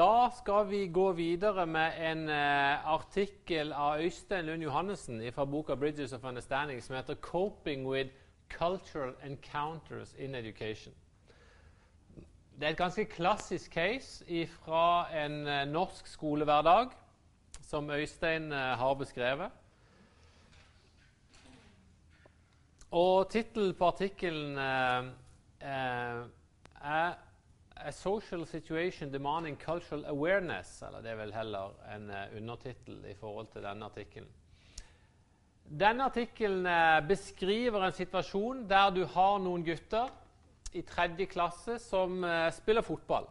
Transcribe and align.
Da 0.00 0.30
skal 0.32 0.70
vi 0.70 0.86
gå 0.88 1.12
videre 1.12 1.66
med 1.66 1.92
en 2.10 2.28
uh, 2.28 2.92
artikkel 2.94 3.72
av 3.76 4.00
Øystein 4.00 4.46
Lund 4.46 4.62
Johannessen 4.62 5.32
fra 5.32 5.44
boka 5.44 5.74
'Bridges 5.74 6.12
of 6.12 6.24
Understanding' 6.24 6.80
som 6.80 6.96
heter 6.96 7.14
'Coping 7.14 7.88
with 7.88 8.10
Cultural 8.48 9.14
Encounters 9.24 10.14
in 10.14 10.34
Education'. 10.34 10.94
Det 12.56 12.62
er 12.62 12.68
et 12.68 12.76
ganske 12.76 13.04
klassisk 13.04 13.70
case 13.70 14.46
fra 14.46 15.16
en 15.24 15.46
uh, 15.46 15.72
norsk 15.72 16.06
skolehverdag 16.06 16.88
som 17.62 17.90
Øystein 17.90 18.52
uh, 18.52 18.58
har 18.58 18.94
beskrevet. 18.94 19.50
Og 22.90 23.30
tittelen 23.30 23.74
på 23.74 23.86
artikkelen 23.86 24.58
er 26.80 27.14
'A 27.84 27.92
social 27.92 28.46
situation 28.46 29.12
demanding 29.12 29.56
cultural 29.56 30.04
awareness'. 30.04 30.82
Eller 30.86 31.00
det 31.00 31.10
er 31.10 31.16
vel 31.16 31.32
heller 31.32 31.72
en 31.94 32.10
uh, 32.10 32.36
undertittel 32.36 33.04
i 33.08 33.14
forhold 33.14 33.46
til 33.52 33.64
denne 33.64 33.84
artikkelen. 33.84 34.28
Denne 35.80 36.04
artikkelen 36.04 36.66
uh, 36.66 37.00
beskriver 37.08 37.86
en 37.86 37.96
situasjon 37.96 38.66
der 38.68 38.90
du 38.90 39.04
har 39.06 39.38
noen 39.38 39.64
gutter 39.64 40.10
i 40.76 40.82
tredje 40.82 41.26
klasse 41.26 41.78
som 41.78 42.24
uh, 42.24 42.50
spiller 42.52 42.84
fotball. 42.84 43.28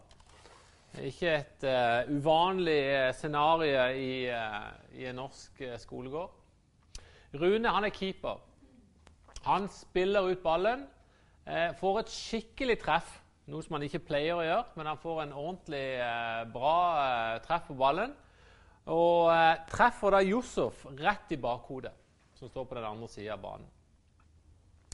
Ikke 1.06 1.36
et 1.36 1.64
uvanlig 2.10 3.14
scenario 3.14 3.84
i, 3.94 4.26
i, 4.26 5.06
en 5.06 5.20
norsk 5.22 5.62
skolegård. 5.78 6.32
Rune 7.38 7.70
han 7.70 7.86
er 7.86 7.94
keeper. 7.94 8.40
Han 9.46 9.68
spiller 9.70 10.32
ut 10.32 10.42
ballen, 10.42 10.88
får 11.78 12.00
et 12.00 12.10
skikkelig 12.10 12.80
treff 12.82 13.20
noe 13.50 13.66
som 13.66 13.76
han 13.78 13.86
ikke 13.88 14.04
pleier 14.08 14.38
å 14.38 14.46
gjøre, 14.46 14.66
men 14.78 14.90
han 14.92 15.00
får 15.02 15.24
en 15.24 15.36
ordentlig 15.36 15.86
eh, 16.04 16.42
bra 16.54 16.76
eh, 17.04 17.38
treff 17.46 17.68
på 17.70 17.78
ballen. 17.80 18.14
Og 18.90 19.30
eh, 19.34 19.60
treffer 19.70 20.16
da 20.16 20.22
Josef 20.26 20.86
rett 20.98 21.36
i 21.36 21.40
bakhodet, 21.42 21.94
som 22.40 22.50
står 22.50 22.68
på 22.70 22.78
den 22.78 22.88
andre 22.90 23.10
sida 23.12 23.36
av 23.36 23.44
banen. 23.44 23.70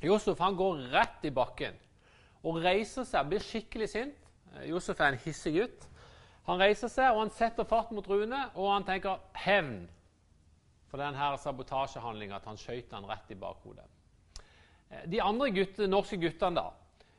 Josef 0.04 0.40
han 0.44 0.58
går 0.60 0.88
rett 0.92 1.26
i 1.28 1.34
bakken 1.34 1.78
og 2.46 2.60
reiser 2.62 3.08
seg, 3.08 3.28
blir 3.30 3.44
skikkelig 3.44 3.90
sint. 3.90 4.32
Eh, 4.56 4.70
Josef 4.72 5.00
er 5.00 5.14
en 5.14 5.22
hissig 5.24 5.56
gutt. 5.58 5.88
Han 6.46 6.62
reiser 6.62 6.92
seg 6.92 7.14
og 7.14 7.24
han 7.24 7.34
setter 7.34 7.68
fart 7.68 7.92
mot 7.96 8.08
Rune, 8.08 8.42
og 8.54 8.70
han 8.70 8.86
tenker 8.86 9.24
hevn 9.46 9.86
for 10.92 11.02
denne 11.02 11.32
sabotasjehandlinga 11.42 12.38
at 12.38 12.46
han 12.48 12.60
skjøt 12.60 12.94
han 12.94 13.08
rett 13.10 13.32
i 13.34 13.40
bakhodet. 13.40 13.86
Eh, 14.92 15.08
de 15.12 15.22
andre 15.24 15.50
gutte, 15.56 15.90
norske 15.90 16.20
guttene 16.22 16.60
da, 16.60 16.70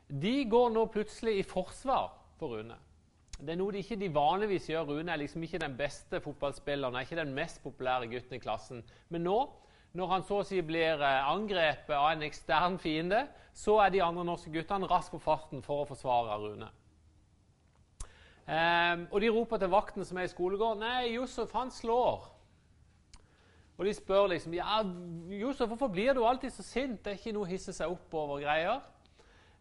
de 0.07 0.35
går 0.49 0.69
nå 0.71 0.85
plutselig 0.91 1.37
i 1.39 1.47
forsvar 1.47 2.13
for 2.39 2.55
Rune. 2.55 2.77
Det 3.37 3.53
er 3.53 3.59
noe 3.59 3.73
de 3.73 3.83
ikke 3.83 3.99
de 3.99 4.09
vanligvis 4.13 4.69
gjør. 4.71 4.87
Rune 4.89 5.13
er 5.13 5.19
liksom 5.21 5.43
ikke 5.45 5.61
den 5.61 5.75
beste 5.77 6.21
fotballspilleren, 6.23 6.95
er 6.95 7.05
ikke 7.05 7.19
den 7.19 7.35
mest 7.37 7.61
populære 7.63 8.09
gutten 8.09 8.37
i 8.37 8.41
klassen. 8.41 8.81
Men 9.09 9.27
nå, 9.27 9.37
når 9.93 10.09
han 10.13 10.25
så 10.25 10.39
å 10.41 10.47
si 10.47 10.61
blir 10.65 11.03
eh, 11.03 11.29
angrepet 11.29 11.93
av 11.95 12.09
en 12.15 12.25
ekstern 12.25 12.79
fiende, 12.81 13.27
så 13.53 13.77
er 13.83 13.93
de 13.93 14.01
andre 14.05 14.25
norske 14.25 14.51
guttene 14.53 14.89
raskt 14.89 15.13
på 15.13 15.21
farten 15.21 15.63
for 15.65 15.83
å 15.83 15.89
forsvare 15.89 16.39
Rune. 16.41 16.71
Um, 18.47 19.01
og 19.11 19.19
de 19.19 19.29
roper 19.35 19.59
til 19.59 19.71
vakten 19.73 20.05
som 20.07 20.17
er 20.17 20.23
i 20.23 20.31
skolegården, 20.31 20.79
'Nei, 20.79 21.15
Josef, 21.17 21.51
han 21.51 21.71
slår.' 21.71 22.29
Og 23.77 23.85
de 23.85 23.93
spør 23.93 24.29
liksom, 24.31 24.53
'Ja, 24.53 24.83
Josef, 25.41 25.67
hvorfor 25.67 25.87
blir 25.87 26.13
du 26.13 26.23
alltid 26.23 26.53
så 26.55 26.63
sint?' 26.63 27.03
Det 27.03 27.11
er 27.11 27.17
ikke 27.19 27.33
noe 27.35 27.43
å 27.43 27.51
hisse 27.51 27.73
seg 27.73 27.91
opp 27.91 28.13
over 28.13 28.39
greier. 28.39 28.79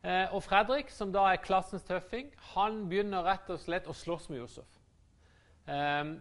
Eh, 0.06 0.34
og 0.34 0.42
Fredrik, 0.44 0.90
som 0.94 1.10
da 1.10 1.24
er 1.32 1.42
klassens 1.42 1.82
tøffing, 1.86 2.28
han 2.54 2.84
begynner 2.86 3.26
rett 3.26 3.48
og 3.50 3.58
slett 3.58 3.88
å 3.90 3.94
slåss 3.96 4.28
med 4.30 4.39
Josef. 4.39 4.77
Eh, 5.67 6.12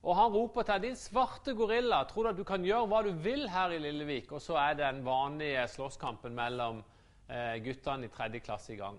og 0.00 0.16
han 0.16 0.32
roper 0.32 0.62
til 0.66 0.82
'Din 0.82 0.96
svarte 0.96 1.54
gorilla, 1.54 2.04
tror 2.04 2.22
du 2.22 2.28
at 2.30 2.36
du 2.36 2.44
kan 2.44 2.64
gjøre 2.64 2.86
hva 2.88 3.02
du 3.04 3.12
vil 3.12 3.48
her 3.48 3.70
i 3.70 3.78
Lillevik?' 3.78 4.32
Og 4.32 4.40
så 4.40 4.56
er 4.56 4.74
den 4.74 5.04
vanlige 5.04 5.68
slåsskampen 5.68 6.34
mellom 6.34 6.82
eh, 7.28 7.62
guttene 7.62 8.04
i 8.04 8.08
tredje 8.08 8.40
klasse 8.40 8.72
i 8.72 8.76
gang. 8.76 8.98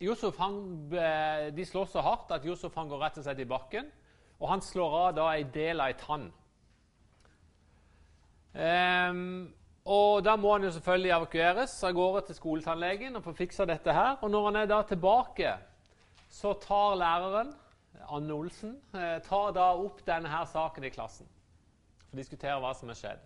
Josef, 0.00 0.36
han, 0.38 0.90
de 1.56 1.64
slår 1.64 1.84
så 1.86 2.00
hardt 2.00 2.32
at 2.32 2.44
Josef 2.44 2.74
han 2.74 2.88
går 2.88 2.98
rett 2.98 3.18
og 3.18 3.24
slett 3.24 3.38
i 3.38 3.44
bakken. 3.44 3.92
Og 4.40 4.48
han 4.48 4.60
slår 4.60 4.96
av 4.98 5.14
da 5.14 5.28
en 5.32 5.50
del 5.54 5.80
av 5.80 5.86
ei 5.86 5.94
tann. 5.94 6.32
Um, 8.54 9.54
og 9.84 10.24
Da 10.24 10.36
må 10.36 10.52
han 10.52 10.64
jo 10.64 10.70
selvfølgelig 10.72 11.10
evakueres 11.12 11.74
av 11.84 11.92
gårde 11.92 12.22
til 12.26 12.38
skoletannlegen 12.38 13.18
og 13.18 13.24
få 13.26 13.34
fiksa 13.36 13.66
dette 13.68 13.92
her. 13.92 14.16
Og 14.22 14.30
når 14.32 14.46
han 14.46 14.56
er 14.62 14.70
da 14.70 14.80
tilbake, 14.88 15.52
så 16.30 16.54
tar 16.60 16.96
læreren, 16.96 17.52
Anne 18.08 18.32
Olsen, 18.34 18.78
eh, 18.94 19.20
tar 19.22 19.52
da 19.52 19.68
opp 19.76 20.00
denne 20.06 20.28
her 20.28 20.44
saken 20.48 20.84
i 20.84 20.92
klassen 20.92 21.28
for 22.08 22.16
å 22.16 22.20
diskutere 22.20 22.56
hva 22.60 22.72
som 22.76 22.88
har 22.88 22.98
skjedd. 22.98 23.22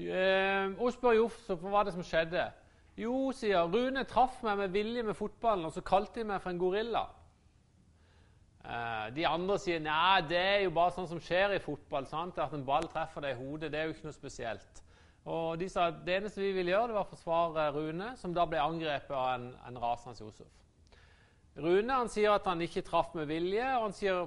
Eh, 0.00 0.72
hun 0.80 0.92
spør 0.92 1.16
Josef 1.20 1.60
hva 1.60 1.84
det 1.84 1.92
som 1.92 2.04
skjedde. 2.04 2.48
Jo, 2.96 3.32
sier 3.36 3.68
Rune 3.68 4.04
traff 4.04 4.42
meg 4.44 4.58
med 4.58 4.72
vilje 4.72 5.04
med 5.06 5.16
fotballen, 5.16 5.64
og 5.68 5.72
så 5.72 5.84
kalte 5.84 6.20
de 6.20 6.28
meg 6.28 6.42
for 6.42 6.52
en 6.52 6.60
gorilla. 6.60 7.06
Uh, 8.62 9.08
de 9.14 9.24
andre 9.26 9.56
sier 9.58 9.80
nei, 9.82 10.22
det 10.30 10.38
er 10.38 10.60
jo 10.62 10.74
bare 10.76 10.94
sånn 10.94 11.08
som 11.10 11.20
skjer 11.22 11.56
i 11.56 11.62
fotball. 11.62 12.06
Sant? 12.06 12.38
At 12.38 12.54
en 12.54 12.66
ball 12.66 12.86
treffer 12.92 13.24
deg 13.24 13.34
i 13.34 13.40
hodet, 13.40 13.72
det 13.72 13.80
er 13.80 13.88
jo 13.88 13.96
ikke 13.96 14.08
noe 14.08 14.16
spesielt. 14.16 14.82
Og 15.22 15.58
de 15.58 15.68
sa 15.70 15.88
at 15.90 16.00
det 16.06 16.16
eneste 16.18 16.42
vi 16.42 16.52
ville 16.54 16.72
gjøre, 16.72 16.90
det 16.90 16.96
var 16.98 17.06
å 17.06 17.12
forsvare 17.12 17.68
Rune, 17.76 18.12
som 18.18 18.34
da 18.34 18.46
ble 18.46 18.62
angrepet 18.62 19.14
av 19.14 19.28
en, 19.36 19.50
en 19.68 19.82
rasende 19.82 20.22
Josef. 20.24 20.50
Rune 21.62 21.98
han 21.98 22.10
sier 22.10 22.32
at 22.32 22.46
han 22.48 22.62
ikke 22.64 22.84
traff 22.86 23.12
med 23.14 23.28
vilje, 23.30 23.66
og 23.76 23.86
han 23.86 23.94
sier, 23.94 24.24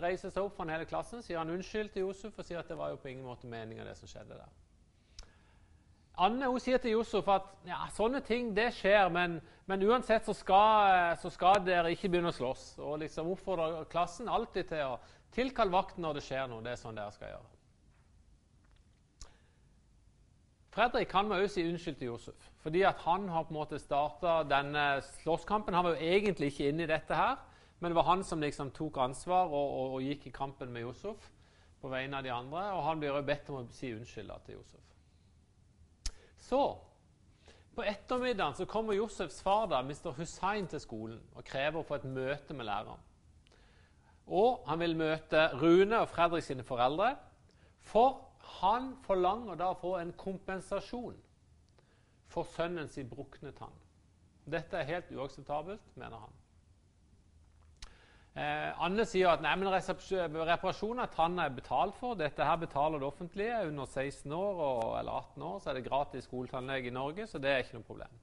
reiser 0.00 0.32
seg 0.32 0.42
opp 0.42 0.56
foran 0.56 0.74
hele 0.74 0.88
klassen, 0.90 1.22
sier 1.22 1.38
han 1.40 1.52
unnskyld 1.54 1.94
til 1.94 2.08
Josef 2.08 2.36
og 2.36 2.46
sier 2.46 2.60
at 2.60 2.68
det 2.68 2.76
var 2.76 2.92
jo 2.92 3.00
på 3.00 3.12
ingen 3.12 3.24
måte 3.28 3.48
meninga, 3.48 3.86
det 3.86 3.96
som 4.00 4.10
skjedde 4.10 4.36
der. 4.36 4.63
Anne 6.14 6.46
hun 6.46 6.62
sier 6.62 6.78
til 6.78 6.94
Josef 6.94 7.26
at 7.32 7.48
ja, 7.66 7.80
sånne 7.94 8.20
ting 8.22 8.52
det 8.54 8.68
skjer, 8.76 9.08
men, 9.10 9.40
men 9.66 9.82
uansett 9.82 10.28
så 10.28 10.34
skal, 10.36 11.16
så 11.18 11.30
skal, 11.32 11.58
dere 11.66 11.90
ikke 11.90 12.12
begynne 12.12 12.30
å 12.30 12.36
slåss. 12.36 12.76
Og 12.78 13.00
liksom 13.02 13.32
oppfordrer 13.32 13.88
klassen 13.90 14.30
alltid 14.30 14.70
til 14.70 14.92
å 14.92 15.00
tilkalle 15.34 15.74
vakten 15.74 16.06
når 16.06 16.20
det 16.20 16.24
skjer 16.28 16.46
noe. 16.50 16.62
Det 16.62 16.76
er 16.76 16.78
sånn 16.78 17.00
dere 17.00 17.14
skal 17.16 17.32
gjøre. 17.32 17.50
Fredrik 20.74 21.10
kan 21.10 21.26
må 21.30 21.38
også 21.38 21.54
si 21.54 21.66
unnskyld 21.70 21.98
til 21.98 22.08
Josef, 22.10 22.46
fordi 22.62 22.80
at 22.86 23.02
han 23.04 23.28
har 23.30 23.44
på 23.46 23.54
en 23.54 23.60
måte 23.60 23.78
starta 23.78 24.40
denne 24.50 24.86
slåsskampen. 25.20 25.74
Han 25.74 25.86
var 25.86 25.94
jo 25.94 26.14
egentlig 26.14 26.50
ikke 26.50 26.70
inne 26.70 26.86
i 26.86 26.90
dette 26.90 27.14
her, 27.14 27.36
men 27.78 27.90
det 27.90 27.98
var 27.98 28.08
han 28.08 28.24
som 28.26 28.42
liksom 28.42 28.72
tok 28.74 28.98
ansvar 29.02 29.50
og, 29.50 29.54
og, 29.66 29.98
og 29.98 30.08
gikk 30.08 30.26
i 30.30 30.34
kampen 30.34 30.74
med 30.74 30.86
Josef 30.86 31.30
på 31.82 31.90
vegne 31.92 32.18
av 32.18 32.26
de 32.26 32.34
andre. 32.34 32.66
Og 32.74 32.82
han 32.88 33.02
blir 33.02 33.14
jo 33.14 33.22
bedt 33.26 33.50
om 33.50 33.62
å 33.62 33.68
si 33.74 33.92
unnskyld 33.94 34.34
til 34.46 34.58
Josef. 34.58 34.93
Så 36.44 36.60
på 37.74 37.82
ettermiddagen 37.82 38.54
så 38.54 38.66
kommer 38.70 38.94
Josefs 38.94 39.40
far, 39.42 39.66
da, 39.66 39.80
Mr. 39.82 40.12
Hussein, 40.18 40.68
til 40.70 40.80
skolen 40.82 41.20
og 41.34 41.44
krever 41.48 41.80
å 41.80 41.86
få 41.88 41.98
et 41.98 42.06
møte 42.06 42.54
med 42.54 42.68
læreren. 42.68 43.00
Og 44.26 44.62
han 44.68 44.80
vil 44.80 44.96
møte 44.96 45.48
Rune 45.60 45.98
og 46.00 46.08
Fredrik 46.08 46.44
sine 46.46 46.64
foreldre, 46.64 47.14
for 47.84 48.20
han 48.60 48.94
forlanger 49.04 49.58
da 49.60 49.72
å 49.72 49.80
få 49.80 49.96
en 49.98 50.12
kompensasjon 50.16 51.16
for 52.32 52.48
sønnen 52.54 52.88
sin 52.88 53.10
brukne 53.10 53.52
tann. 53.56 53.74
Dette 54.44 54.78
er 54.78 54.88
helt 54.88 55.12
uakseptabelt, 55.12 55.84
mener 55.96 56.22
han. 56.24 56.40
Eh, 58.34 58.82
Anne 58.82 59.04
sier 59.06 59.30
at 59.30 59.42
nei, 59.44 59.52
men 59.60 59.70
reparasjon 59.70 60.98
av 61.04 61.12
tanna 61.14 61.44
er 61.46 61.54
betalt 61.54 61.94
for. 62.00 62.16
Dette 62.18 62.42
her 62.42 62.56
betaler 62.58 62.98
det 62.98 63.06
offentlige. 63.06 63.60
Under 63.68 63.86
16 63.86 64.32
år 64.34 64.62
og, 64.64 64.98
eller 64.98 65.20
18 65.20 65.44
år 65.46 65.60
så 65.62 65.70
er 65.70 65.78
det 65.78 65.84
gratis 65.86 66.26
skoletannlege 66.26 66.90
i 66.90 66.94
Norge, 66.94 67.28
så 67.30 67.38
det 67.38 67.52
er 67.52 67.62
ikke 67.62 67.78
noe 67.78 67.86
problem. 67.86 68.18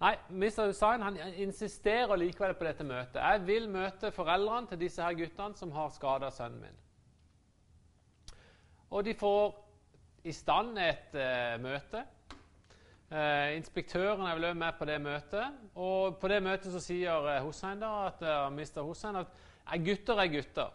Nei, 0.00 0.14
Mr. 0.28 0.66
Hussain 0.70 1.04
han 1.04 1.16
insisterer 1.40 2.16
likevel 2.20 2.56
på 2.56 2.66
dette 2.68 2.84
møtet. 2.84 3.20
Jeg 3.20 3.44
vil 3.48 3.68
møte 3.72 4.12
foreldrene 4.12 4.68
til 4.72 4.80
disse 4.80 5.04
her 5.04 5.16
guttene 5.16 5.56
som 5.56 5.72
har 5.76 5.92
skada 5.92 6.32
sønnen 6.32 6.64
min. 6.64 6.82
Og 8.92 9.04
de 9.04 9.16
får 9.16 9.56
i 10.28 10.32
stand 10.36 10.76
et 10.80 11.16
uh, 11.16 11.56
møte 11.62 12.04
Eh, 13.06 13.52
inspektøren 13.54 14.24
er 14.26 14.34
vel 14.34 14.56
med 14.58 14.72
på 14.78 14.86
det 14.88 14.96
møtet. 15.02 15.60
Og 15.78 16.16
på 16.18 16.30
det 16.30 16.40
møtet 16.42 16.72
så 16.74 16.80
sier 16.82 17.28
eh, 17.30 17.44
Hussein 17.44 17.78
da, 17.78 17.92
at, 18.08 18.24
uh, 18.26 18.48
Mr. 18.50 18.82
Hussein 18.82 19.20
at 19.20 19.30
eh, 19.30 19.78
gutter 19.78 20.18
er 20.18 20.32
gutter. 20.32 20.72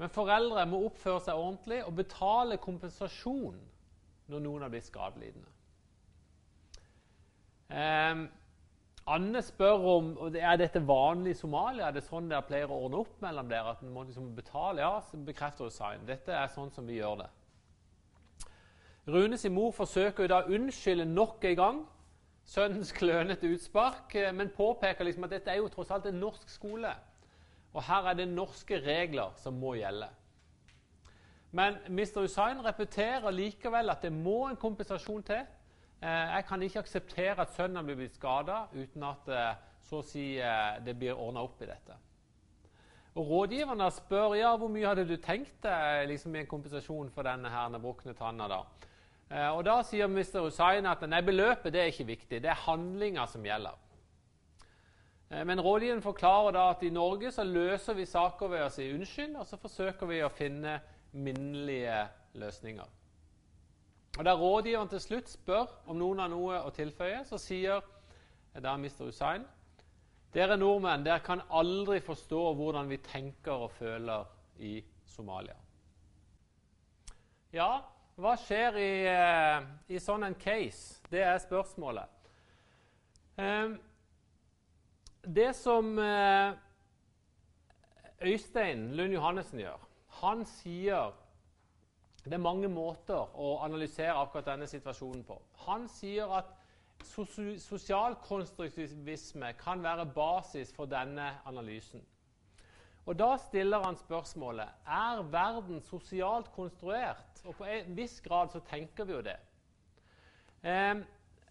Men 0.00 0.12
foreldre 0.12 0.66
må 0.68 0.82
oppføre 0.84 1.22
seg 1.24 1.40
ordentlig 1.40 1.80
og 1.84 1.96
betale 1.96 2.60
kompensasjon 2.60 3.56
når 4.30 4.44
noen 4.44 4.66
har 4.66 4.72
blitt 4.72 4.88
skadelidende. 4.88 5.48
Eh, 7.72 8.28
Anne 9.10 9.42
spør 9.42 9.88
om 9.94 10.10
er 10.28 10.60
dette 10.60 10.82
vanlig 10.86 11.32
i 11.32 11.40
Somalia. 11.40 11.88
Er 11.88 11.96
det 11.96 12.04
sånn 12.04 12.28
dere 12.28 12.44
pleier 12.46 12.70
å 12.70 12.82
ordne 12.84 13.00
opp 13.00 13.16
mellom 13.24 13.48
dere? 13.48 13.72
At 13.72 13.80
en 13.82 13.94
må 13.94 14.04
liksom 14.04 14.28
betale? 14.36 14.84
Ja, 14.84 15.00
så 15.08 15.18
bekrefter 15.24 15.70
Hussein. 15.70 16.04
Dette 16.06 16.36
er 16.36 16.52
sånn 16.52 16.70
som 16.74 16.86
vi 16.86 17.00
gjør 17.00 17.22
det. 17.24 17.30
Rune 19.12 19.38
sin 19.38 19.54
mor 19.54 19.72
forsøker 19.74 20.28
da 20.30 20.42
å 20.42 20.54
unnskylde 20.54 21.06
nok 21.08 21.44
en 21.48 21.56
gang, 21.58 21.78
sønnens 22.46 22.92
klønete 22.92 23.48
utspark, 23.50 24.14
eh, 24.14 24.32
men 24.34 24.52
påpeker 24.54 25.06
liksom 25.06 25.26
at 25.26 25.34
dette 25.34 25.52
er 25.52 25.60
jo 25.60 25.70
tross 25.72 25.90
alt 25.94 26.06
en 26.10 26.20
norsk 26.20 26.48
skole. 26.50 26.90
Og 27.72 27.82
her 27.86 28.10
er 28.10 28.18
det 28.18 28.28
norske 28.28 28.80
regler 28.82 29.32
som 29.38 29.58
må 29.58 29.76
gjelde. 29.78 30.08
Men 31.52 31.78
Mr. 31.88 32.24
Usain 32.26 32.62
repeterer 32.64 33.30
likevel 33.30 33.90
at 33.90 34.02
det 34.02 34.12
må 34.12 34.48
en 34.48 34.58
kompensasjon 34.58 35.22
til. 35.26 35.46
Eh, 36.02 36.26
jeg 36.36 36.44
kan 36.48 36.62
ikke 36.62 36.82
akseptere 36.84 37.40
at 37.40 37.54
sønnen 37.54 37.86
blir 37.86 37.98
blitt 38.02 38.18
skada 38.18 38.64
uten 38.74 39.06
at 39.06 39.28
eh, 39.28 39.50
så 39.90 40.02
å 40.02 40.06
si, 40.06 40.36
det 40.84 40.92
blir 40.94 41.18
ordna 41.18 41.42
opp 41.42 41.62
i 41.64 41.66
dette. 41.66 41.96
Og 43.18 43.26
Rådgiverne 43.26 43.88
spør 43.90 44.36
ja, 44.38 44.52
hvor 44.54 44.70
mye 44.70 44.86
hadde 44.86 45.06
du 45.08 45.16
tenkt 45.18 45.56
deg 45.64 46.04
liksom, 46.12 46.36
i 46.36 46.44
en 46.44 46.50
kompensasjon 46.50 47.10
for 47.10 47.26
denne 47.26 47.80
brukne 47.82 48.14
tanna. 48.14 48.46
da? 48.46 48.60
Eh, 49.30 49.48
og 49.48 49.64
Da 49.64 49.76
sier 49.86 50.10
Mr. 50.10 50.40
Hussain 50.42 50.86
at 50.90 51.04
nei, 51.06 51.20
beløpet 51.22 51.72
det 51.72 51.84
er 51.84 51.92
ikke 51.92 52.08
viktig, 52.08 52.42
det 52.42 52.50
er 52.50 52.64
handlinga 52.66 53.26
som 53.30 53.44
gjelder. 53.46 53.76
Eh, 55.30 55.44
men 55.46 55.62
rådgiveren 55.62 56.02
forklarer 56.02 56.56
da 56.56 56.70
at 56.72 56.82
i 56.82 56.90
Norge 56.90 57.30
så 57.32 57.44
løser 57.46 57.94
vi 57.94 58.08
saker 58.10 58.50
ved 58.50 58.64
å 58.64 58.72
si 58.74 58.88
unnskyld, 58.90 59.36
og 59.38 59.46
så 59.46 59.60
forsøker 59.60 60.10
vi 60.10 60.24
å 60.26 60.32
finne 60.34 60.80
minnelige 61.12 62.02
løsninger. 62.34 62.96
Og 64.18 64.24
Da 64.26 64.34
rådgiveren 64.34 64.90
til 64.90 65.00
slutt 65.00 65.30
spør 65.30 65.70
om 65.86 65.98
noen 65.98 66.18
har 66.18 66.28
noe 66.28 66.58
å 66.66 66.74
tilføye, 66.74 67.22
så 67.24 67.38
sier 67.38 67.80
da 68.58 68.74
Mr. 68.76 69.06
Hussain 69.06 69.46
dere 70.34 70.56
nordmenn 70.58 71.02
dere 71.06 71.22
kan 71.26 71.42
aldri 71.50 72.00
forstå 72.02 72.42
hvordan 72.58 72.90
vi 72.90 72.98
tenker 73.02 73.66
og 73.66 73.72
føler 73.74 74.26
i 74.62 74.76
Somalia. 75.06 75.56
Ja, 77.52 77.82
hva 78.20 78.34
skjer 78.36 78.76
i, 78.76 79.06
eh, 79.08 79.62
i 79.88 79.98
sånn 80.00 80.24
en 80.26 80.34
case? 80.34 81.00
Det 81.10 81.22
er 81.24 81.38
spørsmålet. 81.40 82.08
Ehm, 83.40 83.78
det 85.24 85.56
som 85.56 85.98
eh, 85.98 86.52
Øystein 88.20 88.96
Lund 88.96 89.12
Johannessen 89.12 89.60
gjør 89.60 89.78
Han 90.20 90.44
sier 90.44 91.12
det 92.24 92.32
er 92.36 92.42
mange 92.42 92.68
måter 92.68 93.36
å 93.40 93.58
analysere 93.64 94.12
akkurat 94.12 94.46
denne 94.50 94.66
situasjonen 94.68 95.22
på. 95.24 95.38
Han 95.64 95.88
sier 95.88 96.28
at 96.36 96.44
Sosialkonstruktivisme 97.00 99.54
kan 99.56 99.80
være 99.82 100.04
basis 100.14 100.72
for 100.76 100.84
denne 100.84 101.40
analysen. 101.48 102.04
Og 103.06 103.18
Da 103.18 103.36
stiller 103.36 103.82
han 103.84 103.96
spørsmålet 103.96 104.68
er 104.86 105.22
verden 105.22 105.80
sosialt 105.80 106.52
konstruert. 106.52 107.40
Og 107.44 107.56
På 107.56 107.64
en 107.64 107.96
viss 107.96 108.20
grad 108.20 108.52
så 108.52 108.60
tenker 108.60 109.04
vi 109.04 109.12
jo 109.12 109.22
det. 109.22 109.36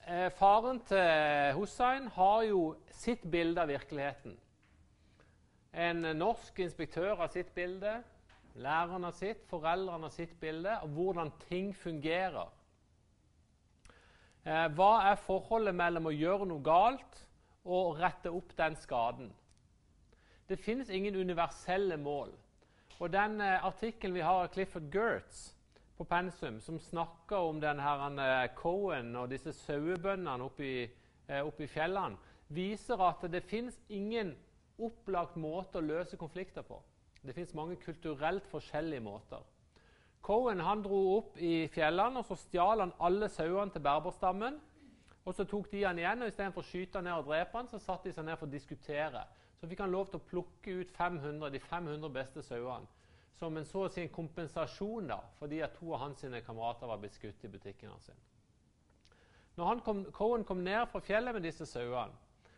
Eh, 0.10 0.30
faren 0.38 0.80
til 0.86 1.54
Hussein 1.58 2.08
har 2.08 2.44
jo 2.44 2.76
sitt 2.92 3.26
bilde 3.32 3.62
av 3.62 3.68
virkeligheten. 3.68 4.38
En 5.74 6.02
norsk 6.18 6.60
inspektør 6.60 7.16
har 7.16 7.28
sitt 7.34 7.52
bilde, 7.54 8.00
læreren 8.56 9.04
har 9.04 9.14
sitt, 9.14 9.44
foreldrene 9.50 10.08
har 10.08 10.14
sitt 10.14 10.40
bilde 10.42 10.72
av 10.82 10.88
hvordan 10.90 11.32
ting 11.50 11.76
fungerer. 11.76 12.50
Eh, 14.46 14.68
hva 14.74 14.92
er 15.12 15.20
forholdet 15.26 15.76
mellom 15.76 16.10
å 16.10 16.16
gjøre 16.16 16.48
noe 16.50 16.64
galt 16.64 17.22
og 17.66 18.00
rette 18.00 18.32
opp 18.34 18.56
den 18.58 18.78
skaden? 18.80 19.34
Det 20.50 20.58
finnes 20.58 20.90
ingen 20.90 21.16
universelle 21.16 21.98
mål. 21.98 22.32
Og 23.00 23.12
den 23.14 23.42
eh, 23.42 23.66
artikkelen 23.66 24.16
vi 24.16 24.24
har 24.26 24.44
av 24.44 24.48
Clifford 24.50 24.88
Gertz 24.92 25.44
på 25.98 26.04
pensum, 26.10 26.58
som 26.62 26.80
snakker 26.82 27.38
om 27.38 27.60
denne 27.62 28.16
eh, 28.24 28.48
Cohen 28.58 29.14
og 29.16 29.30
disse 29.30 29.54
sauebøndene 29.54 30.48
oppe 30.48 30.66
i, 30.66 30.80
eh, 31.28 31.46
oppe 31.46 31.68
i 31.68 31.70
fjellene, 31.70 32.18
viser 32.50 32.98
at 33.06 33.28
det 33.30 33.44
finnes 33.46 33.78
ingen 33.94 34.34
opplagt 34.82 35.38
måte 35.38 35.78
å 35.78 35.86
løse 35.86 36.18
konflikter 36.18 36.66
på. 36.66 36.82
Det 37.22 37.36
finnes 37.36 37.54
mange 37.54 37.78
kulturelt 37.84 38.48
forskjellige 38.50 39.06
måter. 39.06 39.46
Cohen 40.26 40.66
han 40.66 40.82
dro 40.82 41.04
opp 41.20 41.38
i 41.38 41.68
fjellene 41.70 42.24
og 42.24 42.26
så 42.26 42.40
stjal 42.40 42.82
han 42.88 42.96
alle 43.00 43.30
sauene 43.30 43.72
til 43.72 43.86
berberstammen. 43.86 44.58
Og 45.26 45.36
Så 45.36 45.46
tok 45.46 45.70
de 45.72 45.84
han 45.84 46.00
igjen, 46.00 46.24
og 46.24 46.32
istedenfor 46.32 46.64
å 46.64 46.66
skyte 46.66 46.98
han 46.98 47.06
ned 47.06 47.20
og 47.20 47.28
drepe 47.28 47.58
han, 47.58 47.68
så 47.70 47.78
satte 47.78 48.10
de 48.10 48.16
seg 48.16 48.26
ned 48.26 48.40
for 48.40 48.48
å 48.48 48.52
diskutere. 48.52 49.28
Så 49.60 49.68
fikk 49.68 49.84
han 49.84 49.92
lov 49.92 50.08
til 50.08 50.22
å 50.22 50.28
plukke 50.30 50.78
ut 50.82 50.92
500, 50.96 51.52
de 51.52 51.60
500 51.60 52.16
beste 52.16 52.44
sauene 52.46 52.88
som 53.40 53.56
en 53.56 53.68
så 53.68 53.86
å 53.86 53.92
si 53.92 54.02
en 54.04 54.12
kompensasjon 54.12 55.08
da, 55.08 55.20
fordi 55.40 55.62
at 55.64 55.78
to 55.80 55.94
av 55.96 56.02
hans 56.04 56.26
kamerater 56.46 56.90
var 56.90 57.00
blitt 57.00 57.16
skutt 57.16 57.46
i 57.48 57.52
butikken 57.52 57.94
hans. 57.94 58.10
Når 59.56 59.80
kom, 59.86 60.02
Cohen 60.16 60.44
kom 60.48 60.64
ned 60.64 60.90
fra 60.92 61.00
fjellet 61.04 61.36
med 61.36 61.48
disse 61.48 61.68
sauene, 61.68 62.16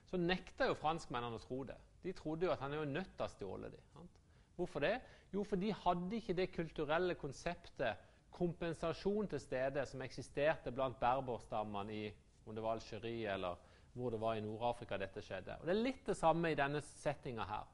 så 0.09 0.18
nekta 0.18 0.68
jo 0.71 0.77
franskmennene 0.77 1.38
å 1.38 1.44
tro 1.44 1.62
det. 1.69 1.77
De 2.01 2.13
trodde 2.18 2.48
jo 2.48 2.53
at 2.53 2.63
han 2.65 2.74
jo 2.74 2.88
nødt 2.89 3.13
til 3.13 3.25
å 3.27 3.31
stjåle 3.36 3.69
dem. 3.71 4.09
Hvorfor 4.57 4.83
det? 4.83 4.95
Jo, 5.31 5.45
for 5.47 5.62
de 5.62 5.69
hadde 5.83 6.18
ikke 6.18 6.36
det 6.38 6.50
kulturelle 6.51 7.15
konseptet 7.15 8.09
kompensasjon 8.33 9.30
til 9.31 9.42
stede 9.42 9.86
som 9.86 10.01
eksisterte 10.01 10.74
blant 10.74 10.97
berberstammene 11.00 11.94
i 11.94 12.04
om 12.45 12.57
det 12.57 12.63
var 12.65 12.80
Algerie 12.80 13.30
eller 13.36 13.62
hvor 13.93 14.09
det 14.09 14.21
var 14.21 14.35
i 14.35 14.43
Nord-Afrika 14.43 14.97
dette 14.97 15.21
skjedde. 15.21 15.57
Og 15.59 15.67
Det 15.67 15.75
er 15.75 15.83
litt 15.83 16.05
det 16.07 16.17
samme 16.17 16.51
i 16.51 16.57
denne 16.57 16.81
settinga 16.81 17.45
her. 17.47 17.67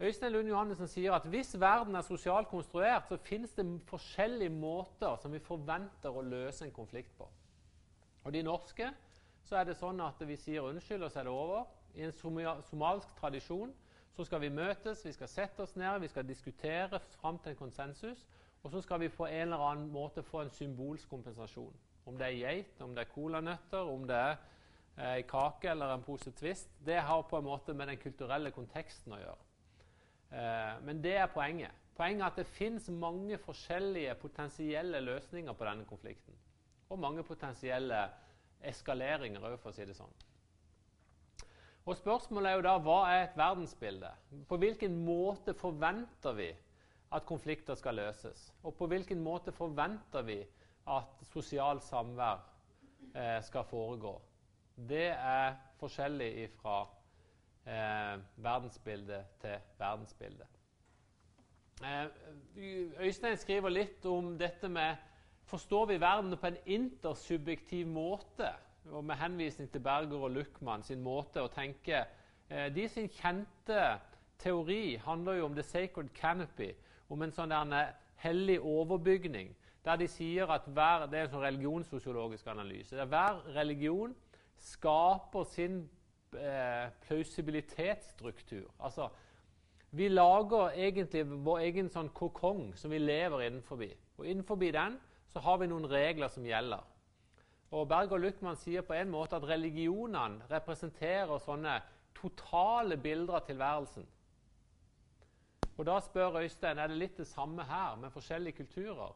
Øystein 0.00 0.32
Lund 0.32 0.48
Johannessen 0.48 0.86
sier 0.86 1.12
at 1.16 1.26
hvis 1.26 1.56
verden 1.60 1.96
er 1.98 2.06
sosialt 2.06 2.48
konstruert, 2.48 3.08
så 3.08 3.16
finnes 3.16 3.50
det 3.56 3.66
forskjellige 3.88 4.52
måter 4.54 5.16
som 5.18 5.32
vi 5.34 5.42
forventer 5.42 6.14
å 6.14 6.22
løse 6.22 6.64
en 6.64 6.74
konflikt 6.74 7.16
på. 7.18 7.26
Og 8.24 8.32
De 8.32 8.42
norske 8.42 8.92
så 9.48 9.56
er 9.56 9.64
det 9.64 9.78
sånn 9.80 10.00
at 10.04 10.20
vi 10.28 10.36
sier 10.36 10.66
unnskyld, 10.68 11.02
og 11.02 11.10
så 11.10 11.20
er 11.20 11.26
det 11.26 11.32
over. 11.32 11.66
I 11.96 12.04
en 12.06 12.12
somalsk 12.68 13.14
tradisjon 13.18 13.72
så 14.14 14.26
skal 14.26 14.42
vi 14.42 14.50
møtes, 14.52 15.04
vi 15.06 15.14
skal 15.16 15.30
sette 15.30 15.64
oss 15.64 15.74
ned, 15.78 16.00
vi 16.02 16.10
skal 16.12 16.26
diskutere 16.28 17.00
fram 17.16 17.38
til 17.38 17.54
en 17.54 17.58
konsensus. 17.58 18.26
Og 18.62 18.70
så 18.70 18.82
skal 18.82 19.00
vi 19.00 19.08
på 19.08 19.26
en 19.26 19.48
eller 19.48 19.64
annen 19.64 19.90
måte 19.92 20.22
få 20.22 20.42
en 20.42 20.50
symbolsk 20.50 21.08
kompensasjon. 21.08 21.74
Om 22.06 22.18
det 22.18 22.26
er 22.26 22.38
geit, 22.38 22.80
om 22.82 22.94
det 22.94 23.04
er 23.04 23.12
colanøtter, 23.14 23.90
om 23.90 24.06
det 24.06 24.16
er 24.16 24.36
ei 24.98 25.20
eh, 25.20 25.26
kake 25.26 25.70
eller 25.70 25.94
en 25.94 26.02
pose 26.02 26.32
Twist. 26.34 26.70
Det 26.84 26.98
har 27.00 27.22
på 27.22 27.38
en 27.38 27.46
måte 27.46 27.74
med 27.74 27.88
den 27.88 28.00
kulturelle 28.02 28.50
konteksten 28.50 29.14
å 29.14 29.20
gjøre. 29.20 29.44
Eh, 30.30 30.80
men 30.84 31.02
det 31.02 31.14
er 31.20 31.30
poenget. 31.30 31.84
Poenget 31.98 32.24
er 32.24 32.32
at 32.32 32.40
det 32.40 32.46
fins 32.46 32.88
mange 32.90 33.38
forskjellige 33.42 34.14
potensielle 34.18 35.00
løsninger 35.00 35.54
på 35.54 35.66
denne 35.66 35.86
konflikten. 35.86 36.34
Og 36.90 36.98
mange 36.98 37.22
potensielle 37.22 38.08
eskaleringer 38.64 39.44
òg, 39.44 39.58
for 39.62 39.70
å 39.70 39.76
si 39.76 39.86
det 39.86 39.96
sånn. 39.96 40.14
Og 41.88 41.96
Spørsmålet 41.96 42.50
er 42.50 42.58
jo 42.58 42.64
da 42.66 42.74
hva 42.84 42.98
er 43.08 43.22
et 43.24 43.36
verdensbilde? 43.38 44.10
På 44.48 44.58
hvilken 44.60 44.98
måte 45.06 45.54
forventer 45.56 46.34
vi 46.36 46.48
at 47.16 47.24
konflikter 47.26 47.78
skal 47.80 47.96
løses? 47.96 48.50
Og 48.62 48.74
på 48.76 48.90
hvilken 48.90 49.22
måte 49.24 49.54
forventer 49.56 50.26
vi 50.26 50.42
at 50.88 51.22
sosialt 51.32 51.86
samvær 51.86 52.42
eh, 53.14 53.38
skal 53.46 53.64
foregå? 53.70 54.18
Det 54.78 55.08
er 55.10 55.56
forskjellig 55.80 56.50
fra 56.60 56.76
eh, 57.66 58.20
verdensbilde 58.36 59.24
til 59.40 59.58
verdensbilde. 59.78 60.46
Eh, 61.82 62.06
Øystein 63.00 63.36
skriver 63.36 63.68
litt 63.74 64.06
om 64.06 64.36
dette 64.38 64.68
med 64.68 64.96
Forstår 65.48 65.86
vi 65.86 66.00
verden 66.00 66.36
på 66.36 66.46
en 66.46 66.56
intersubjektiv 66.66 67.86
måte? 67.86 68.52
og 68.92 69.04
med 69.04 69.14
henvisning 69.14 69.70
til 69.70 69.80
Berger 69.80 70.16
og 70.16 70.30
Luckmann 70.30 70.82
sin 70.82 71.00
måte 71.02 71.42
å 71.42 71.50
tenke 71.52 72.04
eh, 72.48 72.68
De 72.74 72.88
sin 72.88 73.08
kjente 73.08 73.98
teori 74.38 74.96
handler 75.04 75.40
jo 75.40 75.48
om 75.48 75.54
the 75.54 75.62
sacred 75.62 76.08
canopy, 76.14 76.70
om 77.08 77.22
en 77.22 77.32
sånn 77.34 77.52
der 77.52 77.94
hellig 78.22 78.60
overbygning, 78.60 79.50
der 79.84 79.96
de 79.96 80.08
sier 80.08 80.50
at 80.50 80.66
hver, 80.66 81.06
Det 81.06 81.18
er 81.18 81.26
en 81.26 81.30
sånn 81.30 81.44
religionssosiologisk 81.44 82.46
analyse. 82.46 82.96
der 82.96 83.06
Hver 83.06 83.42
religion 83.54 84.14
skaper 84.58 85.44
sin 85.44 85.80
eh, 86.34 86.90
plausibilitetsstruktur. 87.06 88.70
Altså, 88.78 89.08
vi 89.90 90.08
lager 90.08 90.74
egentlig 90.76 91.24
vår 91.26 91.64
egen 91.64 91.88
sånn 91.88 92.10
kokong 92.12 92.74
som 92.76 92.92
vi 92.92 92.98
lever 93.00 93.46
innenfor. 93.46 93.84
Og 94.18 94.26
innenfor 94.26 94.60
den 94.60 94.98
så 95.32 95.40
har 95.40 95.58
vi 95.58 95.68
noen 95.70 95.88
regler 95.88 96.28
som 96.28 96.44
gjelder. 96.44 96.84
Og 97.70 97.88
Berger 97.88 98.20
Luckmann 98.20 98.56
sier 98.56 98.84
på 98.84 98.96
en 98.96 99.10
måte 99.12 99.36
at 99.36 99.44
religionene 99.48 100.44
representerer 100.50 101.40
sånne 101.44 101.80
totale 102.16 102.96
bilder 102.96 103.40
av 103.40 103.46
tilværelsen. 103.46 104.06
Og 105.78 105.86
Da 105.86 106.00
spør 106.02 106.40
Øystein 106.40 106.78
er 106.78 106.88
det 106.88 106.96
litt 106.98 107.18
det 107.18 107.26
samme 107.26 107.62
her, 107.62 107.96
med 107.96 108.10
forskjellige 108.10 108.56
kulturer. 108.56 109.12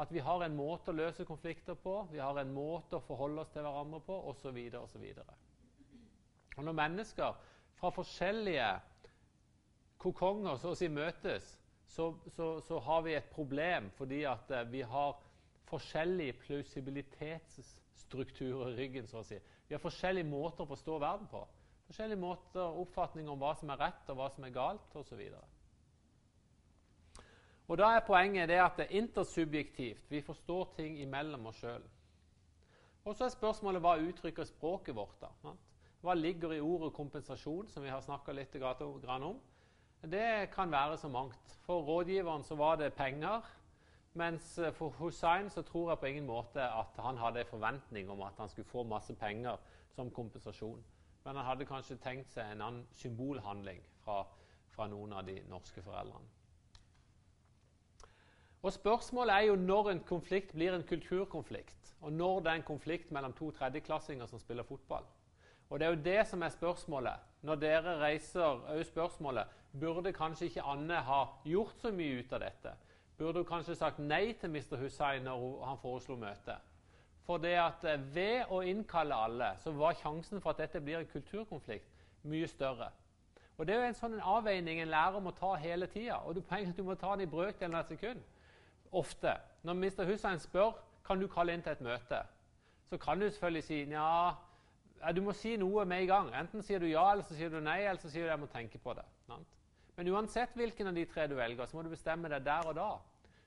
At 0.00 0.12
vi 0.14 0.20
har 0.24 0.40
en 0.44 0.56
måte 0.56 0.90
å 0.90 0.96
løse 0.96 1.24
konflikter 1.28 1.74
på, 1.76 2.08
vi 2.12 2.18
har 2.22 2.38
en 2.40 2.54
måte 2.56 2.96
å 2.96 3.04
forholde 3.04 3.40
oss 3.44 3.52
til 3.52 3.62
hverandre 3.66 4.00
på, 4.06 4.14
osv. 4.32 4.58
osv. 4.80 5.04
Og 6.56 6.62
når 6.64 6.74
mennesker 6.78 7.30
fra 7.80 7.90
forskjellige 7.92 8.70
kokonger 10.00 10.56
så 10.60 10.68
å 10.72 10.78
si 10.78 10.88
møtes, 10.92 11.44
så, 11.90 12.14
så, 12.36 12.46
så 12.64 12.78
har 12.86 13.00
vi 13.04 13.18
et 13.18 13.32
problem 13.34 13.90
fordi 13.98 14.20
at 14.28 14.50
eh, 14.54 14.68
vi 14.70 14.82
har 14.86 15.12
forskjellige 15.70 16.34
plausibilitetsstrukturer 16.44 18.66
i 18.70 18.76
ryggen. 18.78 19.06
så 19.10 19.16
å 19.20 19.24
si. 19.26 19.38
Vi 19.68 19.74
har 19.74 19.82
forskjellige 19.82 20.30
måter 20.30 20.62
å 20.64 20.70
forstå 20.70 20.92
verden 21.02 21.26
på. 21.30 21.40
Forskjellige 21.90 22.22
måter, 22.22 22.66
oppfatning 22.82 23.26
om 23.30 23.40
hva 23.40 23.52
som 23.58 23.68
er 23.72 23.80
rett, 23.82 24.04
og 24.10 24.16
hva 24.20 24.28
som 24.30 24.42
er 24.46 24.52
galt, 24.54 24.90
osv. 24.94 25.20
Og 25.34 25.49
Da 27.78 27.92
er 27.94 28.02
poenget 28.06 28.48
det 28.48 28.58
at 28.58 28.76
det 28.76 28.86
er 28.88 28.98
intersubjektivt. 28.98 30.10
Vi 30.10 30.20
forstår 30.20 30.72
ting 30.76 30.98
imellom 30.98 31.46
oss 31.46 31.60
sjøl. 31.62 31.82
Og 33.04 33.14
så 33.14 33.24
er 33.24 33.34
spørsmålet 33.34 33.82
hva 33.84 33.94
uttrykker 34.02 34.44
språket 34.44 34.96
vårt? 34.96 35.20
da? 35.22 35.52
Hva 36.00 36.14
ligger 36.14 36.52
i 36.52 36.60
ordet 36.60 36.92
kompensasjon, 36.96 37.68
som 37.68 37.84
vi 37.84 37.92
har 37.92 38.00
snakka 38.00 38.32
litt 38.32 38.56
om? 38.56 39.38
Det 40.02 40.50
kan 40.52 40.70
være 40.70 40.98
så 40.98 41.08
mangt. 41.08 41.58
For 41.62 41.82
rådgiveren 41.82 42.42
så 42.44 42.54
var 42.56 42.76
det 42.76 42.94
penger. 42.94 43.40
Mens 44.12 44.58
for 44.74 44.90
Hussein 44.98 45.50
så 45.50 45.62
tror 45.62 45.90
jeg 45.90 45.98
på 45.98 46.06
ingen 46.06 46.26
måte 46.26 46.62
at 46.62 46.98
han 46.98 47.16
hadde 47.16 47.40
en 47.40 47.46
forventning 47.46 48.10
om 48.10 48.22
at 48.22 48.34
han 48.38 48.48
skulle 48.48 48.68
få 48.68 48.82
masse 48.82 49.14
penger 49.14 49.56
som 49.94 50.10
kompensasjon. 50.10 50.84
Men 51.24 51.36
han 51.36 51.44
hadde 51.44 51.68
kanskje 51.68 52.00
tenkt 52.02 52.32
seg 52.32 52.50
en 52.50 52.62
annen 52.62 52.86
symbolhandling 52.92 53.82
fra, 54.02 54.24
fra 54.74 54.88
noen 54.88 55.12
av 55.12 55.26
de 55.26 55.38
norske 55.48 55.82
foreldrene. 55.82 56.39
Og 58.62 58.72
Spørsmålet 58.72 59.34
er 59.34 59.40
jo 59.40 59.54
når 59.56 59.90
en 59.90 60.00
konflikt 60.04 60.52
blir 60.52 60.74
en 60.74 60.82
kulturkonflikt, 60.82 61.94
og 62.00 62.12
når 62.12 62.40
det 62.40 62.50
er 62.50 62.60
en 62.60 62.62
konflikt 62.62 63.12
mellom 63.12 63.32
to 63.32 63.50
tredjeklassinger 63.50 64.26
som 64.26 64.38
spiller 64.38 64.62
fotball. 64.62 65.04
Og 65.70 65.80
Det 65.80 65.86
er 65.86 65.90
jo 65.90 66.02
det 66.04 66.26
som 66.26 66.42
er 66.42 66.48
spørsmålet. 66.48 67.12
Når 67.42 67.54
dere 67.54 68.00
reiser, 68.00 68.60
òg 68.68 68.84
spørsmålet 68.84 69.46
burde 69.80 70.12
kanskje 70.12 70.44
ikke 70.44 70.62
Anne 70.62 70.94
ha 70.94 71.24
gjort 71.44 71.78
så 71.80 71.92
mye 71.92 72.18
ut 72.20 72.32
av 72.32 72.40
dette. 72.40 72.72
Burde 73.18 73.38
hun 73.38 73.46
kanskje 73.48 73.74
sagt 73.74 73.98
nei 73.98 74.32
til 74.32 74.50
Mr. 74.50 74.76
Hussein 74.76 75.22
når 75.24 75.64
han 75.64 75.78
foreslo 75.78 76.16
møte. 76.16 76.56
For 77.24 77.38
det 77.38 77.54
at 77.62 77.84
eh, 77.84 78.14
ved 78.14 78.50
å 78.50 78.60
innkalle 78.66 79.14
alle, 79.14 79.52
så 79.62 79.72
var 79.72 79.94
sjansen 79.94 80.40
for 80.40 80.50
at 80.50 80.58
dette 80.64 80.80
blir 80.80 80.98
en 80.98 81.06
kulturkonflikt, 81.06 82.04
mye 82.22 82.48
større. 82.48 82.90
Og 83.56 83.66
Det 83.66 83.74
er 83.74 83.80
jo 83.80 83.88
en 83.88 83.94
sånn 83.94 84.20
avveining 84.20 84.80
en 84.80 84.88
lærer 84.88 85.20
må 85.20 85.30
ta 85.36 85.54
hele 85.60 85.86
tida. 85.86 86.16
Og 86.24 86.34
du, 86.34 86.42
du 86.76 86.82
må 86.82 86.94
ta 86.94 87.14
den 87.14 87.28
i 87.28 87.30
brøkdelen 87.30 87.76
av 87.76 87.84
et 87.84 87.94
sekund. 87.94 88.24
Ofte. 88.92 89.34
Når 89.62 89.74
Mr. 89.74 90.04
Hussein 90.08 90.38
spør 90.38 90.72
kan 91.06 91.20
du 91.20 91.28
kalle 91.30 91.54
inn 91.54 91.62
til 91.62 91.72
et 91.72 91.82
møte, 91.84 92.22
så 92.90 92.98
kan 92.98 93.20
du 93.20 93.28
selvfølgelig 93.30 93.64
si 93.64 93.82
ja, 93.90 94.32
du 95.14 95.22
må 95.22 95.32
si 95.32 95.56
noe 95.56 95.84
med 95.88 96.04
i 96.04 96.08
gang. 96.10 96.32
Enten 96.36 96.62
sier 96.62 96.82
du 96.82 96.88
ja, 96.90 97.04
eller 97.12 97.24
så 97.24 97.36
sier 97.38 97.52
du 97.52 97.60
nei, 97.62 97.80
eller 97.84 98.00
så 98.02 98.10
sier 98.10 98.26
du 98.26 98.32
jeg 98.32 98.42
må 98.42 98.48
tenke 98.50 98.78
på 98.78 98.94
det. 98.98 99.06
Men 99.96 100.08
uansett 100.14 100.56
hvilken 100.56 100.90
av 100.90 100.96
de 100.96 101.04
tre 101.08 101.26
du 101.28 101.36
velger, 101.38 101.66
så 101.66 101.76
må 101.76 101.84
du 101.84 101.92
bestemme 101.92 102.28
deg 102.32 102.44
der 102.44 102.68
og 102.68 102.76
da. 102.78 102.90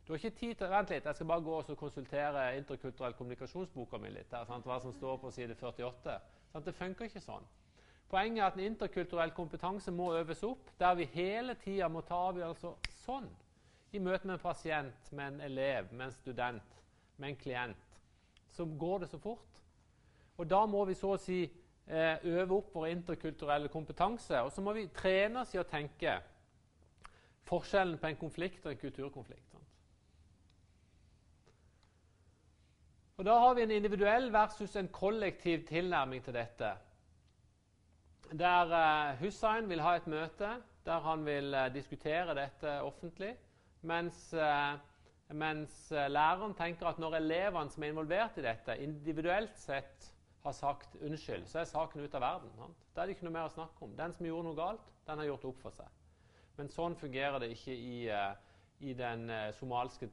Du 0.04 0.12
har 0.12 0.20
ikke 0.20 0.38
tid 0.38 0.56
til 0.60 0.70
Vent 0.70 0.90
litt, 0.92 1.06
jeg 1.06 1.16
skal 1.16 1.28
bare 1.28 1.44
gå 1.46 1.60
og 1.62 1.78
konsultere 1.80 2.42
interkulturell 2.58 3.14
kommunikasjonsboka 3.16 4.00
mi 4.04 4.12
litt. 4.12 4.32
Der, 4.32 4.50
hva 4.66 4.80
som 4.84 4.92
står 4.92 5.22
på 5.22 5.32
side 5.32 5.56
48. 5.56 6.18
Sant? 6.52 6.66
Det 6.66 6.76
funker 6.76 7.08
ikke 7.08 7.24
sånn. 7.24 7.46
Poenget 8.12 8.44
er 8.44 8.50
at 8.50 8.58
en 8.60 8.68
interkulturell 8.68 9.32
kompetanse 9.34 9.92
må 9.96 10.12
øves 10.18 10.44
opp, 10.44 10.68
der 10.80 10.98
vi 11.00 11.08
hele 11.16 11.56
tida 11.64 11.88
må 11.90 12.04
ta 12.06 12.20
avgjørelser 12.28 12.92
sånn. 13.06 13.30
I 13.94 14.02
møte 14.02 14.28
med 14.28 14.40
en 14.40 14.42
pasient, 14.42 15.12
med 15.12 15.28
en 15.28 15.42
elev, 15.46 15.92
med 15.94 16.08
en 16.08 16.16
student, 16.16 16.78
med 17.18 17.30
en 17.30 17.36
klient. 17.38 17.90
Så 18.50 18.66
går 18.66 19.04
det 19.04 19.10
så 19.10 19.20
fort. 19.22 19.62
Og 20.38 20.50
da 20.50 20.66
må 20.66 20.82
vi 20.90 20.96
så 20.98 21.14
å 21.14 21.22
si 21.22 21.44
eh, 21.46 22.18
øve 22.26 22.58
opp 22.58 22.74
vår 22.74 22.90
interkulturelle 22.90 23.70
kompetanse. 23.70 24.42
Og 24.42 24.52
så 24.52 24.66
må 24.66 24.74
vi 24.74 24.88
trene 24.94 25.44
oss 25.44 25.54
i 25.54 25.62
å 25.62 25.68
tenke 25.70 26.18
forskjellen 27.50 28.00
på 28.02 28.10
en 28.10 28.22
konflikt 28.22 28.66
og 28.66 28.74
en 28.74 28.82
kulturkonflikt. 28.82 29.54
Og 33.18 33.26
Da 33.26 33.38
har 33.40 33.54
vi 33.54 33.62
en 33.62 33.72
individuell 33.72 34.32
versus 34.34 34.76
en 34.76 34.88
kollektiv 34.90 35.68
tilnærming 35.68 36.24
til 36.26 36.34
dette. 36.34 36.72
Der 38.34 38.74
uh, 38.74 39.20
Hussein 39.22 39.70
vil 39.70 39.84
ha 39.86 39.96
et 39.96 40.08
møte 40.10 40.56
der 40.84 41.00
han 41.06 41.26
vil 41.26 41.54
uh, 41.54 41.70
diskutere 41.74 42.34
dette 42.36 42.82
offentlig, 42.82 43.36
mens, 43.88 44.20
uh, 44.34 44.76
mens 45.34 45.76
læreren 45.92 46.56
tenker 46.58 46.90
at 46.90 47.00
når 47.02 47.20
elevene 47.20 47.74
som 47.74 47.84
er 47.84 47.94
involvert 47.94 48.38
i 48.38 48.46
dette, 48.46 48.78
individuelt 48.84 49.58
sett 49.60 50.10
har 50.44 50.56
sagt 50.58 50.96
unnskyld, 51.02 51.46
så 51.48 51.62
er 51.62 51.70
saken 51.70 52.04
ute 52.04 52.20
av 52.20 52.26
verden. 52.26 52.56
Sant? 52.60 52.88
Da 52.94 53.04
er 53.04 53.10
det 53.10 53.18
ikke 53.18 53.28
noe 53.30 53.36
mer 53.38 53.50
å 53.50 53.54
snakke 53.54 53.86
om. 53.86 53.94
Den 54.00 54.16
som 54.16 54.28
gjorde 54.28 54.50
noe 54.50 54.60
galt, 54.60 54.90
den 55.08 55.22
har 55.22 55.30
gjort 55.30 55.46
opp 55.52 55.62
for 55.64 55.78
seg. 55.78 56.02
Men 56.58 56.70
sånn 56.70 56.98
fungerer 57.00 57.40
det 57.42 57.54
ikke 57.56 57.76
i, 57.76 57.96
uh, 58.12 58.34
i 58.84 58.94
den 58.98 59.30
somaliske 59.56 60.10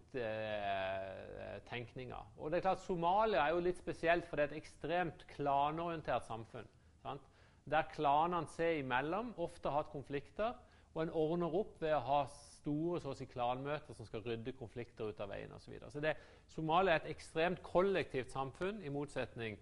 tenkninga. 1.67 2.21
Og 2.39 2.53
det 2.53 2.61
er 2.61 2.69
klart, 2.69 2.85
Somalia 2.85 3.43
er 3.43 3.57
jo 3.57 3.65
litt 3.65 3.81
spesielt, 3.81 4.29
for 4.29 4.39
det 4.39 4.45
er 4.45 4.53
et 4.53 4.61
ekstremt 4.63 5.25
klanorientert 5.35 6.29
samfunn. 6.29 6.69
Sant? 7.03 7.27
Der 7.71 7.89
klanene 7.93 8.49
seg 8.55 8.81
imellom 8.81 9.35
ofte 9.43 9.71
har 9.71 9.83
hatt 9.83 9.93
konflikter, 9.93 10.55
og 10.95 11.05
en 11.05 11.13
ordner 11.15 11.55
opp 11.61 11.77
ved 11.83 11.95
å 11.95 12.05
ha 12.07 12.21
store 12.61 13.01
så 13.01 13.13
å 13.13 13.17
si, 13.17 13.27
klanmøter 13.31 13.97
som 13.97 14.07
skal 14.09 14.23
rydde 14.27 14.55
konflikter 14.59 15.11
ut 15.11 15.21
av 15.21 15.33
veien 15.33 15.53
osv. 15.57 15.65
Så, 15.65 15.99
videre. 16.01 16.15
så 16.47 16.61
Somalia 16.61 16.95
er 16.95 17.03
et 17.03 17.11
ekstremt 17.17 17.63
kollektivt 17.67 18.33
samfunn, 18.33 18.83
i 18.85 18.93
motsetning 18.93 19.59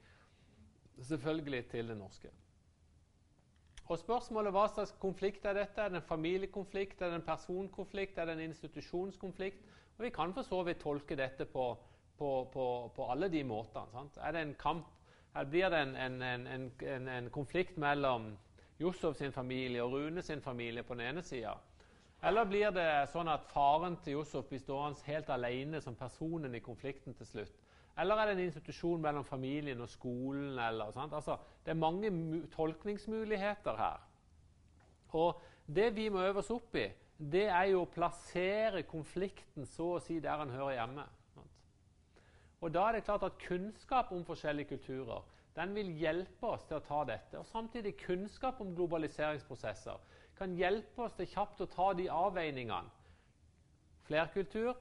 selvfølgelig 1.07 1.65
til 1.71 1.89
det 1.89 1.97
norske. 1.99 2.31
Og 3.89 3.99
spørsmålet 3.99 4.53
Hva 4.53 4.67
slags 4.69 4.93
konflikt 5.01 5.47
er 5.49 5.57
dette? 5.57 5.81
Er 5.81 5.89
det 5.89 6.03
en 6.03 6.09
familiekonflikt? 6.09 7.01
Er 7.03 7.13
det 7.13 7.21
en 7.21 7.29
personkonflikt? 7.29 8.19
Er 8.19 8.29
det 8.29 8.35
en 8.37 8.51
institusjonskonflikt? 8.51 9.63
Og 9.99 10.05
Vi 10.05 10.11
kan 10.11 10.35
for 10.35 10.43
så 10.43 10.63
vidt 10.63 10.83
tolke 10.83 11.17
dette 11.17 11.45
på, 11.45 11.77
på, 12.19 12.51
på, 12.53 12.67
på 12.97 13.11
alle 13.11 13.29
de 13.29 13.45
måtene. 13.45 13.89
Sant? 13.93 14.19
Er 14.21 14.33
det 14.33 14.43
en 14.43 14.55
kamp? 14.55 14.87
Her 15.35 15.45
blir 15.45 15.69
det 15.69 15.81
en, 15.83 16.23
en, 16.23 16.47
en, 16.83 17.09
en 17.09 17.31
konflikt 17.31 17.79
mellom 17.79 18.37
Josef 18.81 19.17
sin 19.17 19.33
familie 19.33 19.83
og 19.83 19.93
Rune 19.93 20.23
sin 20.23 20.43
familie 20.43 20.83
på 20.83 20.95
den 20.95 21.07
ene 21.09 21.23
sida? 21.23 21.57
Eller 22.23 22.49
blir 22.51 22.73
det 22.75 22.89
sånn 23.13 23.31
at 23.31 23.47
faren 23.53 23.95
til 24.03 24.17
Josef 24.19 24.49
blir 24.51 24.63
stående 24.63 25.07
helt 25.07 25.29
alene 25.31 25.81
som 25.81 25.95
personen 25.97 26.55
i 26.55 26.63
konflikten 26.65 27.15
til 27.15 27.29
slutt? 27.29 27.61
Eller 27.99 28.19
er 28.19 28.31
det 28.31 28.35
en 28.37 28.47
institusjon 28.47 29.03
mellom 29.03 29.27
familien 29.27 29.81
og 29.83 29.91
skolen? 29.91 30.59
Eller, 30.59 30.91
altså, 31.03 31.37
det 31.65 31.75
er 31.75 31.79
mange 31.79 32.11
tolkningsmuligheter 32.55 33.79
her. 33.79 34.03
Og 35.19 35.41
det 35.67 35.93
vi 35.97 36.09
må 36.09 36.23
øve 36.27 36.43
oss 36.43 36.51
opp 36.55 36.75
i, 36.79 36.89
det 37.19 37.47
er 37.51 37.71
jo 37.73 37.83
å 37.83 37.91
plassere 37.91 38.85
konflikten 38.87 39.67
så 39.67 39.95
å 39.97 40.03
si 40.03 40.21
der 40.23 40.39
den 40.43 40.55
hører 40.55 40.77
hjemme. 40.77 41.07
Og 42.61 42.75
Da 42.75 42.89
er 42.89 42.99
det 42.99 43.05
klart 43.07 43.23
at 43.23 43.39
kunnskap 43.39 44.13
om 44.13 44.25
forskjellige 44.27 44.75
kulturer 44.75 45.27
den 45.59 45.75
vil 45.75 45.91
hjelpe 45.99 46.47
oss 46.47 46.65
til 46.67 46.79
å 46.79 46.85
ta 46.87 47.03
dette. 47.07 47.39
Og 47.39 47.47
samtidig 47.47 47.97
kunnskap 47.99 48.61
om 48.63 48.75
globaliseringsprosesser 48.75 49.99
kan 50.39 50.55
hjelpe 50.57 51.05
oss 51.05 51.17
til 51.19 51.29
kjapt 51.29 51.61
å 51.65 51.69
ta 51.73 51.93
de 51.99 52.09
avveiningene. 52.13 52.95
Flerkultur 54.09 54.73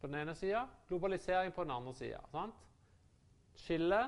på 0.00 0.06
den 0.06 0.20
ene 0.22 0.34
sida, 0.38 0.66
globalisering 0.88 1.52
på 1.52 1.64
den 1.64 1.74
andre 1.74 1.94
sida. 1.94 2.46
Skille, 3.64 4.04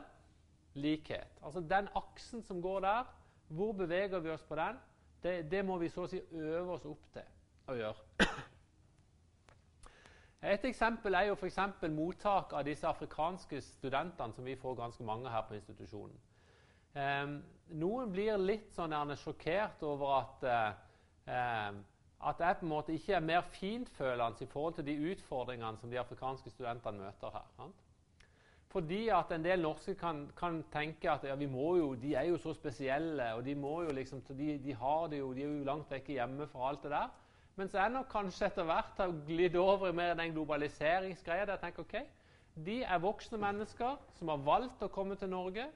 likhet. 0.74 1.38
Altså 1.42 1.60
den 1.60 1.88
aksen 1.98 2.42
som 2.46 2.62
går 2.62 2.80
der, 2.80 3.04
hvor 3.48 3.72
beveger 3.72 4.20
vi 4.20 4.30
oss 4.30 4.44
på 4.48 4.56
den? 4.56 4.78
Det, 5.22 5.50
det 5.50 5.64
må 5.64 5.76
vi 5.78 5.88
så 5.92 6.06
å 6.06 6.10
si 6.10 6.22
øve 6.32 6.72
oss 6.76 6.86
opp 6.88 7.04
til 7.14 7.26
å 7.70 7.76
gjøre. 7.78 8.28
Et 10.42 10.64
eksempel 10.66 11.14
er 11.14 11.28
jo 11.28 11.36
f.eks. 11.38 11.58
mottak 11.94 12.52
av 12.52 12.64
disse 12.66 12.88
afrikanske 12.88 13.60
studentene 13.62 14.34
som 14.34 14.44
vi 14.44 14.56
får 14.58 14.74
ganske 14.74 15.04
mange 15.06 15.30
her 15.30 15.44
på 15.46 15.54
institusjonen. 15.54 16.16
Um, 16.96 17.36
noen 17.78 18.10
blir 18.12 18.36
litt 18.40 18.72
sånn 18.76 18.94
sjokkert 19.16 19.82
over 19.86 20.18
at 20.18 20.44
eh, 20.50 21.72
at 22.22 22.38
jeg 22.38 22.58
på 22.58 22.66
en 22.66 22.70
måte 22.70 22.94
ikke 22.94 23.16
er 23.16 23.24
mer 23.24 23.46
fintfølende 23.50 24.44
i 24.44 24.50
forhold 24.50 24.76
til 24.76 24.86
de 24.86 24.98
utfordringene 25.12 25.78
som 25.80 25.90
de 25.90 25.98
afrikanske 25.98 26.50
studentene 26.50 27.02
møter 27.02 27.34
her. 27.34 27.48
Sant? 27.56 27.80
Fordi 28.72 29.08
at 29.12 29.32
en 29.34 29.44
del 29.44 29.60
norske 29.60 29.94
kan, 30.00 30.22
kan 30.38 30.62
tenke 30.72 31.10
at 31.10 31.26
ja, 31.28 31.34
jo, 31.36 31.94
de 31.94 32.14
er 32.14 32.30
jo 32.30 32.38
så 32.40 32.54
spesielle, 32.54 33.34
og 33.34 33.44
de, 33.44 33.54
liksom, 33.92 34.22
de, 34.28 34.58
de, 34.58 34.74
har 34.74 35.08
det 35.08 35.18
jo, 35.18 35.32
de 35.34 35.42
er 35.42 35.50
jo 35.50 35.64
langt 35.64 35.90
vekke 35.90 36.12
hjemme 36.12 36.46
fra 36.46 36.70
alt 36.70 36.82
det 36.82 36.90
der. 36.90 37.10
Mens 37.56 37.74
jeg 37.74 37.90
nok 37.90 38.08
kanskje 38.08 38.46
etter 38.46 38.64
hvert 38.64 38.96
har 38.96 39.12
glidd 39.26 39.56
over 39.56 39.88
i 39.88 39.92
mer 39.92 40.14
den 40.14 40.32
globaliseringsgreia 40.32 41.44
der 41.44 41.58
jeg 41.58 41.60
tenker 41.66 41.82
ok, 41.82 41.98
de 42.64 42.82
er 42.82 43.02
voksne 43.02 43.38
mennesker 43.38 43.98
som 44.16 44.28
har 44.32 44.40
valgt 44.46 44.82
å 44.84 44.88
komme 44.92 45.18
til 45.20 45.28
Norge, 45.28 45.66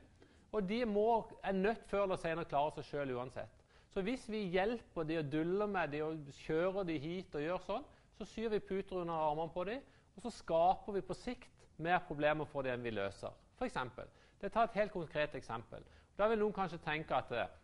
og 0.53 0.69
de 0.69 0.85
må, 0.89 1.25
er 1.45 1.53
nødt 1.53 1.85
før 1.91 2.07
eller 2.07 2.21
senere 2.21 2.49
klare 2.49 2.75
seg 2.77 2.89
sjøl 2.91 3.15
uansett. 3.17 3.65
Så 3.93 4.03
hvis 4.05 4.27
vi 4.29 4.43
hjelper 4.53 5.07
de 5.09 5.19
og 5.19 5.33
duller 5.33 5.67
med 5.67 5.93
de 5.93 6.03
og 6.05 6.33
kjører 6.45 6.85
de 6.85 6.99
hit 7.01 7.35
og 7.35 7.45
gjør 7.45 7.63
sånn, 7.65 7.87
så 8.17 8.27
syr 8.29 8.53
vi 8.53 8.61
puter 8.61 9.03
under 9.03 9.15
armene 9.15 9.53
på 9.53 9.65
dem, 9.69 9.85
og 10.17 10.25
så 10.25 10.33
skaper 10.33 10.97
vi 10.97 11.05
på 11.05 11.17
sikt 11.17 11.67
mer 11.81 12.01
problemer 12.09 12.49
for 12.49 12.65
dem 12.65 12.79
enn 12.79 12.85
vi 12.85 12.95
løser. 12.97 13.33
For 13.57 13.69
eksempel, 13.69 14.09
det 14.41 14.53
tar 14.53 14.69
et 14.69 14.79
helt 14.81 14.93
konkret 14.93 15.35
eksempel. 15.37 15.85
Da 16.17 16.29
vil 16.29 16.41
noen 16.41 16.57
kanskje 16.57 16.81
tenke 16.85 17.17
at 17.17 17.33
eh, 17.37 17.55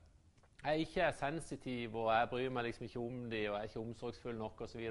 jeg 0.63 0.87
ikke 0.87 1.07
er 1.09 1.17
sensitiv, 1.17 1.97
og 1.97 2.11
jeg 2.13 2.29
bryr 2.31 2.53
meg 2.53 2.69
liksom 2.69 2.87
ikke 2.87 3.01
om 3.01 3.23
dem, 3.31 3.49
og 3.51 3.57
jeg 3.57 3.59
er 3.59 3.71
ikke 3.71 3.81
omsorgsfull 3.81 4.37
nok 4.39 4.61
osv. 4.67 4.83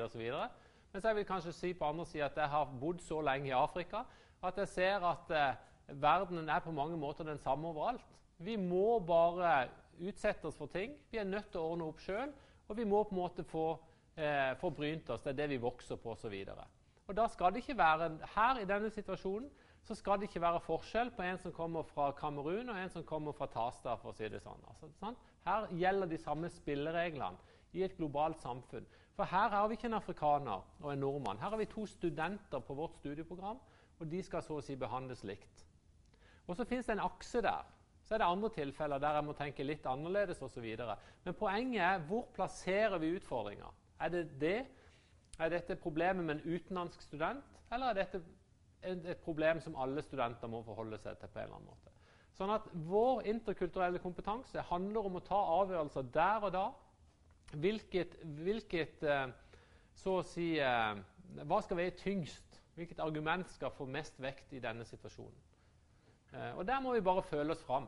Mens 0.91 1.05
jeg 1.05 1.15
vil 1.15 1.25
kanskje 1.25 1.53
si 1.55 1.73
på 1.73 1.85
andre 1.87 2.05
siden 2.05 2.25
at 2.25 2.37
jeg 2.37 2.49
har 2.49 2.73
bodd 2.81 2.99
så 3.05 3.21
lenge 3.21 3.47
i 3.49 3.55
Afrika 3.55 4.03
at 4.43 4.57
jeg 4.57 4.67
ser 4.67 5.05
at 5.05 5.31
eh, 5.37 5.59
verdenen 5.87 6.49
er 6.49 6.59
på 6.59 6.71
mange 6.71 6.97
måter 6.97 7.27
den 7.27 7.39
samme 7.39 7.67
overalt. 7.67 8.05
Vi 8.37 8.55
må 8.55 8.99
bare 8.99 9.69
utsette 10.01 10.47
oss 10.49 10.57
for 10.57 10.71
ting. 10.71 10.95
Vi 11.11 11.17
er 11.17 11.27
nødt 11.29 11.51
til 11.51 11.61
å 11.61 11.71
ordne 11.73 11.89
opp 11.91 12.01
sjøl. 12.01 12.31
Og 12.67 12.77
vi 12.77 12.85
må 12.87 13.03
på 13.03 13.15
en 13.15 13.21
måte 13.21 13.43
få, 13.43 13.79
eh, 14.15 14.55
forbrynt 14.55 15.05
brynt 15.05 15.09
oss. 15.09 15.21
Det 15.21 15.29
er 15.29 15.41
det 15.41 15.49
vi 15.49 15.57
vokser 15.57 15.95
på 15.95 16.11
osv. 16.11 16.45
Da 17.11 17.27
skal 17.27 17.51
det 17.51 17.57
ikke 17.57 17.77
være, 17.77 18.19
Her 18.35 18.59
i 18.59 18.65
denne 18.65 18.89
situasjonen 18.89 19.49
så 19.83 19.95
skal 19.95 20.19
det 20.19 20.29
ikke 20.29 20.41
være 20.41 20.61
forskjell 20.61 21.11
på 21.11 21.23
en 21.25 21.37
som 21.37 21.51
kommer 21.51 21.83
fra 21.83 22.11
Kamerun 22.11 22.69
og 22.69 22.77
en 22.77 22.89
som 22.89 23.03
kommer 23.03 23.33
fra 23.33 23.47
Tasta. 23.47 23.95
for 23.95 24.11
å 24.11 24.15
si 24.15 24.29
det 24.29 24.41
sånn. 24.41 24.61
Altså, 24.67 24.89
sånn. 24.99 25.15
Her 25.45 25.67
gjelder 25.67 26.07
de 26.07 26.17
samme 26.17 26.49
spillereglene 26.49 27.37
i 27.73 27.83
et 27.83 27.97
globalt 27.97 28.39
samfunn. 28.39 28.85
For 29.15 29.25
her 29.25 29.49
har 29.49 29.67
vi 29.67 29.75
ikke 29.75 29.89
en 29.89 29.99
afrikaner 29.99 30.61
og 30.81 30.91
en 30.93 30.99
nordmann. 30.99 31.39
Her 31.39 31.49
har 31.49 31.57
vi 31.57 31.65
to 31.65 31.85
studenter 31.85 32.59
på 32.59 32.73
vårt 32.73 32.95
studieprogram, 32.95 33.59
og 33.99 34.09
de 34.09 34.21
skal 34.23 34.41
så 34.41 34.57
å 34.57 34.63
si 34.65 34.75
behandles 34.75 35.23
likt. 35.23 35.65
Og 36.51 36.57
så 36.59 36.65
fins 36.67 36.89
det 36.89 36.97
en 36.97 37.05
akse 37.05 37.39
der. 37.41 37.63
Så 38.03 38.15
er 38.15 38.19
det 38.19 38.27
andre 38.27 38.49
tilfeller 38.51 38.99
der 38.99 39.15
jeg 39.15 39.23
må 39.23 39.33
tenke 39.39 39.63
litt 39.63 39.85
annerledes 39.87 40.41
osv. 40.43 40.65
Men 41.23 41.37
poenget 41.39 41.79
er 41.85 42.01
hvor 42.09 42.25
plasserer 42.35 42.99
vi 42.99 43.13
utfordringa? 43.15 43.69
Er 44.03 44.09
det 44.11 44.25
det? 44.41 44.57
Er 45.39 45.49
dette 45.49 45.77
problemet 45.79 46.25
med 46.25 46.35
en 46.35 46.55
utenlandsk 46.55 47.01
student, 47.01 47.45
eller 47.71 47.85
er 47.87 48.01
dette 48.01 48.19
et 48.83 49.21
problem 49.23 49.61
som 49.63 49.77
alle 49.79 50.03
studenter 50.03 50.49
må 50.51 50.59
forholde 50.65 50.99
seg 50.99 51.21
til 51.21 51.31
på 51.31 51.39
en 51.39 51.45
eller 51.45 51.55
annen 51.55 51.69
måte? 51.71 51.93
Sånn 52.35 52.51
at 52.51 52.67
Vår 52.73 53.23
interkulturelle 53.31 54.01
kompetanse 54.03 54.65
handler 54.67 55.07
om 55.07 55.15
å 55.19 55.23
ta 55.23 55.39
avgjørelser 55.61 56.09
der 56.11 56.47
og 56.47 56.51
da. 56.55 56.65
Hvilket, 57.63 58.17
hvilket 58.43 59.03
eh, 59.07 59.31
så 60.03 60.17
å 60.19 60.27
si, 60.27 60.57
eh, 60.59 60.99
Hva 61.47 61.61
skal 61.63 61.79
veie 61.79 61.95
tyngst? 61.95 62.59
Hvilket 62.75 62.99
argument 63.03 63.47
skal 63.55 63.71
få 63.71 63.87
mest 63.87 64.19
vekt 64.19 64.51
i 64.51 64.59
denne 64.63 64.83
situasjonen? 64.87 65.50
Eh, 66.33 66.57
og 66.57 66.67
Der 66.67 66.79
må 66.79 66.93
vi 66.93 67.01
bare 67.01 67.23
føle 67.23 67.51
oss 67.51 67.63
fram. 67.63 67.87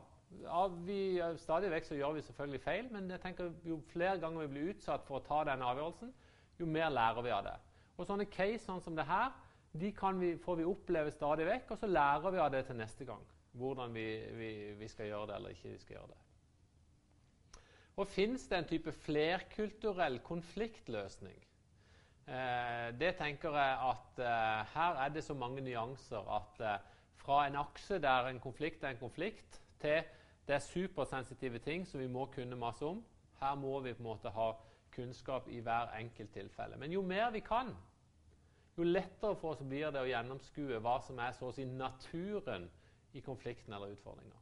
Vi, 0.84 1.20
stadig 1.38 1.70
vekk 1.70 1.86
så 1.86 1.94
gjør 1.94 2.16
vi 2.16 2.24
selvfølgelig 2.26 2.60
feil, 2.60 2.88
men 2.92 3.10
jeg 3.10 3.20
tenker 3.22 3.52
jo 3.64 3.78
flere 3.92 4.18
ganger 4.18 4.44
vi 4.44 4.52
blir 4.54 4.72
utsatt 4.72 5.04
for 5.06 5.20
å 5.20 5.24
ta 5.24 5.44
denne 5.46 5.68
avgjørelsen, 5.68 6.10
jo 6.58 6.66
mer 6.66 6.90
lærer 6.90 7.22
vi 7.22 7.30
av 7.30 7.44
det. 7.46 7.54
Og 7.94 8.08
Sånne 8.08 8.26
case 8.26 8.64
sånn 8.64 8.82
som 8.82 8.96
det 8.98 9.06
her 9.06 9.30
de 9.74 9.90
vi, 10.18 10.36
får 10.38 10.58
vi 10.58 10.66
oppleve 10.66 11.10
stadig 11.10 11.46
vekk, 11.46 11.70
og 11.74 11.78
så 11.78 11.90
lærer 11.90 12.30
vi 12.30 12.42
av 12.42 12.50
det 12.54 12.64
til 12.66 12.78
neste 12.78 13.06
gang. 13.06 13.22
Hvordan 13.54 13.94
vi, 13.94 14.06
vi, 14.38 14.50
vi 14.78 14.88
skal 14.90 15.06
gjøre 15.06 15.30
det 15.30 15.38
eller 15.38 15.54
ikke 15.54 15.72
vi 15.72 15.80
skal 15.82 15.96
gjøre 15.96 16.12
det. 16.12 16.20
Og 18.02 18.08
Fins 18.10 18.46
det 18.50 18.58
en 18.58 18.70
type 18.70 18.92
flerkulturell 19.04 20.18
konfliktløsning? 20.26 21.36
Eh, 22.26 22.88
det 22.98 23.12
tenker 23.18 23.54
jeg 23.54 23.78
at 23.90 24.22
eh, 24.24 24.74
her 24.74 25.00
er 25.04 25.14
det 25.14 25.22
så 25.26 25.34
mange 25.38 25.62
nyanser 25.62 26.30
at 26.38 26.62
eh, 26.64 26.93
fra 27.16 27.46
en 27.46 27.56
akse 27.56 27.98
der 28.02 28.28
en 28.28 28.40
konflikt 28.40 28.84
er 28.84 28.94
en 28.94 29.00
konflikt, 29.00 29.60
til 29.80 30.02
det 30.46 30.54
er 30.54 30.58
supersensitive 30.58 31.58
ting 31.58 31.86
som 31.88 32.00
vi 32.00 32.06
må 32.06 32.26
kunne 32.26 32.56
masse 32.56 32.84
om. 32.86 33.04
Her 33.40 33.54
må 33.54 33.80
vi 33.80 33.92
på 33.92 34.02
en 34.02 34.08
måte 34.08 34.30
ha 34.30 34.52
kunnskap 34.94 35.48
i 35.48 35.60
hver 35.60 35.96
enkelt 35.98 36.32
tilfelle. 36.32 36.76
Men 36.76 36.92
jo 36.92 37.02
mer 37.02 37.30
vi 37.30 37.40
kan, 37.40 37.74
jo 38.76 38.82
lettere 38.82 39.36
for 39.36 39.54
oss 39.54 39.62
blir 39.62 39.90
det 39.90 40.02
å 40.02 40.08
gjennomskue 40.08 40.80
hva 40.82 40.98
som 41.02 41.18
er 41.18 41.32
så 41.32 41.48
å 41.48 41.54
si 41.54 41.64
naturen 41.64 42.68
i 43.14 43.22
konflikten 43.22 43.72
eller 43.72 43.94
utfordringa. 43.94 44.40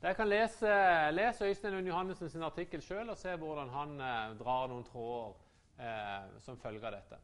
Dere 0.00 0.16
kan 0.16 0.28
lese, 0.28 0.70
lese 1.12 1.44
Øystein 1.44 1.74
Lund 1.74 1.88
Johannessen 1.88 2.30
sin 2.32 2.44
artikkel 2.44 2.80
sjøl 2.80 3.12
og 3.12 3.18
se 3.20 3.34
hvordan 3.36 3.68
han 3.68 3.98
eh, 4.00 4.36
drar 4.40 4.70
noen 4.70 4.86
tråder 4.86 5.34
eh, 5.76 6.38
som 6.40 6.56
følge 6.60 6.86
av 6.88 6.96
dette. 6.96 7.18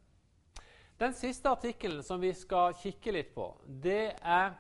Den 0.99 1.12
siste 1.15 1.50
artikkelen 1.53 2.03
som 2.03 2.21
vi 2.21 2.33
skal 2.35 2.75
kikke 2.81 3.12
litt 3.12 3.35
på, 3.35 3.50
det 3.67 4.17
er 4.23 4.55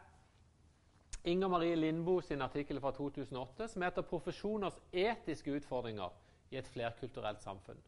Inger 1.26 1.48
Marie 1.48 1.76
Lindboe 1.76 2.22
sin 2.22 2.44
artikkel 2.44 2.80
fra 2.80 2.92
2008 2.94 3.68
som 3.72 3.82
heter 3.82 4.02
'Profesjoners 4.02 4.76
etiske 4.92 5.50
utfordringer 5.50 6.12
i 6.50 6.56
et 6.56 6.68
flerkulturelt 6.68 7.40
samfunn'. 7.42 7.82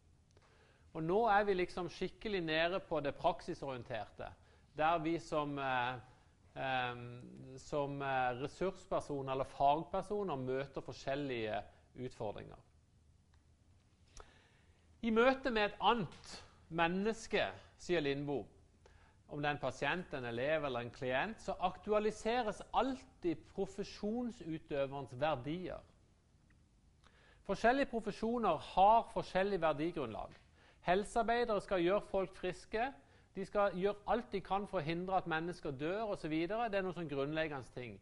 Og 0.93 1.03
Nå 1.03 1.27
er 1.29 1.45
vi 1.45 1.55
liksom 1.55 1.89
skikkelig 1.89 2.41
nede 2.41 2.81
på 2.81 3.01
det 3.01 3.15
praksisorienterte, 3.15 4.33
der 4.77 4.99
vi 4.99 5.19
som 5.19 5.59
eh, 5.59 6.01
som 7.59 8.03
eh, 8.03 8.31
ressurspersoner 8.43 9.33
eller 9.33 9.45
fagpersoner 9.45 10.37
møter 10.37 10.83
forskjellige 10.83 11.61
utfordringer. 11.99 12.59
I 15.03 15.11
møte 15.15 15.51
med 15.51 15.69
et 15.69 15.79
annet 15.81 16.33
menneske, 16.69 17.47
sier 17.79 18.01
Lindboe, 18.01 18.47
om 19.29 19.43
det 19.43 19.49
er 19.49 19.57
en 19.57 19.61
pasient, 19.61 20.15
en 20.15 20.25
elev 20.25 20.65
eller 20.65 20.81
en 20.81 20.91
klient, 20.91 21.41
så 21.43 21.55
aktualiseres 21.61 22.63
alltid 22.75 23.37
profesjonsutøverens 23.55 25.13
verdier. 25.21 25.83
Forskjellige 27.49 27.91
profesjoner 27.93 28.57
har 28.75 29.11
forskjellig 29.13 29.61
verdigrunnlag. 29.61 30.33
Helsearbeidere 30.89 31.61
skal 31.61 31.83
gjøre 31.85 32.01
folk 32.11 32.37
friske. 32.37 32.91
De 33.37 33.45
skal 33.45 33.77
gjøre 33.77 33.97
alt 34.09 34.33
de 34.33 34.41
kan 34.41 34.67
for 34.69 34.81
å 34.81 34.85
hindre 34.85 35.17
at 35.17 35.29
mennesker 35.29 35.71
dør 35.71 36.15
osv. 36.15 36.33
Det 36.33 36.51
er 36.59 36.85
noen 36.85 36.97
sånn 36.97 37.09
grunnleggende 37.09 37.73
ting. 37.77 37.99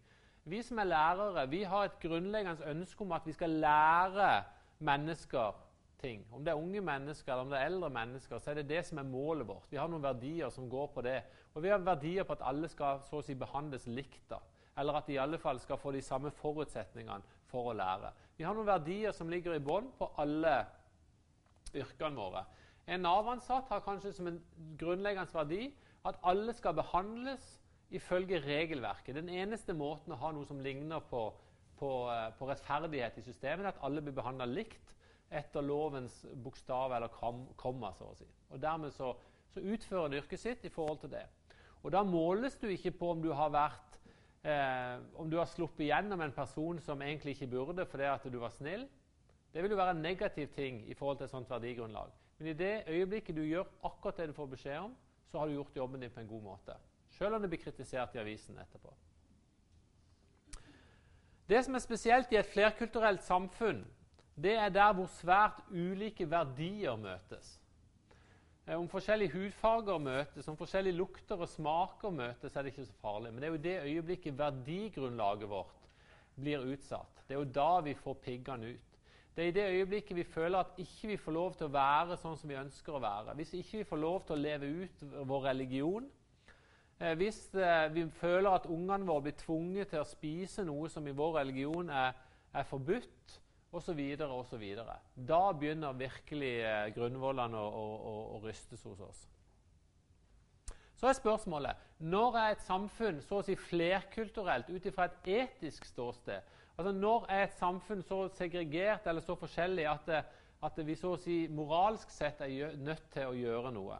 Vi 0.46 0.62
som 0.62 0.78
er 0.78 0.90
lærere, 0.90 1.48
vi 1.50 1.64
har 1.66 1.88
et 1.88 2.00
grunnleggende 2.02 2.70
ønske 2.70 3.02
om 3.02 3.14
at 3.14 3.26
vi 3.26 3.34
skal 3.34 3.50
lære 3.50 4.30
mennesker 4.78 5.54
ting. 6.00 6.24
Om 6.32 6.44
det 6.44 6.52
er 6.52 6.60
unge 6.60 6.82
mennesker 6.84 7.32
eller 7.32 7.46
om 7.46 7.52
det 7.52 7.58
er 7.60 7.70
eldre 7.70 7.90
mennesker, 7.92 8.38
så 8.38 8.50
er 8.50 8.60
det 8.60 8.68
det 8.70 8.82
som 8.88 9.00
er 9.00 9.08
målet 9.08 9.48
vårt. 9.48 9.68
Vi 9.70 9.78
har 9.80 9.88
noen 9.90 10.04
verdier 10.04 10.52
som 10.54 10.68
går 10.70 10.90
på 10.94 11.04
det. 11.06 11.18
Og 11.54 11.64
vi 11.64 11.72
har 11.72 11.84
verdier 11.84 12.26
på 12.26 12.36
at 12.36 12.44
alle 12.50 12.68
skal 12.72 13.00
så 13.08 13.20
å 13.20 13.24
si 13.24 13.36
behandles 13.38 13.86
likt. 13.88 14.24
da. 14.30 14.40
Eller 14.76 14.98
at 14.98 15.06
de 15.08 15.16
i 15.16 15.20
alle 15.22 15.38
fall 15.40 15.60
skal 15.60 15.80
få 15.80 15.92
de 15.94 16.02
samme 16.04 16.30
forutsetningene 16.36 17.24
for 17.50 17.70
å 17.70 17.76
lære. 17.76 18.12
Vi 18.36 18.44
har 18.44 18.54
noen 18.54 18.68
verdier 18.68 19.14
som 19.16 19.30
ligger 19.32 19.56
i 19.56 19.62
bånn 19.64 19.88
på 19.98 20.10
alle 20.20 20.58
yrkene 21.74 22.16
våre. 22.16 22.44
En 22.86 23.02
Nav-ansatt 23.02 23.70
har 23.72 23.82
kanskje 23.82 24.12
som 24.14 24.28
en 24.30 24.42
grunnleggende 24.78 25.34
verdi 25.34 25.70
at 26.06 26.20
alle 26.22 26.52
skal 26.54 26.76
behandles 26.76 27.56
ifølge 27.94 28.38
regelverket. 28.44 29.16
Den 29.16 29.30
eneste 29.32 29.74
måten 29.74 30.14
å 30.14 30.20
ha 30.20 30.30
noe 30.34 30.46
som 30.46 30.60
ligner 30.62 31.02
på, 31.10 31.30
på, 31.80 31.90
eh, 32.12 32.28
på 32.38 32.48
rettferdighet 32.50 33.18
i 33.18 33.24
systemet, 33.26 33.64
er 33.64 33.72
at 33.72 33.82
alle 33.86 34.02
blir 34.04 34.14
behandla 34.14 34.46
likt 34.50 34.95
etter 35.30 35.64
lovens 35.64 36.24
bokstav 36.42 36.92
eller 36.96 37.08
komma. 37.56 37.92
så 37.94 38.10
å 38.10 38.14
si. 38.14 38.28
Og 38.50 38.60
Dermed 38.62 38.94
så, 38.94 39.12
så 39.54 39.60
utfører 39.60 40.06
en 40.06 40.18
yrket 40.20 40.40
sitt 40.40 40.64
i 40.64 40.72
forhold 40.72 41.00
til 41.02 41.14
det. 41.16 41.24
Og 41.82 41.92
Da 41.92 42.02
måles 42.02 42.56
du 42.58 42.68
ikke 42.68 42.94
på 42.98 43.10
om 43.10 43.22
du 43.22 43.32
har 43.32 43.50
vært 43.54 43.98
eh, 44.46 44.98
om 45.14 45.30
du 45.30 45.38
har 45.38 45.48
sluppet 45.50 45.86
gjennom 45.88 46.20
en 46.20 46.34
person 46.34 46.78
som 46.82 47.02
egentlig 47.02 47.36
ikke 47.36 47.50
burde 47.56 47.86
fordi 47.86 48.08
at 48.10 48.26
du 48.32 48.38
var 48.38 48.54
snill. 48.54 48.86
Det 49.52 49.62
vil 49.62 49.72
jo 49.72 49.78
være 49.78 49.96
en 49.96 50.02
negativ 50.02 50.48
ting 50.54 50.82
i 50.90 50.94
forhold 50.94 51.18
til 51.18 51.24
et 51.24 51.34
sånt 51.34 51.50
verdigrunnlag. 51.50 52.10
Men 52.38 52.48
i 52.52 52.58
det 52.58 52.84
øyeblikket 52.88 53.36
du 53.36 53.42
gjør 53.46 53.68
akkurat 53.84 54.18
det 54.20 54.28
du 54.28 54.36
får 54.36 54.50
beskjed 54.52 54.78
om, 54.78 54.96
så 55.30 55.38
har 55.38 55.46
du 55.46 55.56
gjort 55.56 55.76
jobben 55.76 56.00
din 56.00 56.12
på 56.12 56.20
en 56.20 56.28
god 56.28 56.42
måte. 56.42 56.76
Selv 57.16 57.34
om 57.34 57.42
det 57.42 57.50
blir 57.50 57.62
kritisert 57.62 58.14
i 58.14 58.20
avisen 58.20 58.58
etterpå. 58.60 58.92
Det 61.48 61.62
som 61.64 61.74
er 61.74 61.82
spesielt 61.84 62.32
i 62.32 62.38
et 62.40 62.50
flerkulturelt 62.50 63.22
samfunn, 63.22 63.84
det 64.36 64.56
er 64.60 64.68
der 64.68 64.92
hvor 64.92 65.06
svært 65.06 65.62
ulike 65.70 66.30
verdier 66.30 66.96
møtes. 67.00 67.54
Eh, 68.66 68.74
om 68.74 68.88
forskjellige 68.88 69.32
hudfarger 69.32 69.98
møtes, 69.98 70.48
om 70.48 70.56
forskjellige 70.56 70.96
lukter 70.96 71.40
og 71.40 71.48
smaker 71.48 72.10
møtes, 72.10 72.56
er 72.56 72.62
det 72.62 72.74
ikke 72.74 72.84
så 72.88 72.98
farlig. 73.00 73.32
Men 73.32 73.42
det 73.42 73.48
er 73.48 73.54
jo 73.54 73.62
det 73.62 73.76
øyeblikket 73.92 74.38
verdigrunnlaget 74.38 75.48
vårt 75.48 75.88
blir 76.36 76.66
utsatt. 76.72 77.22
Det 77.28 77.34
er 77.34 77.40
jo 77.40 77.52
da 77.54 77.80
vi 77.80 77.94
får 77.94 78.20
piggene 78.24 78.74
ut. 78.74 78.92
Det 79.36 79.44
er 79.44 79.48
i 79.48 79.56
det 79.56 79.64
øyeblikket 79.70 80.16
vi 80.16 80.24
føler 80.24 80.58
at 80.58 80.78
ikke 80.80 81.08
vi 81.08 81.16
får 81.16 81.32
lov 81.32 81.54
til 81.54 81.66
å 81.66 81.72
være 81.72 82.16
sånn 82.16 82.36
som 82.40 82.48
vi 82.48 82.56
ønsker 82.56 82.96
å 82.96 83.00
være. 83.00 83.34
Hvis 83.36 83.54
ikke 83.54 83.78
vi 83.78 83.88
får 83.88 84.00
lov 84.00 84.22
til 84.24 84.36
å 84.36 84.40
leve 84.40 84.70
ut 84.82 85.02
vår 85.28 85.42
religion. 85.50 86.06
Eh, 87.00 87.14
hvis 87.20 87.40
eh, 87.54 87.88
vi 87.92 88.06
føler 88.20 88.50
at 88.50 88.66
ungene 88.66 89.06
våre 89.06 89.28
blir 89.28 89.36
tvunget 89.40 89.92
til 89.92 90.00
å 90.00 90.08
spise 90.08 90.64
noe 90.64 90.88
som 90.88 91.06
i 91.06 91.16
vår 91.16 91.38
religion 91.40 91.90
er, 91.92 92.16
er 92.52 92.64
forbudt, 92.64 93.40
osv., 93.76 94.00
osv. 94.26 94.64
Da 95.14 95.40
begynner 95.52 95.96
virkelig 95.98 96.52
eh, 96.64 96.90
grunnvollene 96.96 97.60
å, 97.60 97.86
å, 97.94 98.14
å, 98.36 98.42
rystes 98.44 98.84
hos 98.88 99.00
oss. 99.04 99.24
Så 100.96 101.10
er 101.10 101.18
spørsmålet 101.18 101.82
når 102.00 102.38
er 102.40 102.54
et 102.54 102.64
samfunn 102.64 103.20
så 103.24 103.40
å 103.40 103.44
si 103.44 103.56
flerkulturelt 103.60 104.70
ut 104.72 104.86
ifra 104.88 105.10
et 105.10 105.28
etisk 105.42 105.84
ståsted 105.88 106.54
Altså 106.76 106.92
Når 106.92 107.24
er 107.32 107.46
et 107.46 107.54
samfunn 107.56 108.02
så 108.04 108.26
segregert 108.36 109.06
eller 109.08 109.24
så 109.24 109.32
forskjellig 109.40 109.86
at, 109.88 110.08
det, 110.10 110.18
at 110.68 110.80
vi 110.84 110.96
så 110.98 111.14
å 111.14 111.20
si 111.20 111.46
moralsk 111.48 112.10
sett 112.12 112.42
er 112.44 112.74
nødt 112.76 113.06
til 113.14 113.30
å 113.30 113.36
gjøre 113.36 113.72
noe? 113.72 113.96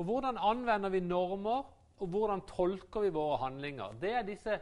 Og 0.00 0.08
Hvordan 0.08 0.40
anvender 0.40 0.90
vi 0.90 1.02
normer, 1.04 1.68
og 2.00 2.08
hvordan 2.10 2.40
tolker 2.48 3.04
vi 3.04 3.12
våre 3.14 3.36
handlinger? 3.44 3.92
Det 4.00 4.14
er 4.16 4.24
disse 4.26 4.56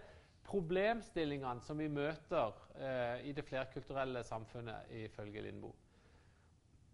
problemstillingene 0.52 1.64
som 1.64 1.78
vi 1.80 1.88
møter 1.88 2.52
eh, 2.76 3.24
i 3.28 3.32
det 3.32 3.44
flerkulturelle 3.48 4.22
samfunnet, 4.26 4.92
ifølge 5.06 5.42
Lindboe. 5.46 5.72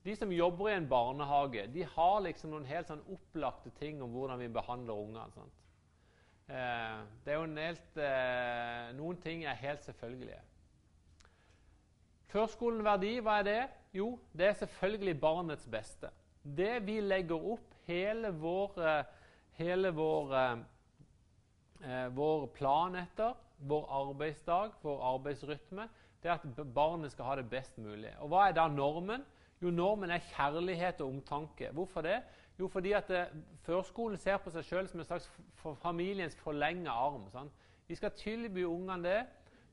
De 0.03 0.15
som 0.15 0.31
jobber 0.31 0.69
i 0.69 0.77
en 0.77 0.87
barnehage, 0.89 1.67
de 1.73 1.83
har 1.95 2.23
liksom 2.23 2.51
noen 2.51 2.67
helt 2.67 2.89
sånn 2.91 3.03
opplagte 3.11 3.71
ting 3.79 4.01
om 4.03 4.11
hvordan 4.11 4.39
vi 4.39 4.49
behandler 4.51 4.99
ungene. 4.99 5.45
Eh, 6.47 7.03
det 7.23 7.31
er 7.31 7.37
jo 7.37 7.45
helt, 7.55 7.97
eh, 7.97 8.89
Noen 8.97 9.21
ting 9.23 9.45
er 9.45 9.55
helt 9.55 9.83
selvfølgelige. 9.83 10.41
Førskolen 12.33 12.83
verdi, 12.83 13.19
hva 13.23 13.39
er 13.39 13.47
det? 13.47 13.61
Jo, 13.93 14.19
det 14.33 14.47
er 14.47 14.59
selvfølgelig 14.59 15.19
barnets 15.21 15.67
beste. 15.71 16.09
Det 16.43 16.85
vi 16.85 16.99
legger 16.99 17.47
opp 17.53 17.73
hele 17.87 18.31
vår, 18.31 18.79
eh, 18.83 19.03
hele 19.59 19.91
vår, 19.91 20.65
eh, 21.83 22.05
eh, 22.05 22.15
vår 22.15 22.47
plan 22.55 22.95
etter, 22.95 23.33
vår 23.57 23.87
arbeidsdag, 23.89 24.71
vår 24.81 25.03
arbeidsrytme, 25.13 25.87
det 26.23 26.31
er 26.31 26.39
at 26.39 26.73
barnet 26.75 27.11
skal 27.11 27.25
ha 27.25 27.35
det 27.35 27.49
best 27.49 27.77
mulig. 27.77 28.11
Og 28.19 28.31
Hva 28.31 28.47
er 28.47 28.55
da 28.55 28.67
normen? 28.67 29.25
Jo, 29.63 29.69
Normen 29.71 30.11
er 30.11 30.19
kjærlighet 30.35 31.01
og 31.01 31.09
omtanke. 31.09 31.69
Hvorfor 31.71 32.01
det? 32.01 32.17
Jo, 32.59 32.67
fordi 32.67 32.91
at 32.91 33.07
det, 33.07 33.27
Førskolen 33.63 34.17
ser 34.17 34.37
på 34.43 34.51
seg 34.51 34.65
sjøl 34.67 34.87
som 34.91 34.99
en 34.99 35.07
slags 35.07 35.29
for 35.55 35.77
familiens 35.79 36.35
forlenga 36.35 36.91
arm. 36.91 37.29
Sant? 37.31 37.51
Vi 37.87 37.95
skal 37.95 38.11
tilby 38.11 38.65
ungene 38.67 39.03
det 39.03 39.21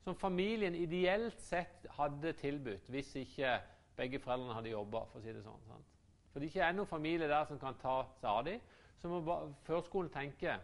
som 0.03 0.15
familien 0.15 0.75
ideelt 0.75 1.39
sett 1.41 1.85
hadde 1.97 2.33
tilbudt 2.39 2.87
hvis 2.89 3.15
ikke 3.15 3.57
begge 3.99 4.19
foreldrene 4.19 4.55
hadde 4.57 4.71
jobba. 4.71 5.03
For 5.11 5.19
å 5.19 5.23
si 5.25 5.35
det 5.35 5.43
sånn, 5.43 5.59
sant? 5.67 5.87
For 6.31 6.39
det 6.39 6.47
ikke 6.47 6.63
er 6.63 6.75
noen 6.75 6.87
familie 6.87 7.27
der 7.27 7.45
som 7.49 7.59
kan 7.59 7.75
ta 7.81 8.01
seg 8.21 8.29
av 8.31 8.45
dem. 8.47 8.63
Så 9.01 9.11
må 9.11 9.21
førskolen 9.67 10.11
tenke 10.13 10.55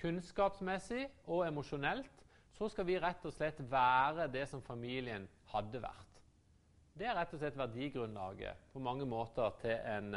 kunnskapsmessig 0.00 1.06
og 1.26 1.46
emosjonelt. 1.46 2.12
Så 2.56 2.68
skal 2.72 2.86
vi 2.88 2.98
rett 3.00 3.24
og 3.28 3.34
slett 3.36 3.58
være 3.70 4.28
det 4.32 4.46
som 4.48 4.62
familien 4.64 5.26
hadde 5.52 5.82
vært. 5.82 6.20
Det 6.96 7.04
er 7.04 7.16
rett 7.18 7.34
og 7.36 7.42
slett 7.42 7.58
verdigrunnlaget 7.58 8.70
på 8.72 8.80
mange 8.80 9.04
måter 9.04 9.52
til 9.60 9.76
en, 9.76 10.14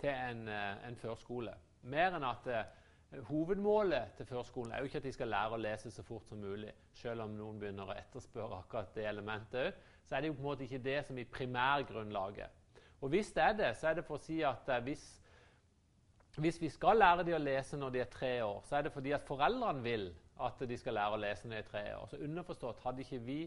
til 0.00 0.12
en, 0.12 0.42
en 0.48 0.98
førskole. 1.00 1.54
Mer 1.88 2.18
enn 2.18 2.26
at 2.28 2.50
uh, 2.52 2.66
Hovedmålet 3.24 4.10
til 4.16 4.26
førskolen 4.26 4.72
er 4.72 4.82
jo 4.82 4.84
ikke 4.84 4.98
at 5.00 5.06
de 5.06 5.12
skal 5.16 5.30
lære 5.32 5.56
å 5.56 5.60
lese 5.62 5.90
så 5.90 6.02
fort 6.04 6.26
som 6.28 6.42
mulig. 6.44 6.74
Selv 6.92 7.24
om 7.24 7.32
noen 7.38 7.56
begynner 7.60 7.88
å 7.88 7.94
etterspørre 7.96 8.58
akkurat 8.58 8.90
det 8.92 9.06
elementet 9.08 9.62
òg, 9.62 9.78
så 10.04 10.16
er 10.16 10.20
det 10.20 10.28
jo 10.28 10.34
på 10.36 10.42
en 10.42 10.48
måte 10.50 10.66
ikke 10.66 10.82
det 10.84 10.98
som 11.06 11.18
er 11.20 11.30
primærgrunnlaget. 11.32 12.58
Og 13.00 13.08
hvis 13.14 13.32
det 13.32 13.42
er 13.42 13.56
det, 13.56 13.70
så 13.80 13.88
er 13.88 13.96
det 13.96 14.04
for 14.04 14.18
å 14.18 14.24
si 14.26 14.42
at 14.44 14.68
eh, 14.74 14.82
hvis, 14.84 15.06
hvis 16.38 16.60
vi 16.62 16.70
skal 16.70 17.00
lære 17.00 17.24
dem 17.26 17.36
å 17.36 17.42
lese 17.42 17.78
når 17.78 17.94
de 17.94 18.02
er 18.02 18.10
tre 18.12 18.32
år, 18.46 18.60
så 18.68 18.78
er 18.78 18.86
det 18.86 18.94
fordi 18.94 19.14
at 19.16 19.26
foreldrene 19.26 19.82
vil 19.84 20.10
at 20.46 20.60
de 20.70 20.76
skal 20.78 20.94
lære 20.94 21.16
å 21.16 21.22
lese 21.22 21.48
når 21.48 21.56
de 21.56 21.62
er 21.64 21.70
tre 21.72 21.84
år. 21.96 22.06
Så 22.10 22.20
underforstått, 22.22 22.84
hadde 22.84 23.02
ikke 23.02 23.18
vi 23.26 23.40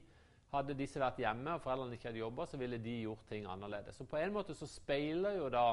hadde 0.52 0.76
disse 0.76 1.00
vært 1.00 1.22
hjemme 1.24 1.56
og 1.56 1.64
foreldrene 1.64 1.96
ikke 1.96 2.10
hadde 2.10 2.20
jobba, 2.20 2.46
så 2.48 2.60
ville 2.60 2.80
de 2.84 2.98
gjort 3.06 3.24
ting 3.30 3.48
annerledes. 3.48 3.96
Så 3.96 4.08
på 4.08 4.20
en 4.20 4.34
måte 4.36 4.56
så 4.58 4.68
speiler 4.68 5.38
jo 5.40 5.48
da 5.54 5.66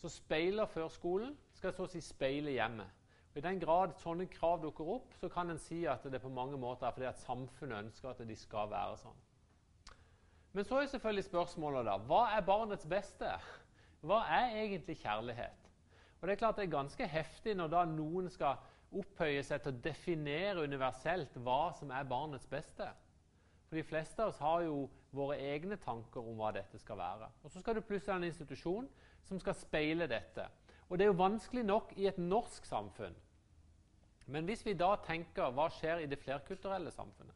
så 0.00 0.10
speiler 0.10 0.66
førskolen 0.66 1.34
skal 1.54 1.72
så 1.76 1.86
å 1.86 1.90
si 1.90 2.00
speile 2.02 2.56
hjemmet. 2.56 2.90
I 3.38 3.40
den 3.44 3.60
grad 3.62 3.94
sånne 4.02 4.26
krav 4.28 4.60
dukker 4.60 4.88
opp, 4.96 5.14
så 5.20 5.30
kan 5.32 5.52
en 5.52 5.60
si 5.60 5.84
at 5.88 6.04
det 6.10 6.20
på 6.20 6.32
mange 6.32 6.58
måter 6.60 6.88
er 6.88 6.96
fordi 6.96 7.08
at 7.08 7.20
samfunnet 7.22 7.86
ønsker 7.86 8.10
at 8.10 8.20
de 8.28 8.36
skal 8.36 8.68
være 8.72 8.98
sånn. 9.00 9.20
Men 10.52 10.66
så 10.68 10.82
er 10.82 10.90
selvfølgelig 10.92 11.30
spørsmålet 11.30 11.86
da, 11.88 11.96
hva 12.10 12.26
er 12.36 12.44
barnets 12.44 12.84
beste? 12.88 13.30
Hva 14.04 14.18
er 14.34 14.58
egentlig 14.66 14.98
kjærlighet? 15.00 15.61
Og 16.22 16.28
Det 16.28 16.36
er 16.36 16.38
klart 16.38 16.56
det 16.56 16.68
er 16.68 16.76
ganske 16.76 17.06
heftig 17.10 17.56
når 17.58 17.70
da 17.72 17.84
noen 17.90 18.28
skal 18.30 18.60
opphøye 18.94 19.42
seg 19.42 19.64
til 19.64 19.72
å 19.72 19.80
definere 19.82 20.62
universelt 20.62 21.34
hva 21.42 21.72
som 21.74 21.90
er 21.90 22.06
barnets 22.06 22.46
beste. 22.46 22.86
For 23.66 23.80
De 23.80 23.82
fleste 23.82 24.22
av 24.22 24.30
oss 24.30 24.38
har 24.38 24.62
jo 24.68 24.84
våre 25.10 25.40
egne 25.40 25.76
tanker 25.82 26.22
om 26.22 26.38
hva 26.38 26.52
dette 26.54 26.78
skal 26.78 27.00
være. 27.00 27.30
Og 27.42 27.50
Så 27.50 27.60
skal 27.60 27.74
du 27.74 27.80
plutselig 27.80 28.12
ha 28.12 28.20
en 28.20 28.28
institusjon 28.30 28.88
som 29.26 29.40
skal 29.40 29.58
speile 29.58 30.06
dette. 30.06 30.46
Og 30.88 30.98
Det 30.98 31.04
er 31.04 31.10
jo 31.10 31.18
vanskelig 31.24 31.64
nok 31.64 31.92
i 31.96 32.06
et 32.06 32.18
norsk 32.18 32.66
samfunn. 32.70 33.14
Men 34.26 34.44
hvis 34.44 34.62
vi 34.66 34.78
da 34.78 34.94
tenker 35.02 35.50
hva 35.50 35.66
skjer 35.72 36.04
i 36.04 36.06
det 36.06 36.20
flerkulturelle 36.22 36.92
samfunnet? 36.94 37.34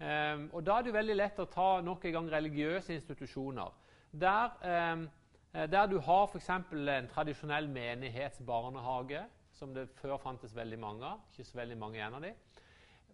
Um, 0.00 0.48
og 0.52 0.64
Da 0.64 0.78
er 0.78 0.82
det 0.82 0.90
jo 0.94 0.96
veldig 0.96 1.16
lett 1.16 1.42
å 1.42 1.50
ta 1.50 1.80
nok 1.84 2.04
en 2.04 2.12
gang 2.12 2.30
religiøse 2.30 2.94
institusjoner. 2.94 3.74
Der, 4.12 4.94
um, 4.94 5.10
der 5.52 5.86
du 5.86 5.98
har 6.00 6.26
f.eks. 6.26 6.48
en 6.48 7.08
tradisjonell 7.12 7.68
menighetsbarnehage, 7.68 9.24
som 9.52 9.74
det 9.74 9.88
før 10.00 10.16
fantes 10.16 10.56
veldig 10.56 10.78
mange 10.80 11.04
av. 11.06 11.20
ikke 11.30 11.44
så 11.44 11.58
veldig 11.58 11.78
mange 11.78 11.98
igjen 11.98 12.14
av 12.14 12.22
de. 12.24 12.32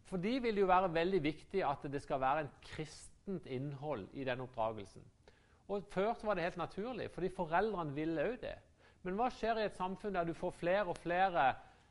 For 0.09 0.17
de 0.17 0.39
vil 0.41 0.55
det 0.57 0.63
jo 0.63 0.71
være 0.71 0.95
veldig 0.95 1.23
viktig 1.23 1.65
at 1.67 1.85
det 1.93 2.01
skal 2.03 2.21
være 2.21 2.47
en 2.47 2.53
kristent 2.65 3.47
innhold 3.47 4.07
i 4.13 4.25
den 4.25 4.41
oppdragelsen. 4.41 5.05
Og 5.69 5.85
Før 5.93 6.15
så 6.15 6.27
var 6.27 6.35
det 6.35 6.47
helt 6.47 6.57
naturlig, 6.57 7.11
fordi 7.11 7.29
foreldrene 7.37 7.95
ville 7.95 8.25
òg 8.25 8.39
det. 8.41 8.55
Men 9.03 9.19
hva 9.19 9.29
skjer 9.31 9.61
i 9.61 9.67
et 9.69 9.77
samfunn 9.77 10.17
der 10.17 10.25
du 10.25 10.33
får 10.35 10.55
flere 10.57 10.87
og 10.89 10.97
flere 10.97 11.51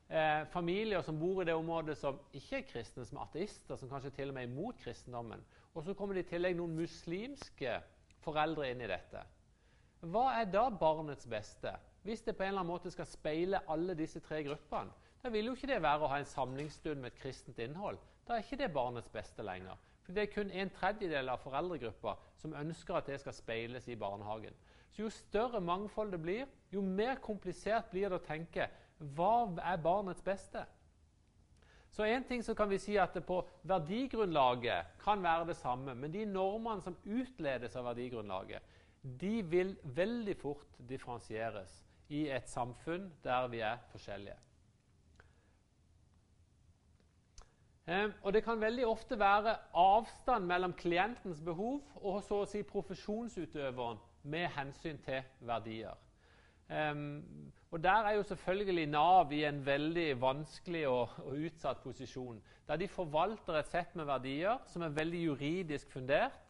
eh, 0.10 0.48
familier 0.50 1.06
som 1.06 1.20
bor 1.20 1.42
i 1.42 1.46
det 1.46 1.54
området 1.56 1.98
som 1.98 2.18
ikke 2.34 2.58
er 2.58 2.68
kristne, 2.72 3.06
som 3.06 3.20
er 3.20 3.28
ateister, 3.28 3.78
som 3.78 3.90
kanskje 3.90 4.16
til 4.16 4.34
og 4.34 4.38
med 4.38 4.48
er 4.48 4.50
imot 4.50 4.82
kristendommen. 4.82 5.46
Og 5.76 5.86
så 5.86 5.94
kommer 5.94 6.18
det 6.18 6.26
i 6.26 6.32
tillegg 6.34 6.58
noen 6.58 6.76
muslimske 6.76 7.78
foreldre 8.26 8.72
inn 8.72 8.82
i 8.82 8.90
dette. 8.90 9.22
Hva 10.02 10.28
er 10.38 10.46
da 10.54 10.70
barnets 10.70 11.26
beste? 11.28 11.74
Hvis 12.04 12.22
det 12.22 12.38
på 12.38 12.44
en 12.44 12.54
eller 12.54 12.62
annen 12.62 12.72
måte 12.72 12.92
skal 12.94 13.08
speile 13.10 13.64
alle 13.68 13.96
disse 13.98 14.20
tre 14.24 14.44
gruppene, 14.46 14.94
da 15.24 15.32
vil 15.34 15.50
jo 15.50 15.56
ikke 15.58 15.68
det 15.68 15.82
være 15.82 16.06
å 16.06 16.12
ha 16.12 16.20
en 16.22 16.30
samlingsstund 16.30 17.02
med 17.02 17.12
et 17.12 17.22
kristent 17.22 17.60
innhold. 17.60 17.98
Da 18.28 18.36
er 18.36 18.46
ikke 18.46 18.60
det 18.62 18.74
barnets 18.74 19.10
beste 19.10 19.44
lenger. 19.44 19.76
For 20.06 20.16
det 20.16 20.24
er 20.24 20.32
kun 20.32 20.52
en 20.52 20.70
tredjedel 20.72 21.30
av 21.34 21.42
foreldregruppa 21.44 22.14
som 22.40 22.54
ønsker 22.56 22.96
at 22.96 23.10
det 23.10 23.18
skal 23.20 23.36
speiles 23.36 23.90
i 23.92 23.98
barnehagen. 24.00 24.54
Så 24.92 25.02
Jo 25.02 25.10
større 25.10 25.62
mangfold 25.62 26.12
det 26.12 26.22
blir, 26.22 26.46
jo 26.72 26.82
mer 26.82 27.20
komplisert 27.22 27.90
blir 27.92 28.10
det 28.10 28.22
å 28.22 28.24
tenke 28.24 28.70
hva 28.98 29.50
er 29.62 29.82
barnets 29.84 30.24
beste? 30.24 30.64
Så 31.92 32.06
en 32.06 32.24
ting 32.24 32.44
så 32.44 32.54
kan 32.54 32.70
vi 32.70 32.78
si 32.78 32.96
at 32.98 33.14
det 33.14 33.26
på 33.26 33.42
verdigrunnlaget 33.64 34.98
kan 35.04 35.24
være 35.24 35.48
det 35.48 35.58
samme, 35.58 35.96
men 35.96 36.14
de 36.14 36.26
normene 36.26 36.82
som 36.82 36.98
utledes 37.04 37.76
av 37.76 37.86
verdigrunnlaget, 37.90 38.62
de 39.02 39.42
vil 39.42 39.78
veldig 39.84 40.36
fort 40.38 40.80
differensieres 40.90 41.84
i 42.10 42.28
et 42.32 42.50
samfunn 42.50 43.12
der 43.24 43.48
vi 43.52 43.60
er 43.60 43.78
forskjellige. 43.92 44.38
Eh, 47.88 48.10
og 48.22 48.34
Det 48.34 48.44
kan 48.44 48.62
veldig 48.62 48.88
ofte 48.88 49.20
være 49.20 49.56
avstand 49.74 50.46
mellom 50.46 50.74
klientens 50.74 51.42
behov 51.42 51.82
og 51.96 52.24
så 52.24 52.42
å 52.44 52.50
si 52.50 52.64
profesjonsutøveren 52.68 54.02
med 54.24 54.50
hensyn 54.58 55.00
til 55.06 55.24
verdier. 55.40 55.96
Um, 56.68 57.54
og 57.72 57.84
Der 57.84 58.04
er 58.10 58.12
jo 58.12 58.24
selvfølgelig 58.24 58.86
Nav 58.92 59.32
i 59.32 59.44
en 59.44 59.66
veldig 59.66 60.22
vanskelig 60.22 60.88
og, 60.88 61.10
og, 61.24 61.34
utsatt 61.48 61.80
posisjon. 61.84 62.42
Der 62.68 62.76
de 62.76 62.88
forvalter 62.88 63.54
et 63.54 63.72
sett 63.72 63.96
med 63.96 64.06
verdier 64.06 64.60
som 64.68 64.82
er 64.82 64.96
veldig 64.96 65.24
juridisk 65.24 65.92
fundert, 65.92 66.47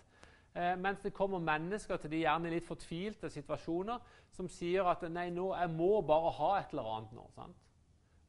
eh, 0.57 0.73
mens 0.81 1.03
det 1.05 1.13
kommer 1.15 1.43
mennesker 1.43 2.01
til 2.01 2.11
de 2.11 2.23
gjerne 2.23 2.51
litt 2.51 2.67
fortvilte 2.67 3.29
situasjoner 3.31 4.01
som 4.35 4.49
sier 4.51 4.89
at 4.89 5.05
nei, 5.11 5.29
nå, 5.33 5.51
jeg 5.55 5.71
må 5.73 6.01
bare 6.05 6.33
ha 6.39 6.51
et 6.59 6.73
eller 6.73 6.91
annet 6.95 7.15
nå. 7.15 7.29
sant? 7.35 7.63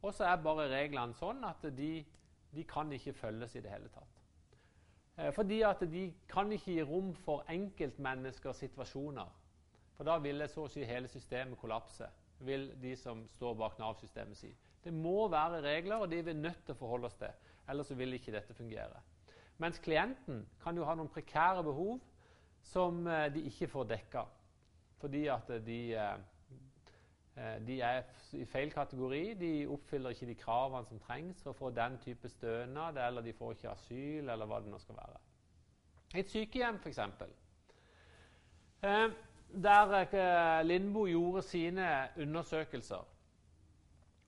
Og 0.01 0.15
så 0.15 0.29
er 0.29 0.39
bare 0.43 0.69
reglene 0.71 1.17
sånn 1.19 1.43
at 1.43 1.65
de, 1.75 1.91
de 2.55 2.63
kan 2.69 2.91
ikke 2.95 3.17
følges 3.17 3.57
i 3.57 3.63
det 3.65 3.73
hele 3.73 3.91
tatt. 3.91 4.23
Eh, 5.19 5.33
fordi 5.35 5.61
at 5.67 5.83
de 5.91 6.05
kan 6.31 6.51
ikke 6.55 6.77
gi 6.77 6.87
rom 6.87 7.11
for 7.25 7.43
enkeltmenneskers 7.51 8.63
situasjoner. 8.63 9.35
For 9.97 10.07
da 10.07 10.15
ville 10.23 10.47
så 10.47 10.63
å 10.63 10.71
si 10.71 10.85
hele 10.87 11.11
systemet 11.11 11.59
kollapse, 11.59 12.07
vil 12.47 12.69
de 12.79 12.93
som 12.95 13.25
står 13.35 13.57
bak 13.59 13.79
Nav-systemet 13.81 14.39
si. 14.39 14.53
Det 14.79 14.93
må 14.95 15.27
være 15.27 15.59
regler, 15.65 15.99
og 15.99 16.07
de 16.11 16.21
er 16.21 16.29
vi 16.29 16.33
nødt 16.37 16.61
til 16.63 16.71
å 16.71 16.79
forholde 16.79 17.09
oss 17.09 17.17
til. 17.19 17.33
Ellers 17.69 17.91
vil 17.99 18.15
ikke 18.15 18.31
dette 18.31 18.55
fungere. 18.55 19.01
Mens 19.59 19.81
klienten 19.83 20.45
kan 20.63 20.77
jo 20.77 20.85
ha 20.87 20.95
noen 20.95 21.11
prekære 21.11 21.65
behov 21.67 21.99
som 22.63 23.07
eh, 23.07 23.27
de 23.33 23.45
ikke 23.49 23.67
får 23.67 23.87
dekka. 23.93 24.25
Fordi 24.99 25.25
at 25.31 25.51
de, 25.65 25.79
eh, 25.95 27.55
de 27.67 27.79
er 27.81 28.03
i 28.35 28.45
feil 28.45 28.71
kategori. 28.71 29.23
De 29.39 29.53
oppfyller 29.67 30.15
ikke 30.15 30.29
de 30.29 30.35
kravene 30.35 30.85
som 30.89 30.99
trengs 30.99 31.43
for 31.43 31.53
å 31.53 31.59
få 31.59 31.71
den 31.75 31.97
type 32.03 32.29
stønad, 32.29 32.97
eller 32.97 33.25
de 33.25 33.33
får 33.33 33.55
ikke 33.55 33.71
asyl, 33.71 34.29
eller 34.29 34.45
hva 34.45 34.59
det 34.63 34.73
nå 34.73 34.81
skal 34.81 34.99
være. 34.99 35.23
Et 36.19 36.29
sykehjem, 36.29 36.81
f.eks 36.83 36.99
der 39.53 39.93
eh, 40.13 40.65
Lindboe 40.65 41.09
gjorde 41.09 41.41
sine 41.41 42.07
undersøkelser, 42.17 43.05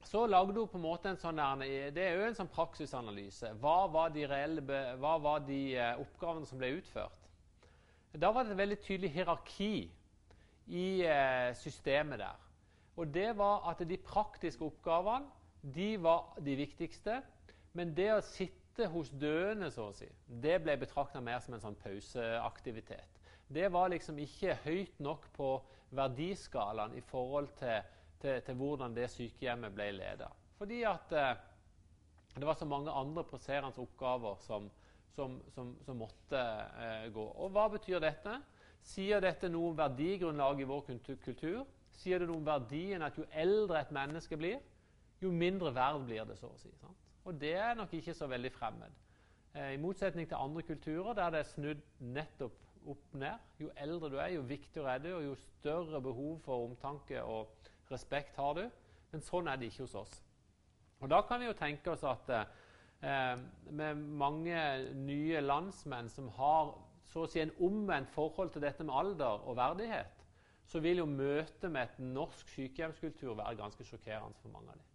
så 0.03 0.25
lagde 0.25 0.59
hun 0.59 0.67
på 0.67 0.77
en 0.77 0.83
måte 0.83 1.09
en 1.09 1.19
sånn 1.21 1.37
Det 1.61 2.01
er 2.01 2.15
jo 2.17 2.25
en 2.25 2.35
sånn 2.35 2.49
praksisanalyse. 2.49 3.51
Hva 3.61 3.85
var 3.87 4.09
de, 4.09 4.25
reelle, 4.27 4.61
hva 4.97 5.17
var 5.21 5.43
de 5.45 5.77
eh, 5.77 5.99
oppgavene 6.01 6.45
som 6.49 6.57
ble 6.57 6.73
utført? 6.79 7.20
Da 8.11 8.31
var 8.31 8.43
det 8.43 8.55
et 8.55 8.59
veldig 8.59 8.79
tydelig 8.83 9.11
hierarki 9.15 9.75
i 10.67 10.87
eh, 11.07 11.51
systemet 11.55 12.19
der. 12.19 12.41
Og 12.99 13.13
det 13.13 13.29
var 13.39 13.69
at 13.71 13.83
de 13.87 13.97
praktiske 13.97 14.65
oppgavene 14.65 15.29
de 15.61 15.93
var 16.01 16.33
de 16.43 16.57
viktigste. 16.59 17.21
Men 17.73 17.95
det 17.95 18.09
å 18.13 18.25
sitte 18.25 18.89
hos 18.91 19.13
døende, 19.15 19.69
så 19.71 19.89
å 19.89 19.95
si, 19.95 20.09
det 20.27 20.57
ble 20.63 20.75
betrakta 20.81 21.21
mer 21.23 21.39
som 21.43 21.55
en 21.55 21.63
sånn 21.63 21.79
pauseaktivitet 21.79 23.21
det 23.53 23.71
var 23.71 23.91
liksom 23.91 24.19
ikke 24.19 24.55
høyt 24.65 24.99
nok 25.03 25.27
på 25.35 25.49
verdiskalaen 25.95 26.95
i 26.95 27.03
forhold 27.03 27.49
til, 27.59 27.81
til, 28.21 28.39
til 28.45 28.59
hvordan 28.59 28.95
det 28.95 29.09
sykehjemmet 29.11 29.75
ble 29.75 29.89
ledet. 29.97 30.29
Fordi 30.59 30.83
at 30.87 31.15
eh, 31.17 31.33
det 32.37 32.47
var 32.47 32.55
så 32.55 32.67
mange 32.69 32.93
andre 32.95 33.25
presserende 33.27 33.83
oppgaver 33.83 34.39
som, 34.45 34.69
som, 35.15 35.37
som, 35.55 35.75
som 35.85 35.99
måtte 35.99 36.39
eh, 36.39 37.07
gå. 37.13 37.25
Og 37.43 37.51
hva 37.53 37.67
betyr 37.73 38.01
dette? 38.03 38.37
Sier 38.81 39.21
dette 39.21 39.49
noe 39.51 39.71
om 39.71 39.77
verdigrunnlaget 39.77 40.63
i 40.63 40.69
vår 40.69 40.85
kultur? 41.25 41.61
Sier 42.01 42.21
det 42.21 42.29
noe 42.29 42.39
om 42.39 42.47
verdien 42.47 43.03
at 43.05 43.17
jo 43.19 43.27
eldre 43.31 43.81
et 43.81 43.93
menneske 43.93 44.37
blir, 44.39 44.61
jo 45.21 45.29
mindre 45.31 45.73
verd 45.75 46.05
blir 46.07 46.25
det, 46.25 46.39
så 46.39 46.49
å 46.49 46.57
si. 46.57 46.71
Sant? 46.81 46.97
Og 47.29 47.37
det 47.37 47.53
er 47.61 47.75
nok 47.77 47.93
ikke 47.93 48.15
så 48.17 48.27
veldig 48.31 48.51
fremmed. 48.55 48.97
Eh, 49.53 49.75
I 49.75 49.81
motsetning 49.81 50.27
til 50.27 50.39
andre 50.39 50.63
kulturer 50.65 51.13
der 51.17 51.35
det 51.35 51.43
er 51.43 51.51
snudd 51.51 51.85
nettopp 51.99 52.57
opp 52.89 53.13
ned. 53.13 53.37
Jo 53.61 53.69
eldre 53.77 54.09
du 54.09 54.17
er, 54.17 54.31
jo 54.33 54.47
viktigere 54.47 54.95
er 54.95 55.03
du, 55.03 55.11
og 55.13 55.25
jo 55.25 55.35
større 55.43 56.01
behov 56.01 56.39
for 56.45 56.65
omtanke 56.65 57.21
og 57.21 57.51
respekt 57.91 58.39
har 58.41 58.57
du. 58.57 58.65
Men 59.11 59.23
sånn 59.25 59.49
er 59.51 59.59
det 59.59 59.69
ikke 59.69 59.85
hos 59.85 59.97
oss. 60.01 60.17
Og 61.01 61.09
Da 61.09 61.21
kan 61.25 61.41
vi 61.41 61.49
jo 61.49 61.57
tenke 61.57 61.91
oss 61.91 62.03
at 62.07 62.29
eh, 62.29 62.49
med 63.01 64.01
mange 64.21 64.57
nye 64.93 65.39
landsmenn 65.41 66.09
som 66.13 66.27
har 66.37 66.75
så 67.11 67.25
å 67.25 67.29
si 67.29 67.41
en 67.41 67.53
omvendt 67.65 68.11
forhold 68.13 68.53
til 68.53 68.63
dette 68.63 68.85
med 68.87 68.95
alder 68.95 69.43
og 69.49 69.57
verdighet, 69.57 70.21
så 70.71 70.79
vil 70.79 71.01
jo 71.01 71.07
møtet 71.09 71.67
med 71.71 71.81
et 71.81 71.99
norsk 71.99 72.49
sykehjemskultur 72.53 73.33
være 73.35 73.57
ganske 73.59 73.83
sjokkerende 73.83 74.39
for 74.39 74.53
mange 74.53 74.71
av 74.71 74.79
dem. 74.79 74.87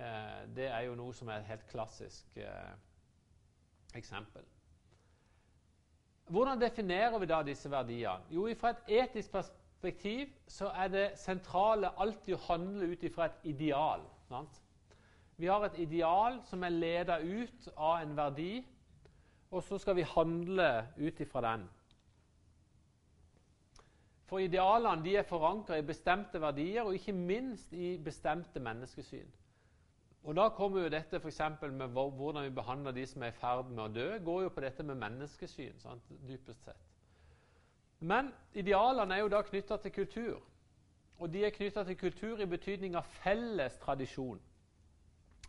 Eh, 0.00 0.40
det 0.56 0.68
er 0.68 0.86
jo 0.86 0.96
noe 0.98 1.14
som 1.16 1.30
er 1.30 1.40
et 1.40 1.48
helt 1.48 1.66
klassisk 1.70 2.36
eh, 2.36 2.72
eksempel. 3.96 4.44
Hvordan 6.30 6.60
definerer 6.60 7.18
vi 7.18 7.26
da 7.26 7.40
disse 7.42 7.70
verdiene? 7.72 8.28
Jo, 8.30 8.44
Fra 8.60 8.74
et 8.74 8.92
etisk 9.00 9.32
perspektiv 9.32 10.28
så 10.46 10.68
er 10.76 10.92
det 10.92 11.06
sentrale 11.18 11.90
alltid 11.98 12.36
å 12.36 12.44
handle 12.50 12.92
ut 12.92 13.02
ifra 13.08 13.30
et 13.30 13.48
ideal. 13.54 14.04
Sant? 14.28 14.60
Vi 15.40 15.48
har 15.48 15.64
et 15.64 15.78
ideal 15.80 16.40
som 16.44 16.62
er 16.62 16.74
leda 16.74 17.16
ut 17.24 17.68
av 17.76 18.02
en 18.02 18.16
verdi, 18.16 18.60
og 19.50 19.62
så 19.64 19.78
skal 19.80 19.96
vi 19.96 20.04
handle 20.06 20.66
ut 20.98 21.20
ifra 21.20 21.40
den. 21.46 21.62
For 24.28 24.38
idealene 24.38 25.02
de 25.02 25.16
er 25.16 25.26
forankra 25.26 25.80
i 25.80 25.86
bestemte 25.86 26.38
verdier, 26.40 26.84
og 26.84 26.94
ikke 26.94 27.12
minst 27.16 27.72
i 27.72 27.96
bestemte 28.04 28.60
menneskesyn. 28.60 29.30
Og 30.22 30.36
Da 30.36 30.48
kommer 30.48 30.82
jo 30.82 30.88
dette 30.88 31.20
for 31.20 31.68
med 31.70 31.88
hvordan 31.88 32.44
vi 32.44 32.50
behandler 32.50 32.92
de 32.92 33.06
som 33.06 33.22
er 33.22 33.26
i 33.32 33.38
ferd 33.40 33.70
med 33.70 33.84
å 33.84 33.88
dø, 33.88 34.18
går 34.18 34.42
jo 34.42 34.48
på 34.48 34.60
dette 34.60 34.82
med 34.82 34.94
menneskesyn, 34.94 35.80
sant, 35.80 36.02
dypest 36.28 36.64
sett. 36.64 36.86
Men 38.00 38.32
idealene 38.54 39.14
er 39.14 39.20
jo 39.20 39.28
da 39.28 39.42
knytta 39.42 39.76
til 39.76 39.92
kultur. 39.92 40.40
Og 41.18 41.32
de 41.32 41.44
er 41.44 41.50
knytta 41.50 41.84
til 41.84 41.96
kultur 41.96 42.40
i 42.40 42.46
betydning 42.46 42.96
av 42.96 43.08
felles 43.24 43.76
tradisjon. 43.78 44.40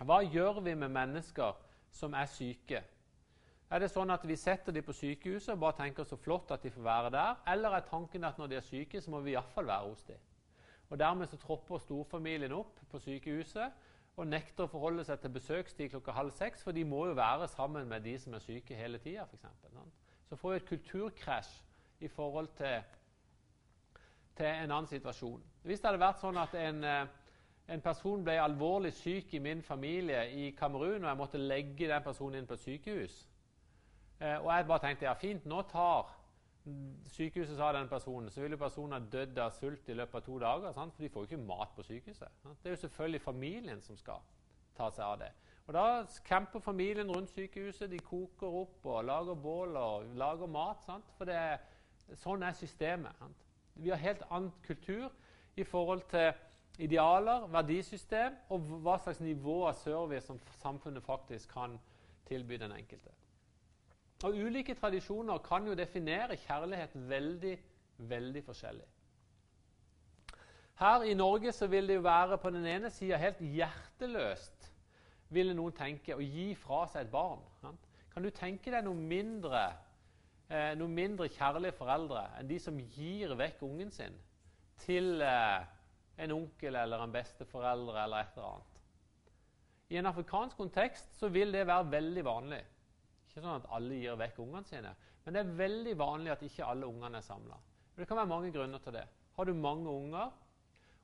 Hva 0.02 0.22
gjør 0.26 0.64
vi 0.66 0.74
med 0.76 0.90
mennesker 0.90 1.58
som 1.94 2.16
er 2.18 2.30
syke? 2.32 2.82
Er 3.72 3.80
det 3.80 3.92
sånn 3.94 4.12
at 4.12 4.26
vi 4.28 4.36
setter 4.36 4.74
dem 4.76 4.84
på 4.84 4.96
sykehuset 4.96 5.54
og 5.54 5.62
bare 5.62 5.78
tenker 5.78 6.08
så 6.08 6.18
flott 6.20 6.52
at 6.52 6.64
de 6.66 6.72
får 6.74 6.84
være 6.84 7.12
der? 7.14 7.38
Eller 7.54 7.78
er 7.78 7.86
tanken 7.88 8.26
at 8.28 8.40
når 8.40 8.52
de 8.52 8.58
er 8.60 8.66
syke, 8.68 9.02
så 9.02 9.14
må 9.14 9.22
vi 9.24 9.36
iallfall 9.36 9.70
være 9.70 9.88
hos 9.88 10.04
dem? 10.10 10.20
Og 10.92 11.00
Dermed 11.00 11.30
så 11.32 11.38
tropper 11.40 11.80
storfamilien 11.80 12.52
opp 12.52 12.82
på 12.92 13.00
sykehuset 13.00 13.88
og 14.20 14.28
nekter 14.28 14.66
å 14.66 14.72
forholde 14.72 15.06
seg 15.08 15.22
til 15.24 15.32
besøkstid 15.38 15.94
klokka 15.94 16.16
halv 16.18 16.34
seks, 16.36 16.66
for 16.66 16.76
de 16.76 16.84
må 16.84 17.06
jo 17.08 17.16
være 17.16 17.48
sammen 17.48 17.88
med 17.88 18.04
de 18.04 18.18
som 18.20 18.36
er 18.36 18.44
syke 18.44 18.76
hele 18.76 19.00
tida. 19.00 19.24
Så 20.28 20.36
får 20.36 20.52
vi 20.52 20.60
et 20.60 20.68
kulturkrasj 20.68 21.54
i 22.04 22.10
forhold 22.12 22.52
til, 22.58 22.84
til, 24.36 24.46
en 24.50 24.68
annen 24.68 24.90
situasjon. 24.92 25.40
Hvis 25.64 25.80
det 25.80 25.88
hadde 25.88 26.04
vært 26.04 26.20
sånn 26.20 26.42
at 26.42 26.58
en, 26.60 26.84
eh, 26.84 27.08
en, 27.72 27.82
person 27.82 28.24
ble 28.24 28.38
alvorlig 28.42 28.94
syk 28.94 29.34
i 29.34 29.40
min 29.40 29.62
familie 29.64 30.24
i 30.32 30.50
Kamerun, 30.58 31.04
og 31.04 31.10
jeg 31.10 31.18
måtte 31.18 31.42
legge 31.42 31.88
den 31.88 32.04
personen 32.04 32.42
inn 32.42 32.50
på 32.50 32.60
sykehus, 32.60 33.28
eh, 34.20 34.38
og 34.38 34.50
jeg 34.52 34.68
bare 34.68 34.84
tenkte 34.88 35.08
ja, 35.08 35.14
fint, 35.14 35.46
nå 35.46 35.62
tar 35.72 36.18
sykehuset 37.12 37.58
sa 37.58 37.72
den 37.74 37.90
personen, 37.90 38.30
så 38.30 38.42
ville 38.42 38.58
personen 38.58 38.94
ha 38.94 39.00
dødd 39.12 39.40
av 39.42 39.54
sult 39.56 39.90
i 39.90 39.96
løpet 39.98 40.20
av 40.20 40.26
to 40.26 40.38
dager. 40.40 40.74
Sant? 40.76 40.94
For 40.94 41.04
de 41.04 41.10
får 41.10 41.24
jo 41.24 41.30
ikke 41.30 41.46
mat 41.48 41.74
på 41.76 41.86
sykehuset. 41.88 42.38
Sant? 42.44 42.60
Det 42.62 42.70
er 42.70 42.76
jo 42.76 42.82
selvfølgelig 42.84 43.22
familien 43.22 43.82
som 43.82 43.98
skal 43.98 44.22
ta 44.78 44.90
seg 44.94 45.06
av 45.06 45.18
det. 45.24 45.32
Og 45.68 45.74
Da 45.74 45.86
camper 46.26 46.60
familien 46.60 47.12
rundt 47.12 47.32
sykehuset. 47.34 47.90
De 47.90 48.00
koker 48.00 48.48
opp 48.62 48.86
og 48.86 49.06
lager 49.06 49.36
bål 49.36 49.78
og 49.78 50.06
lager 50.16 50.48
mat. 50.48 50.84
Sant? 50.86 51.10
For 51.18 51.30
er, 51.30 51.58
sånn 52.22 52.44
er 52.44 52.54
systemet. 52.58 53.26
Vi 53.76 53.90
har 53.90 54.02
helt 54.02 54.24
annen 54.30 54.52
kultur 54.66 55.10
i 55.56 55.64
forhold 55.64 56.06
til 56.12 56.32
idealer, 56.80 57.48
verdisystem 57.52 58.38
og 58.50 58.70
hva 58.84 58.98
slags 59.02 59.20
nivå 59.20 59.66
av 59.68 59.76
service 59.80 60.26
som 60.28 60.40
samfunnet 60.62 61.04
faktisk 61.04 61.52
kan 61.54 61.76
tilby 62.28 62.58
den 62.62 62.72
enkelte. 62.72 63.12
Og 64.24 64.38
Ulike 64.38 64.76
tradisjoner 64.78 65.42
kan 65.44 65.68
jo 65.68 65.76
definere 65.76 66.38
kjærlighet 66.38 66.96
veldig, 67.10 67.56
veldig 67.98 68.44
forskjellig. 68.46 68.88
Her 70.82 71.04
i 71.06 71.14
Norge 71.14 71.52
så 71.52 71.68
vil 71.68 71.88
det 71.88 71.96
jo 71.96 72.06
være 72.06 72.38
på 72.42 72.50
den 72.50 72.66
ene 72.66 72.90
sida 72.90 73.18
helt 73.22 73.42
hjerteløst 73.42 74.72
ville 75.32 75.54
noen 75.56 75.76
tenke 75.76 76.16
å 76.16 76.24
gi 76.24 76.52
fra 76.60 76.84
seg 76.92 77.06
et 77.06 77.12
barn. 77.14 77.44
Kan 78.12 78.26
du 78.26 78.32
tenke 78.36 78.72
deg 78.74 78.84
noe 78.84 78.98
mindre, 78.98 79.62
eh, 80.50 80.74
noe 80.76 80.92
mindre 80.92 81.30
kjærlige 81.32 81.78
foreldre 81.78 82.26
enn 82.40 82.50
de 82.50 82.58
som 82.60 82.80
gir 82.80 83.36
vekk 83.40 83.62
ungen 83.68 83.92
sin 83.92 84.18
til 84.84 85.22
eh, 85.22 85.62
en 86.18 86.34
onkel 86.36 86.76
eller 86.76 87.04
en 87.04 87.14
besteforeldre 87.14 88.04
eller 88.04 88.24
et 88.24 88.36
eller 88.36 88.50
annet? 88.50 88.82
I 89.92 89.98
en 90.00 90.08
afrikansk 90.08 90.58
kontekst 90.58 91.18
så 91.20 91.30
vil 91.30 91.52
det 91.54 91.66
være 91.68 91.92
veldig 91.92 92.24
vanlig. 92.26 92.62
Ikke 93.28 93.42
sånn 93.42 93.58
at 93.58 93.68
alle 93.76 93.98
gir 94.00 94.20
vekk 94.20 94.40
ungene 94.44 94.68
sine, 94.68 94.94
men 95.26 95.36
det 95.36 95.42
er 95.44 95.58
veldig 95.60 95.98
vanlig 96.00 96.32
at 96.34 96.46
ikke 96.48 96.68
alle 96.68 96.88
ungene 96.88 97.20
er 97.20 97.26
samla. 97.26 97.58
Det 97.98 98.08
kan 98.08 98.18
være 98.18 98.32
mange 98.32 98.52
grunner 98.56 98.80
til 98.80 98.96
det. 98.96 99.06
Har 99.36 99.46
du 99.46 99.54
mange 99.54 99.90
unger 99.90 100.32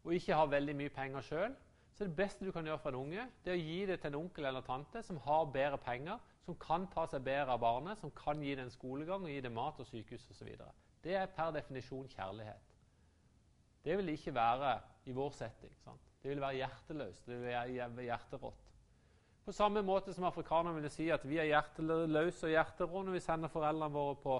og 0.03 0.13
ikke 0.15 0.35
har 0.39 0.47
veldig 0.51 0.75
mye 0.79 0.93
penger 0.95 1.25
sjøl, 1.27 1.55
så 1.97 2.05
det 2.05 2.15
beste 2.15 2.45
du 2.45 2.51
kan 2.53 2.65
gjøre 2.65 2.79
for 2.79 2.93
en 2.93 2.99
unge, 3.01 3.23
det 3.43 3.51
er 3.51 3.57
å 3.57 3.65
gi 3.65 3.77
det 3.89 3.99
til 3.99 4.11
en 4.11 4.19
onkel 4.19 4.45
eller 4.45 4.63
tante 4.63 5.01
som 5.03 5.17
har 5.25 5.47
bedre 5.51 5.79
penger, 5.81 6.19
som 6.45 6.55
kan 6.61 6.85
ta 6.93 7.07
seg 7.09 7.25
bedre 7.25 7.55
av 7.55 7.59
barnet, 7.63 7.97
som 7.99 8.11
kan 8.15 8.39
gi 8.43 8.53
det 8.55 8.67
en 8.67 8.71
skolegang 8.71 9.25
og 9.25 9.31
gi 9.33 9.41
det 9.43 9.51
mat 9.51 9.79
og 9.81 9.89
sykehus 9.89 10.27
osv. 10.31 10.51
Det 11.03 11.15
er 11.17 11.31
per 11.33 11.51
definisjon 11.55 12.07
kjærlighet. 12.13 12.75
Det 13.83 13.97
vil 13.97 14.13
ikke 14.13 14.35
være 14.35 14.77
i 15.07 15.15
vår 15.15 15.31
setting. 15.35 15.73
Sant? 15.83 16.03
Det 16.21 16.31
vil 16.33 16.41
være 16.43 16.59
hjerteløst, 16.61 17.25
det 17.25 17.37
vil 17.37 17.47
være 17.47 18.07
hjerterått. 18.07 18.63
På 19.47 19.53
samme 19.55 19.79
måte 19.81 20.11
som 20.13 20.25
afrikanerne 20.27 20.75
ville 20.75 20.89
si 20.91 21.05
at 21.13 21.23
vi 21.23 21.37
er 21.39 21.47
hjerteløse 21.47 22.49
og 22.49 22.51
hjerterå 22.51 23.03
når 23.07 23.15
vi 23.15 23.21
sender 23.23 23.51
foreldrene 23.51 23.93
våre 23.93 24.17
på 24.19 24.33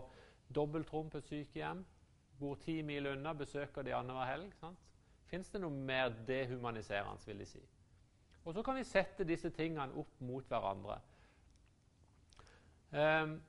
dobbeltrom 0.55 1.07
på 1.09 1.21
et 1.21 1.29
sykehjem, 1.29 1.85
bor 2.39 2.59
ti 2.59 2.81
mil 2.83 3.07
unna, 3.13 3.31
besøker 3.33 3.87
de 3.87 3.95
annenhver 3.95 4.27
helg. 4.27 4.51
Fins 5.31 5.49
det 5.53 5.61
noe 5.63 5.71
mer 5.71 6.11
dehumaniserende, 6.27 7.23
vil 7.25 7.39
de 7.39 7.47
si. 7.47 7.63
Og 8.43 8.53
så 8.55 8.63
kan 8.63 8.75
vi 8.75 8.83
sette 8.87 9.27
disse 9.27 9.49
tingene 9.55 9.95
opp 9.99 10.19
mot 10.23 10.45
hverandre. 10.47 10.99
Um, 12.91 13.39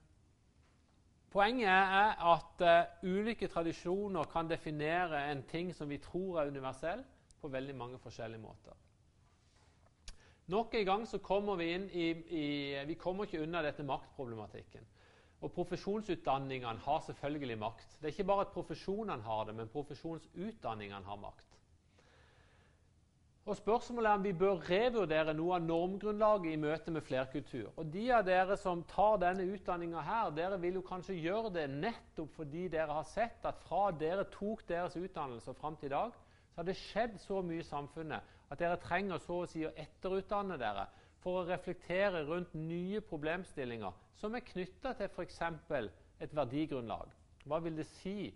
poenget 1.33 1.69
er 1.69 2.19
at 2.33 2.63
uh, 2.65 3.09
ulike 3.09 3.49
tradisjoner 3.49 4.29
kan 4.33 4.51
definere 4.51 5.27
en 5.33 5.43
ting 5.49 5.75
som 5.77 5.89
vi 5.91 5.99
tror 6.03 6.41
er 6.41 6.53
universell, 6.53 7.05
på 7.39 7.49
veldig 7.49 7.75
mange 7.79 7.99
forskjellige 8.03 8.43
måter. 8.43 8.75
Nok 10.49 10.75
en 10.75 10.87
gang 10.87 11.05
så 11.07 11.21
kommer 11.23 11.59
vi 11.61 11.69
inn 11.75 11.85
i, 11.93 12.07
i 12.35 12.47
Vi 12.89 12.97
kommer 12.99 13.29
ikke 13.29 13.43
unna 13.45 13.63
dette 13.63 13.85
maktproblematikken. 13.87 14.87
Og 15.41 15.53
profesjonsutdanningene 15.55 16.83
har 16.83 17.05
selvfølgelig 17.07 17.59
makt. 17.59 17.99
Det 18.01 18.09
er 18.09 18.17
ikke 18.17 18.27
bare 18.27 18.47
at 18.47 18.55
profesjonene 18.55 19.23
har 19.23 19.45
det, 19.47 19.55
men 19.55 19.71
profesjonsutdanningene 19.71 21.05
har 21.07 21.21
makt. 21.23 21.58
Og 23.49 23.57
Spørsmålet 23.57 24.11
er 24.11 24.19
om 24.19 24.25
vi 24.27 24.33
bør 24.37 24.59
revurdere 24.69 25.33
noe 25.33 25.55
av 25.57 25.63
normgrunnlaget 25.65 26.51
i 26.53 26.59
møte 26.61 26.93
med 26.93 27.01
flerkultur. 27.07 27.71
Og 27.81 27.87
De 27.95 28.03
av 28.13 28.27
dere 28.27 28.59
som 28.61 28.83
tar 28.91 29.15
denne 29.23 29.47
utdanninga 29.55 30.03
her, 30.05 30.35
dere 30.37 30.59
vil 30.61 30.77
jo 30.77 30.83
kanskje 30.85 31.17
gjøre 31.17 31.55
det 31.55 31.63
nettopp 31.73 32.35
fordi 32.37 32.67
dere 32.75 32.93
har 32.99 33.07
sett 33.09 33.47
at 33.49 33.63
fra 33.65 33.87
dere 33.97 34.27
tok 34.35 34.67
deres 34.69 34.99
utdannelse 35.01 35.49
og 35.49 35.57
fram 35.63 35.79
til 35.81 35.89
i 35.89 35.95
dag, 35.95 36.13
så 36.53 36.61
har 36.61 36.69
det 36.69 36.77
skjedd 36.77 37.17
så 37.25 37.41
mye 37.41 37.63
i 37.63 37.71
samfunnet 37.71 38.37
at 38.53 38.61
dere 38.61 38.77
trenger 38.85 39.25
så 39.25 39.41
å 39.41 39.49
si 39.49 39.65
å 39.65 39.73
etterutdanne 39.81 40.61
dere 40.61 40.85
for 41.25 41.41
å 41.41 41.47
reflektere 41.49 42.27
rundt 42.29 42.53
nye 42.53 43.01
problemstillinger 43.01 43.97
som 44.21 44.37
er 44.37 44.45
knytta 44.45 44.93
til 44.99 45.09
f.eks. 45.09 45.41
et 46.21 46.37
verdigrunnlag. 46.37 47.09
Hva 47.49 47.63
vil 47.65 47.81
det 47.81 47.89
si 47.97 48.29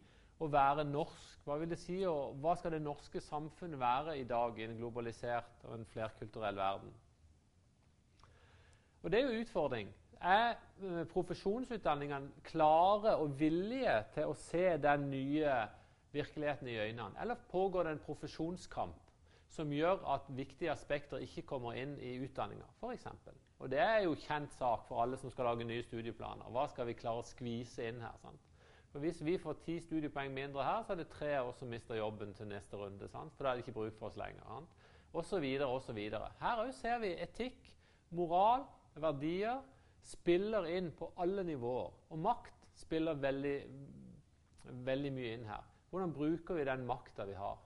å 0.42 0.50
være 0.50 0.84
norsk? 0.88 1.28
Hva 1.46 1.56
vil 1.58 1.72
det 1.72 1.80
si, 1.82 1.96
og 2.06 2.36
hva 2.42 2.54
skal 2.58 2.76
det 2.76 2.82
norske 2.84 3.20
samfunnet 3.24 3.80
være 3.80 4.18
i 4.20 4.26
dag 4.28 4.58
i 4.58 4.66
en 4.66 4.76
globalisert 4.78 5.64
og 5.66 5.74
en 5.78 5.88
flerkulturell 5.90 6.58
verden? 6.58 6.92
Og 9.02 9.10
Det 9.10 9.18
er 9.18 9.26
jo 9.26 9.42
utfordring. 9.42 9.88
Er 10.22 10.52
eh, 10.54 11.04
profesjonsutdanningene 11.10 12.30
klare 12.46 13.16
og 13.18 13.32
villige 13.40 13.96
til 14.14 14.30
å 14.30 14.36
se 14.38 14.76
den 14.78 15.08
nye 15.10 15.56
virkeligheten 16.14 16.68
i 16.70 16.78
øynene? 16.78 17.18
Eller 17.20 17.42
pågår 17.50 17.88
det 17.88 17.96
en 17.96 18.04
profesjonskamp 18.06 19.00
som 19.52 19.72
gjør 19.74 20.06
at 20.14 20.30
viktige 20.30 20.70
aspekter 20.72 21.20
ikke 21.26 21.42
kommer 21.42 21.74
inn 21.76 21.96
i 21.98 22.14
utdanninga, 22.22 22.70
f.eks.? 22.78 23.10
Og 23.58 23.70
Det 23.70 23.82
er 23.82 24.04
jo 24.06 24.14
kjent 24.28 24.54
sak 24.54 24.86
for 24.86 25.02
alle 25.02 25.18
som 25.18 25.30
skal 25.30 25.50
lage 25.50 25.66
nye 25.66 25.82
studieplaner. 25.82 26.46
Hva 26.54 26.68
skal 26.70 26.86
vi 26.86 26.96
klare 26.98 27.22
å 27.22 27.26
skvise 27.26 27.90
inn 27.90 28.00
her? 28.02 28.14
sant? 28.22 28.51
For 28.92 29.00
Hvis 29.00 29.24
vi 29.24 29.38
får 29.40 29.56
ti 29.64 29.78
studiepoeng 29.80 30.34
mindre 30.34 30.64
her, 30.64 30.82
så 30.84 30.92
er 30.92 31.00
det 31.00 31.08
tre 31.08 31.30
av 31.38 31.48
oss 31.48 31.62
som 31.62 31.70
mister 31.72 31.96
jobben 31.96 32.34
til 32.36 32.50
neste 32.50 32.76
runde. 32.76 33.08
Sant? 33.08 33.32
For 33.36 33.44
da 33.44 33.50
er 33.50 33.56
det 33.58 33.64
ikke 33.64 33.78
bruk 33.78 33.96
for 33.98 34.10
oss 34.10 34.18
lenger. 34.20 34.44
Sant? 34.44 34.74
Og 35.12 35.24
så 35.24 35.40
videre 35.40 35.68
og 35.68 35.80
så 35.82 35.94
videre. 35.96 36.28
Her 36.40 36.60
òg 36.60 36.72
ser 36.76 37.00
vi 37.00 37.14
etikk, 37.20 37.72
moral, 38.12 38.66
verdier 39.00 39.62
spiller 40.04 40.68
inn 40.68 40.90
på 40.96 41.08
alle 41.22 41.44
nivåer. 41.46 41.92
Og 42.12 42.20
makt 42.20 42.68
spiller 42.76 43.16
veldig, 43.20 43.56
veldig 44.84 45.12
mye 45.16 45.34
inn 45.38 45.48
her. 45.48 45.64
Hvordan 45.90 46.12
bruker 46.12 46.56
vi 46.58 46.68
den 46.68 46.86
makta 46.88 47.26
vi 47.28 47.36
har? 47.36 47.60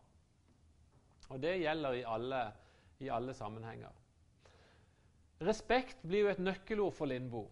Og 1.30 1.42
det 1.42 1.56
gjelder 1.58 1.98
i 1.98 2.06
alle, 2.06 2.42
i 3.02 3.10
alle 3.10 3.34
sammenhenger. 3.34 3.94
Respekt 5.46 6.02
blir 6.06 6.26
jo 6.26 6.32
et 6.32 6.42
nøkkelord 6.42 6.94
for 6.96 7.10
Lindboe. 7.10 7.50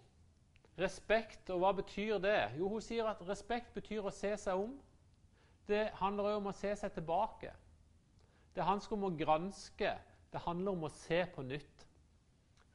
Respekt, 0.78 1.50
og 1.54 1.60
hva 1.62 1.70
betyr 1.72 2.18
det? 2.18 2.38
Jo, 2.58 2.68
Hun 2.68 2.82
sier 2.82 3.06
at 3.06 3.22
respekt 3.28 3.74
betyr 3.74 4.02
å 4.02 4.12
se 4.14 4.32
seg 4.42 4.58
om. 4.58 4.72
Det 5.68 5.86
handler 6.00 6.32
òg 6.32 6.40
om 6.40 6.50
å 6.50 6.56
se 6.56 6.74
seg 6.76 6.92
tilbake. 6.96 7.52
Det 8.54 8.64
handler 8.66 8.96
om 8.96 9.06
å 9.06 9.16
granske. 9.18 9.92
Det 10.32 10.42
handler 10.42 10.74
om 10.74 10.86
å 10.88 10.92
se 10.92 11.20
på 11.34 11.44
nytt. 11.46 11.86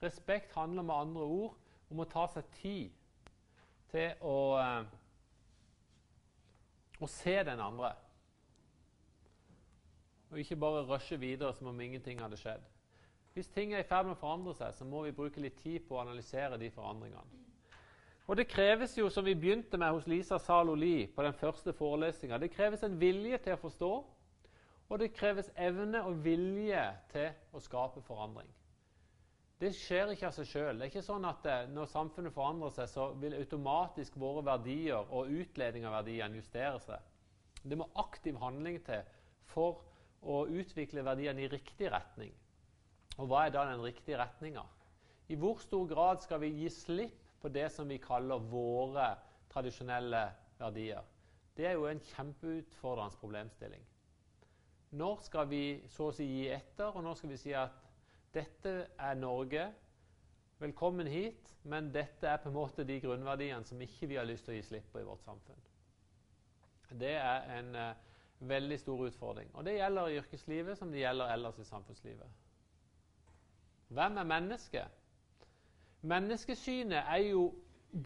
Respekt 0.01 0.55
handler 0.55 0.83
med 0.87 0.95
andre 0.95 1.21
ord 1.27 1.57
om 1.91 1.99
å 1.99 2.07
ta 2.07 2.23
seg 2.31 2.47
tid 2.61 2.95
til 3.91 4.23
å, 4.23 4.37
uh, 4.55 4.85
å 7.03 7.07
se 7.09 7.35
den 7.43 7.59
andre. 7.59 7.91
Og 10.29 10.39
ikke 10.39 10.59
bare 10.61 10.85
rushe 10.87 11.17
videre 11.19 11.51
som 11.57 11.67
om 11.67 11.81
ingenting 11.81 12.21
hadde 12.21 12.37
skjedd. 12.39 12.63
Hvis 13.33 13.51
ting 13.51 13.73
er 13.73 13.83
i 13.83 13.87
ferd 13.87 14.07
med 14.07 14.15
å 14.15 14.21
forandre 14.21 14.53
seg, 14.57 14.73
så 14.77 14.87
må 14.87 15.03
vi 15.05 15.15
bruke 15.15 15.41
litt 15.41 15.59
tid 15.61 15.83
på 15.87 15.97
å 15.97 16.03
analysere 16.03 16.57
de 16.61 16.69
forandringene. 16.73 17.48
Og 18.29 18.37
det 18.37 18.45
kreves 18.45 18.93
jo, 18.93 19.07
som 19.09 19.25
vi 19.25 19.33
begynte 19.33 19.77
med 19.81 19.89
hos 19.89 20.05
Lisa 20.07 20.37
Zalo 20.37 20.75
Lie 20.77 21.07
på 21.15 21.23
den 21.25 21.33
første 21.33 21.73
forelesninga, 21.73 22.37
det 22.37 22.51
kreves 22.53 22.83
en 22.85 22.99
vilje 23.01 23.39
til 23.41 23.55
å 23.55 23.61
forstå, 23.63 23.89
og 24.89 24.99
det 25.01 25.15
kreves 25.17 25.49
evne 25.57 26.03
og 26.05 26.19
vilje 26.21 26.83
til 27.09 27.31
å 27.57 27.61
skape 27.65 28.03
forandring. 28.05 28.51
Det 29.59 29.71
skjer 29.75 30.13
ikke 30.13 30.27
av 30.29 30.35
seg 30.37 30.47
sjøl. 30.47 30.77
Det 30.77 30.85
er 30.85 30.91
ikke 30.91 31.03
sånn 31.03 31.25
at 31.27 31.47
eh, 31.49 31.65
når 31.73 31.89
samfunnet 31.91 32.35
forandrer 32.35 32.71
seg, 32.77 32.91
så 32.93 33.07
vil 33.19 33.35
automatisk 33.35 34.15
våre 34.21 34.43
verdier 34.45 35.09
og 35.09 35.33
utledning 35.33 35.87
av 35.89 35.97
verdiene 35.97 36.37
justere 36.39 36.79
seg. 36.85 37.07
Det 37.65 37.77
må 37.81 37.89
aktiv 37.99 38.37
handling 38.39 38.77
til 38.85 39.01
for 39.51 39.81
å 40.21 40.43
utvikle 40.47 41.03
verdiene 41.03 41.43
i 41.43 41.49
riktig 41.51 41.89
retning. 41.91 42.31
Og 43.17 43.25
hva 43.27 43.47
er 43.47 43.57
da 43.57 43.65
den 43.67 43.83
riktige 43.83 44.21
retninga? 44.21 44.63
I 45.27 45.37
hvor 45.41 45.59
stor 45.65 45.89
grad 45.89 46.23
skal 46.23 46.39
vi 46.45 46.53
gi 46.61 46.71
slipp 46.71 47.28
på 47.41 47.51
det 47.53 47.69
som 47.73 47.89
vi 47.89 47.97
kaller 48.03 48.41
våre 48.51 49.13
tradisjonelle 49.51 50.23
verdier. 50.59 51.05
Det 51.57 51.67
er 51.67 51.77
jo 51.77 51.87
en 51.89 52.01
kjempeutfordrende 52.11 53.19
problemstilling. 53.19 53.85
Når 54.99 55.21
skal 55.21 55.49
vi 55.49 55.63
så 55.91 56.09
å 56.09 56.15
si 56.15 56.25
gi 56.25 56.47
etter, 56.49 56.89
og 56.89 57.03
når 57.05 57.17
skal 57.19 57.33
vi 57.33 57.37
si 57.37 57.53
at 57.53 57.75
dette 58.33 58.73
er 58.97 59.17
Norge, 59.19 59.67
velkommen 60.59 61.07
hit, 61.07 61.53
men 61.63 61.91
dette 61.93 62.27
er 62.27 62.39
på 62.41 62.49
en 62.49 62.57
måte 62.57 62.85
de 62.87 62.99
grunnverdiene 63.03 63.65
som 63.67 63.81
ikke 63.81 64.09
vi 64.09 64.17
har 64.17 64.27
lyst 64.27 64.47
til 64.47 64.55
å 64.55 64.57
gi 64.57 64.65
slipp 64.65 64.91
på 64.93 65.01
i 65.01 65.07
vårt 65.07 65.23
samfunn. 65.25 65.65
Det 66.99 67.15
er 67.19 67.45
en 67.59 67.75
uh, 67.75 67.91
veldig 68.49 68.79
stor 68.81 69.05
utfordring. 69.07 69.51
Og 69.53 69.65
det 69.65 69.77
gjelder 69.77 70.09
i 70.09 70.19
yrkeslivet 70.21 70.79
som 70.79 70.91
det 70.91 71.03
gjelder 71.03 71.33
ellers 71.35 71.59
i 71.61 71.67
samfunnslivet. 71.67 72.39
Hvem 73.93 74.17
er 74.21 74.31
mennesket? 74.31 74.98
Menneskesynet 76.01 77.03
er 77.03 77.23
jo 77.29 77.49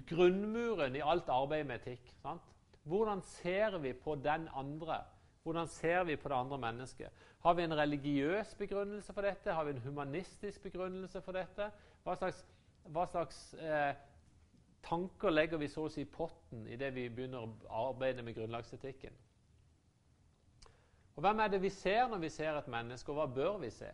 grunnmuren 0.09 0.95
i 0.95 1.03
alt 1.05 1.29
arbeid 1.29 1.67
med 1.69 1.81
etikk. 1.81 2.13
Sant? 2.21 2.41
Hvordan 2.83 3.21
ser 3.21 3.77
vi 3.77 3.93
på 3.93 4.15
den 4.15 4.47
andre? 4.55 5.03
Hvordan 5.43 5.67
ser 5.67 6.03
vi 6.03 6.15
på 6.15 6.29
det 6.29 6.35
andre 6.35 6.57
mennesket? 6.57 7.09
Har 7.43 7.53
vi 7.53 7.63
en 7.63 7.77
religiøs 7.77 8.55
begrunnelse 8.55 9.13
for 9.13 9.21
dette? 9.21 9.53
Har 9.53 9.63
vi 9.63 9.71
en 9.71 9.83
humanistisk 9.83 10.63
begrunnelse 10.63 11.21
for 11.21 11.31
dette? 11.31 11.69
Hva 12.03 12.15
slags, 12.15 12.45
hva 12.83 13.05
slags 13.07 13.53
eh, 13.59 13.95
tanker 14.83 15.29
legger 15.29 15.59
vi 15.59 15.67
så 15.67 15.85
å 15.87 15.91
si 15.91 16.03
i 16.03 16.09
potten 16.09 16.65
idet 16.67 16.93
vi 16.95 17.09
begynner 17.09 17.43
å 17.43 17.89
arbeide 17.89 18.23
med 18.23 18.35
grunnlagsetikken? 18.35 19.19
Og 21.15 21.21
Hvem 21.21 21.39
er 21.39 21.47
det 21.47 21.61
vi 21.61 21.69
ser 21.69 22.07
når 22.07 22.23
vi 22.23 22.29
ser 22.29 22.57
et 22.57 22.67
menneske, 22.67 23.11
og 23.11 23.19
hva 23.19 23.27
bør 23.35 23.59
vi 23.61 23.69
se? 23.69 23.91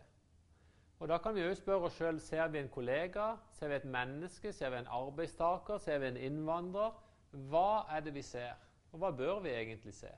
Og 1.00 1.08
Da 1.08 1.18
kan 1.18 1.34
vi 1.34 1.40
jo 1.40 1.54
spørre 1.54 1.88
oss 1.88 1.94
sjøl 1.96 2.18
ser 2.20 2.48
vi 2.52 2.58
en 2.60 2.68
kollega, 2.68 3.30
ser 3.56 3.68
vi 3.68 3.74
et 3.74 3.84
menneske, 3.88 4.52
ser 4.52 4.70
vi 4.70 4.76
en 4.82 4.90
arbeidstaker, 4.92 5.78
ser 5.80 5.98
vi 5.98 6.10
en 6.10 6.16
innvandrer. 6.16 6.92
Hva 7.32 7.86
er 7.88 8.02
det 8.04 8.12
vi 8.14 8.22
ser, 8.22 8.58
og 8.92 9.00
hva 9.00 9.10
bør 9.16 9.40
vi 9.40 9.54
egentlig 9.54 9.94
se? 9.94 10.10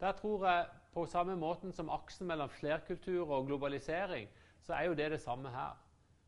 Der 0.00 0.12
tror 0.12 0.46
jeg, 0.46 0.66
På 0.92 1.06
samme 1.06 1.36
måten 1.36 1.72
som 1.72 1.90
aksen 1.90 2.26
mellom 2.26 2.48
flerkultur 2.48 3.30
og 3.30 3.46
globalisering, 3.46 4.28
så 4.62 4.72
er 4.72 4.84
jo 4.84 4.94
det 4.94 5.10
det 5.10 5.20
samme 5.20 5.50
her. 5.50 5.76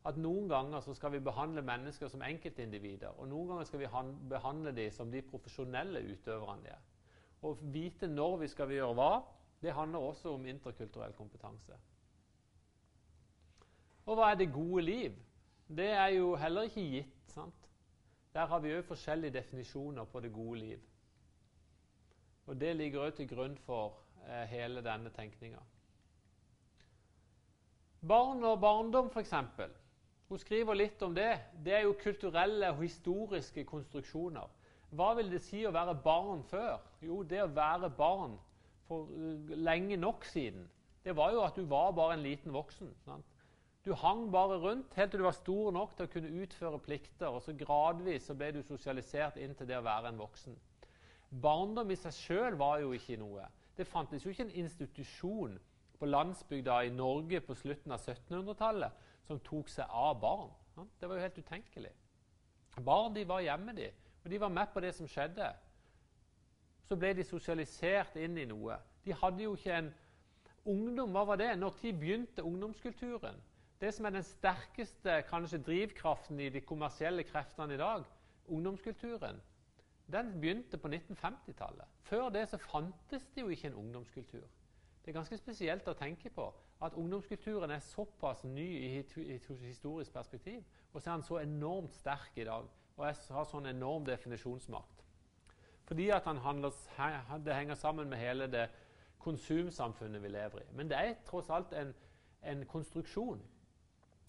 At 0.07 0.17
Noen 0.17 0.49
ganger 0.49 0.81
så 0.81 0.95
skal 0.95 1.13
vi 1.13 1.19
behandle 1.19 1.63
mennesker 1.63 2.09
som 2.09 2.23
enkeltindivider, 2.23 3.09
og 3.19 3.29
noen 3.29 3.49
ganger 3.49 3.65
skal 3.65 3.79
vi 3.79 3.89
behandle 4.29 4.73
dem 4.73 4.91
som 4.91 5.11
de 5.11 5.23
profesjonelle 5.23 6.03
utøverne 6.13 6.63
de 6.63 6.69
er. 6.69 6.79
Å 7.43 7.57
vite 7.63 8.07
når 8.07 8.37
vi 8.37 8.49
skal 8.49 8.71
gjøre 8.71 8.95
hva, 8.95 9.11
det 9.63 9.75
handler 9.75 9.99
også 9.99 10.35
om 10.35 10.47
interkulturell 10.47 11.13
kompetanse. 11.13 11.75
Og 14.07 14.19
hva 14.19 14.31
er 14.31 14.39
det 14.41 14.53
gode 14.53 14.83
liv? 14.83 15.19
Det 15.69 15.91
er 15.91 16.07
jo 16.17 16.35
heller 16.37 16.63
ikke 16.69 16.89
gitt. 16.91 17.19
sant? 17.27 17.69
Der 18.35 18.47
har 18.47 18.59
vi 18.61 18.73
òg 18.77 18.85
forskjellige 18.85 19.35
definisjoner 19.35 20.05
på 20.05 20.21
det 20.21 20.33
gode 20.33 20.59
liv. 20.59 20.81
Og 22.47 22.61
Det 22.61 22.77
ligger 22.77 23.07
òg 23.07 23.15
til 23.15 23.29
grunn 23.29 23.59
for 23.59 23.95
eh, 24.29 24.45
hele 24.51 24.83
denne 24.85 25.11
tenkninga. 25.11 25.61
Barn 28.09 28.45
og 28.45 28.61
barndom, 28.61 29.11
f.eks. 29.15 29.35
Hun 30.29 30.39
skriver 30.39 30.75
litt 30.75 31.03
om 31.03 31.15
det. 31.15 31.39
Det 31.65 31.75
er 31.75 31.85
jo 31.87 31.97
kulturelle 32.03 32.71
og 32.73 32.83
historiske 32.83 33.65
konstruksjoner. 33.65 34.49
Hva 34.91 35.13
vil 35.15 35.31
det 35.31 35.43
si 35.45 35.63
å 35.65 35.73
være 35.73 35.95
barn 36.05 36.43
før? 36.51 36.81
Jo, 37.01 37.23
det 37.23 37.43
å 37.45 37.51
være 37.53 37.91
barn 37.97 38.35
for 38.89 39.09
uh, 39.09 39.53
lenge 39.57 39.97
nok 39.97 40.25
siden, 40.25 40.67
det 41.05 41.17
var 41.17 41.33
jo 41.33 41.45
at 41.45 41.57
du 41.57 41.65
var 41.69 41.93
bare 41.97 42.17
en 42.19 42.25
liten 42.27 42.53
voksen. 42.53 42.91
Sant? 43.05 43.32
Du 43.85 43.95
hang 43.99 44.29
bare 44.31 44.61
rundt 44.63 44.95
helt 44.95 45.11
til 45.11 45.19
du 45.19 45.25
var 45.25 45.35
stor 45.35 45.73
nok 45.75 45.97
til 45.97 46.07
å 46.07 46.11
kunne 46.13 46.43
utføre 46.45 46.79
plikter. 46.79 47.33
Og 47.35 47.43
så 47.43 47.55
gradvis 47.59 48.29
så 48.29 48.37
ble 48.39 48.53
du 48.55 48.61
sosialisert 48.63 49.41
inn 49.43 49.57
til 49.59 49.67
det 49.67 49.81
å 49.81 49.87
være 49.87 50.13
en 50.13 50.21
voksen. 50.23 50.55
Barndom 51.43 51.91
i 51.91 51.97
seg 51.99 52.15
sjøl 52.15 52.59
var 52.61 52.79
jo 52.83 52.93
ikke 52.95 53.19
noe. 53.19 53.49
Det 53.77 53.89
fantes 53.89 54.23
jo 54.23 54.31
ikke 54.31 54.47
en 54.47 54.59
institusjon 54.63 55.57
på 55.99 56.07
landsbygda 56.07 56.83
i 56.87 56.93
Norge 56.95 57.41
på 57.43 57.57
slutten 57.59 57.95
av 57.95 58.05
1700-tallet 58.05 59.11
som 59.27 59.41
tok 59.43 59.71
seg 59.73 59.91
av 59.91 60.15
barn. 60.21 60.53
Det 61.01 61.09
var 61.09 61.19
jo 61.19 61.27
helt 61.27 61.43
utenkelig. 61.43 61.93
Barn 62.85 63.15
de 63.17 63.27
var 63.29 63.43
hjemme, 63.43 63.75
de. 63.77 63.91
Og 64.23 64.31
de 64.31 64.41
var 64.41 64.53
med 64.53 64.71
på 64.73 64.81
det 64.85 64.93
som 64.95 65.09
skjedde. 65.11 65.51
Så 66.87 66.97
ble 66.97 67.13
de 67.17 67.27
sosialisert 67.27 68.15
inn 68.21 68.39
i 68.39 68.47
noe. 68.47 68.79
De 69.03 69.15
hadde 69.17 69.43
jo 69.43 69.57
ikke 69.59 69.75
en 69.81 69.93
Ungdom, 70.63 71.11
hva 71.11 71.25
var 71.27 71.41
det? 71.41 71.49
Når 71.59 71.75
de 71.83 71.91
begynte 71.91 72.45
ungdomskulturen? 72.47 73.41
Det 73.83 73.91
som 73.95 74.07
er 74.07 74.15
den 74.15 74.23
sterkeste 74.23 75.15
kanskje 75.27 75.59
drivkraften 75.59 76.41
i 76.41 76.49
de 76.55 76.61
kommersielle 76.63 77.25
kreftene 77.27 77.75
i 77.75 77.81
dag, 77.81 78.05
ungdomskulturen, 78.47 79.41
den 80.13 80.41
begynte 80.41 80.79
på 80.79 80.89
1950-tallet. 80.89 81.89
Før 82.07 82.29
det 82.29 82.49
så 82.49 82.61
fantes 82.63 83.27
det 83.35 83.43
jo 83.43 83.49
ikke 83.49 83.67
en 83.73 83.75
ungdomskultur. 83.75 84.47
Det 85.03 85.11
er 85.11 85.17
ganske 85.17 85.37
spesielt 85.37 85.89
å 85.91 85.97
tenke 85.99 86.31
på 86.31 86.47
at 86.83 86.95
ungdomskulturen 86.95 87.75
er 87.75 87.83
såpass 87.83 88.45
ny 88.45 88.69
i 88.79 88.99
et 89.01 89.49
historisk 89.67 90.13
perspektiv, 90.13 90.63
og 90.93 91.03
så 91.03 91.11
er 91.11 91.15
den 91.15 91.27
så 91.27 91.39
enormt 91.43 91.95
sterk 91.95 92.39
i 92.39 92.47
dag 92.47 92.69
og 92.97 93.07
har 93.07 93.49
sånn 93.51 93.67
enorm 93.67 94.07
definisjonsmakt. 94.07 95.03
Fordi 95.89 96.11
at 96.15 96.25
handler, 96.25 96.71
det 97.45 97.55
henger 97.55 97.75
sammen 97.75 98.09
med 98.09 98.19
hele 98.19 98.47
det 98.47 98.69
konsumsamfunnet 99.19 100.23
vi 100.23 100.29
lever 100.29 100.63
i. 100.63 100.71
Men 100.73 100.91
det 100.91 100.99
er 100.99 101.19
tross 101.27 101.51
alt 101.51 101.73
en, 101.73 101.95
en 102.43 102.67
konstruksjon. 102.67 103.43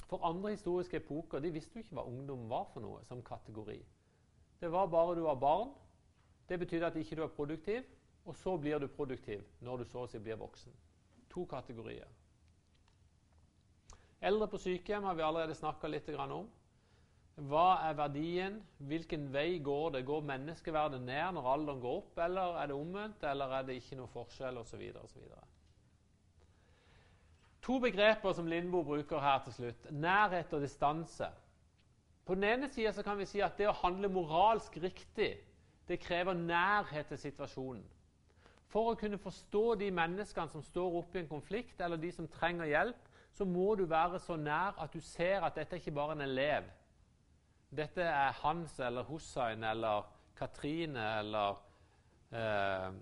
For 0.10 0.24
andre 0.28 0.54
historiske 0.54 1.00
epoker 1.00 1.40
de 1.40 1.52
visste 1.54 1.80
jo 1.80 1.84
ikke 1.84 1.98
hva 1.98 2.08
ungdom 2.10 2.48
var 2.50 2.68
for 2.74 2.84
noe 2.84 3.04
som 3.08 3.24
kategori. 3.24 3.80
Det 4.60 4.72
var 4.72 4.88
bare 4.88 5.16
du 5.16 5.24
var 5.26 5.40
barn. 5.40 5.72
Det 6.50 6.60
betydde 6.60 6.88
at 6.88 6.96
ikke 7.00 7.16
du 7.16 7.24
er 7.24 7.36
produktiv. 7.36 7.84
Og 8.26 8.36
så 8.40 8.58
blir 8.58 8.80
du 8.80 8.88
produktiv 8.88 9.44
når 9.60 9.82
du 9.82 9.86
så 9.92 10.06
å 10.06 10.08
si 10.08 10.20
blir 10.24 10.40
voksen. 10.40 10.72
To 11.34 11.44
kategorier. 11.50 12.08
Eldre 14.24 14.48
på 14.48 14.60
sykehjem 14.64 15.04
har 15.04 15.18
vi 15.20 15.26
allerede 15.26 15.56
snakka 15.60 15.90
litt 15.92 16.08
om. 16.16 16.48
Hva 17.50 17.82
er 17.90 17.98
verdien? 17.98 18.62
Hvilken 18.78 19.26
vei 19.34 19.58
går 19.60 19.98
det? 19.98 20.06
Går 20.08 20.22
menneskeverdet 20.30 21.02
ned 21.02 21.34
når 21.36 21.50
alderen 21.56 21.82
går 21.82 21.98
opp, 21.98 22.18
eller 22.22 22.60
er 22.62 22.70
det 22.70 22.78
omvendt, 22.78 23.24
eller 23.24 23.58
er 23.58 23.66
det 23.68 23.80
ikke 23.82 23.98
noe 23.98 24.12
forskjell, 24.14 24.60
osv. 24.62 24.84
To 27.64 27.80
begreper 27.80 28.34
som 28.36 28.48
Lindboe 28.48 28.84
bruker 28.84 29.24
her 29.24 29.40
til 29.46 29.54
slutt. 29.54 29.88
Nærhet 29.92 30.54
og 30.54 30.62
distanse. 30.62 31.30
På 32.26 32.36
den 32.36 32.44
ene 32.44 32.70
sida 32.72 33.04
kan 33.04 33.18
vi 33.20 33.28
si 33.28 33.40
at 33.44 33.58
det 33.58 33.68
å 33.68 33.78
handle 33.84 34.12
moralsk 34.12 34.78
riktig, 34.84 35.34
det 35.88 36.00
krever 36.00 36.34
nærhet 36.34 37.08
til 37.12 37.20
situasjonen. 37.20 37.84
For 38.72 38.92
å 38.92 39.00
kunne 39.00 39.20
forstå 39.22 39.76
de 39.80 39.90
menneskene 39.94 40.50
som 40.50 40.64
står 40.64 41.00
oppe 41.00 41.20
i 41.20 41.24
en 41.24 41.30
konflikt, 41.30 41.82
eller 41.82 42.00
de 42.00 42.12
som 42.12 42.28
trenger 42.28 42.72
hjelp, 42.72 43.10
så 43.34 43.46
må 43.46 43.76
du 43.76 43.84
være 43.90 44.20
så 44.20 44.36
nær 44.36 44.80
at 44.82 44.94
du 44.94 45.02
ser 45.02 45.44
at 45.44 45.56
dette 45.56 45.76
er 45.76 45.84
ikke 45.84 45.96
bare 45.96 46.16
en 46.18 46.26
elev 46.26 46.72
dette 47.74 48.06
er 48.06 48.36
Hans 48.44 48.78
eller 48.80 49.04
Hussein 49.08 49.64
eller 49.64 50.06
Katrine 50.38 51.06
eller 51.20 51.58
eh, 52.32 52.94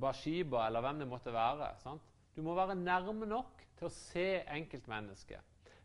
Bashiba 0.00 0.66
eller 0.66 0.84
hvem 0.84 0.98
det 0.98 1.08
måtte 1.08 1.32
være. 1.32 1.70
Sant? 1.80 2.02
Du 2.36 2.42
må 2.42 2.54
være 2.54 2.74
nærme 2.74 3.26
nok 3.26 3.62
til 3.78 3.88
å 3.88 3.92
se 3.92 4.26
enkeltmennesket. 4.52 5.40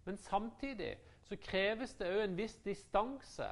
Men 0.06 0.18
samtidig 0.18 0.96
så 1.28 1.38
kreves 1.40 1.94
det 2.00 2.10
òg 2.12 2.24
en 2.26 2.38
viss 2.38 2.58
distanse, 2.66 3.48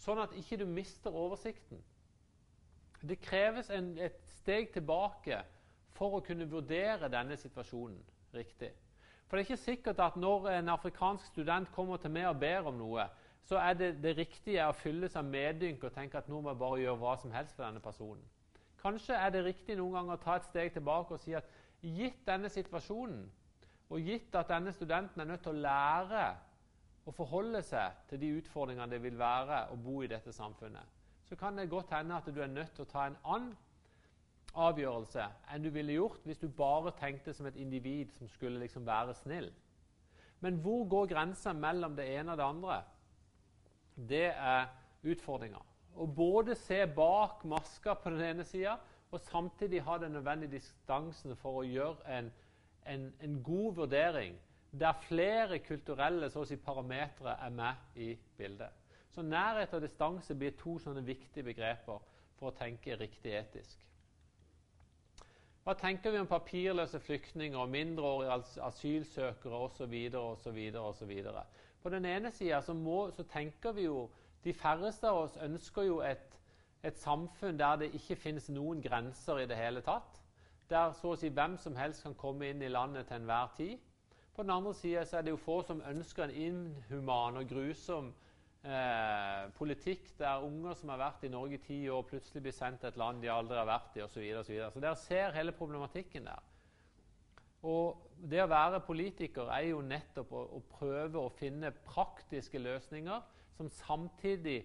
sånn 0.00 0.20
at 0.20 0.34
ikke 0.36 0.58
du 0.60 0.66
mister 0.68 1.14
oversikten. 1.16 1.80
Det 3.00 3.16
kreves 3.24 3.70
en, 3.72 3.94
et 3.98 4.18
steg 4.40 4.72
tilbake 4.74 5.38
for 5.96 6.18
å 6.18 6.24
kunne 6.24 6.48
vurdere 6.50 7.08
denne 7.12 7.36
situasjonen 7.40 8.00
riktig. 8.36 8.70
For 9.28 9.36
det 9.38 9.44
er 9.44 9.48
ikke 9.48 9.62
sikkert 9.62 10.00
at 10.02 10.16
når 10.18 10.50
en 10.56 10.72
afrikansk 10.72 11.30
student 11.30 11.70
kommer 11.72 12.00
til 12.02 12.12
meg 12.12 12.28
og 12.28 12.40
ber 12.42 12.68
om 12.68 12.76
noe, 12.80 13.06
så 13.46 13.60
er 13.62 13.76
det 13.78 13.90
det 14.02 14.16
riktige 14.18 14.66
å 14.68 14.76
fylle 14.76 15.08
seg 15.08 15.24
medynk 15.24 15.84
og 15.86 15.94
tenke 15.94 16.18
at 16.18 16.28
nå 16.28 16.40
må 16.42 16.52
jeg 16.52 16.60
bare 16.60 16.80
gjøre 16.82 17.00
hva 17.00 17.16
som 17.22 17.32
helst 17.32 17.56
for 17.56 17.64
denne 17.64 17.80
personen. 17.80 18.26
Kanskje 18.82 19.16
er 19.16 19.32
det 19.32 19.44
riktig 19.44 19.76
noen 19.78 19.96
ganger 19.96 20.16
å 20.16 20.22
ta 20.22 20.36
et 20.38 20.48
steg 20.48 20.72
tilbake 20.74 21.14
og 21.14 21.22
si 21.22 21.34
at 21.36 21.48
gitt 21.82 22.26
denne 22.26 22.50
situasjonen, 22.52 23.24
og 23.90 24.06
gitt 24.06 24.34
at 24.38 24.50
denne 24.52 24.72
studenten 24.72 25.20
er 25.20 25.28
nødt 25.30 25.42
til 25.44 25.54
å 25.54 25.62
lære 25.64 26.26
å 27.08 27.14
forholde 27.16 27.62
seg 27.66 28.04
til 28.10 28.20
de 28.22 28.34
utfordringene 28.38 28.90
det 28.92 29.00
vil 29.02 29.18
være 29.18 29.64
å 29.72 29.78
bo 29.80 30.02
i 30.04 30.10
dette 30.10 30.32
samfunnet, 30.32 30.98
så 31.26 31.38
kan 31.38 31.58
det 31.58 31.70
godt 31.70 31.90
hende 31.94 32.18
at 32.18 32.28
du 32.28 32.38
er 32.42 32.52
nødt 32.52 32.74
til 32.76 32.86
å 32.86 32.92
ta 32.92 33.08
en 33.08 33.18
annen 33.24 33.56
avgjørelse 34.50 35.24
enn 35.54 35.62
du 35.62 35.70
ville 35.70 35.94
gjort 35.94 36.24
hvis 36.26 36.40
du 36.42 36.48
bare 36.50 36.90
tenkte 36.98 37.32
som 37.34 37.46
et 37.46 37.58
individ 37.58 38.10
som 38.16 38.28
skulle 38.28 38.58
liksom 38.62 38.86
være 38.86 39.14
snill. 39.22 39.52
Men 40.42 40.56
hvor 40.64 40.88
går 40.90 41.12
grensa 41.12 41.52
mellom 41.54 41.94
det 41.94 42.08
ene 42.16 42.32
og 42.32 42.40
det 42.40 42.46
andre? 42.46 42.80
det 44.08 44.28
er 44.30 44.68
utfordringa. 45.02 45.60
Å 46.00 46.06
både 46.06 46.54
se 46.58 46.84
bak 46.94 47.42
maska 47.48 47.96
på 47.98 48.12
den 48.14 48.22
ene 48.30 48.46
sida 48.46 48.76
og 49.10 49.20
samtidig 49.20 49.82
ha 49.82 49.98
den 49.98 50.12
nødvendige 50.12 50.58
distansen 50.58 51.36
for 51.36 51.60
å 51.60 51.66
gjøre 51.66 52.18
en, 52.18 52.30
en, 52.86 53.08
en 53.20 53.42
god 53.42 53.74
vurdering 53.74 54.38
der 54.70 54.92
flere 55.08 55.58
kulturelle 55.58 56.30
si, 56.30 56.56
parametere 56.56 57.36
er 57.42 57.50
med 57.50 57.74
i 57.96 58.18
bildet. 58.38 58.70
Så 59.10 59.22
nærhet 59.22 59.74
og 59.74 59.82
distanse 59.82 60.34
blir 60.34 60.54
to 60.58 60.78
sånne 60.78 61.02
viktige 61.02 61.44
begreper 61.44 61.98
for 62.38 62.50
å 62.50 62.56
tenke 62.56 62.96
riktig 62.96 63.34
etisk. 63.34 63.80
Hva 65.64 65.74
tenker 65.76 66.14
vi 66.14 66.20
om 66.22 66.28
papirløse 66.30 67.00
flyktninger, 67.04 67.66
mindreårige 67.66 68.62
asylsøkere 68.64 69.58
osv. 69.66 69.96
På 71.82 71.90
den 71.92 72.04
ene 72.04 72.30
sida 72.32 72.62
så, 72.62 72.74
så, 73.16 73.24
tenker 73.24 73.72
vi 73.72 73.84
jo 73.84 74.08
De 74.44 74.54
færreste 74.56 75.04
av 75.04 75.18
oss 75.26 75.36
ønsker 75.36 75.82
jo 75.84 75.98
et, 76.00 76.38
et, 76.82 76.98
samfunn 76.98 77.58
der 77.58 77.76
det 77.76 77.92
ikke 77.94 78.16
finnes 78.16 78.48
noen 78.52 78.80
grenser 78.82 79.42
i 79.42 79.46
det 79.48 79.58
hele 79.58 79.82
tatt. 79.84 80.20
Der 80.70 80.92
så 80.96 81.14
å 81.14 81.18
si 81.18 81.28
hvem 81.34 81.56
som 81.58 81.76
helst 81.76 82.04
kan 82.06 82.14
komme 82.18 82.50
inn 82.50 82.62
i 82.62 82.70
landet 82.70 83.08
til 83.08 83.20
enhver 83.20 83.50
tid. 83.56 83.78
På 84.34 84.42
den 84.46 84.54
andre 84.54 84.74
sida 84.74 85.02
er 85.04 85.26
det 85.26 85.34
jo 85.34 85.40
få 85.42 85.60
som 85.66 85.82
ønsker 85.90 86.24
en 86.24 86.36
inhuman 86.46 87.40
og 87.40 87.48
grusom 87.50 88.12
eh, 88.64 89.48
politikk 89.58 90.12
der 90.18 90.44
unger 90.46 90.78
som 90.78 90.92
har 90.94 91.02
vært 91.02 91.26
i 91.26 91.32
Norge 91.32 91.58
i 91.58 91.64
ti 91.64 91.80
år, 91.90 92.06
plutselig 92.08 92.44
blir 92.44 92.54
sendt 92.54 92.80
til 92.80 92.92
et 92.92 93.00
land 93.00 93.20
de 93.22 93.32
aldri 93.32 93.58
har 93.58 93.68
vært 93.68 93.98
i 93.98 94.04
osv. 94.04 94.14
Så, 94.14 94.20
videre, 94.22 94.38
og 94.38 94.46
så, 94.46 94.54
videre. 94.54 94.70
så 94.72 94.84
dere 94.86 95.02
ser 95.02 95.36
hele 95.36 95.56
problematikken 95.56 96.30
der. 96.30 96.46
Og 97.66 98.06
det 98.30 98.40
å 98.40 98.48
være 98.48 98.80
politiker 98.86 99.50
er 99.52 99.66
jo 99.68 99.82
nettopp 99.84 100.32
å, 100.32 100.44
å 100.56 100.60
prøve 100.78 101.20
å 101.20 101.32
finne 101.36 101.74
praktiske 101.84 102.60
løsninger 102.62 103.20
som 103.56 103.68
samtidig 103.82 104.62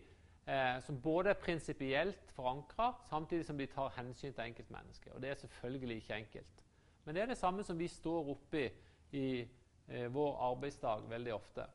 eh, 0.47 0.81
som 0.81 1.01
både 1.01 1.29
er 1.29 1.41
prinsipielt 1.41 2.31
forankra, 2.35 2.93
samtidig 3.09 3.45
som 3.45 3.57
de 3.57 3.65
tar 3.65 3.93
hensyn 3.97 4.33
til 4.33 4.43
enkeltmennesket. 4.43 5.13
Og 5.13 5.21
det 5.21 5.29
er 5.29 5.35
selvfølgelig 5.35 5.95
ikke 5.95 6.15
enkelt. 6.15 6.65
Men 7.05 7.15
det 7.15 7.21
er 7.21 7.25
det 7.25 7.37
samme 7.37 7.63
som 7.63 7.79
vi 7.79 7.87
står 7.87 8.29
oppi 8.29 8.69
i 9.11 9.27
eh, 9.87 10.13
vår 10.13 10.37
arbeidsdag 10.51 11.09
veldig 11.09 11.33
ofte. 11.33 11.65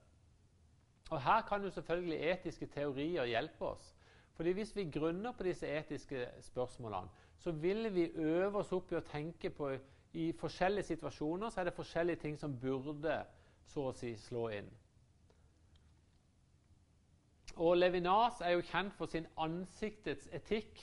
Og 1.11 1.23
Her 1.23 1.43
kan 1.43 1.63
jo 1.63 1.71
selvfølgelig 1.71 2.31
etiske 2.31 2.67
teorier 2.67 3.25
hjelpe 3.25 3.65
oss. 3.65 3.95
Fordi 4.35 4.53
Hvis 4.53 4.77
vi 4.77 4.91
grunner 4.91 5.33
på 5.33 5.43
disse 5.43 5.69
etiske 5.69 6.29
spørsmålene, 6.41 7.09
så 7.39 7.51
vil 7.53 7.95
vi 7.95 8.11
øve 8.15 8.59
oss 8.59 8.73
opp 8.73 8.93
i 8.93 8.97
å 8.97 9.01
tenke 9.01 9.51
på 9.51 9.73
i 10.13 10.33
forskjellige 10.33 10.85
situasjoner 10.85 11.51
så 11.51 11.61
er 11.61 11.65
det 11.65 11.75
forskjellige 11.75 12.17
ting 12.17 12.39
som 12.39 12.57
burde 12.61 13.21
så 13.67 13.91
å 13.91 13.95
si 13.95 14.17
slå 14.19 14.49
inn. 14.59 14.71
Og 17.61 17.77
Levinas 17.77 18.41
er 18.41 18.55
jo 18.57 18.65
kjent 18.65 18.95
for 18.97 19.11
sin 19.13 19.27
ansiktets 19.37 20.31
etikk, 20.33 20.79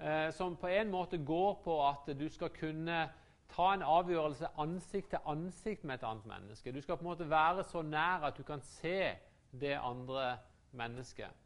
eh, 0.00 0.30
som 0.32 0.54
på 0.56 0.70
en 0.72 0.88
måte 0.88 1.18
går 1.20 1.58
på 1.64 1.74
at 1.84 2.08
du 2.16 2.24
skal 2.32 2.48
kunne 2.54 3.02
ta 3.52 3.66
en 3.74 3.84
avgjørelse 3.84 4.48
ansikt 4.56 5.10
til 5.12 5.28
ansikt 5.28 5.84
med 5.84 5.98
et 5.98 6.06
annet 6.08 6.30
menneske. 6.30 6.72
Du 6.72 6.80
skal 6.80 6.96
på 6.96 7.04
en 7.04 7.10
måte 7.10 7.28
være 7.28 7.66
så 7.68 7.82
nær 7.84 8.24
at 8.24 8.40
du 8.40 8.42
kan 8.42 8.64
se 8.64 9.12
det 9.52 9.76
andre 9.76 10.38
mennesket. 10.72 11.44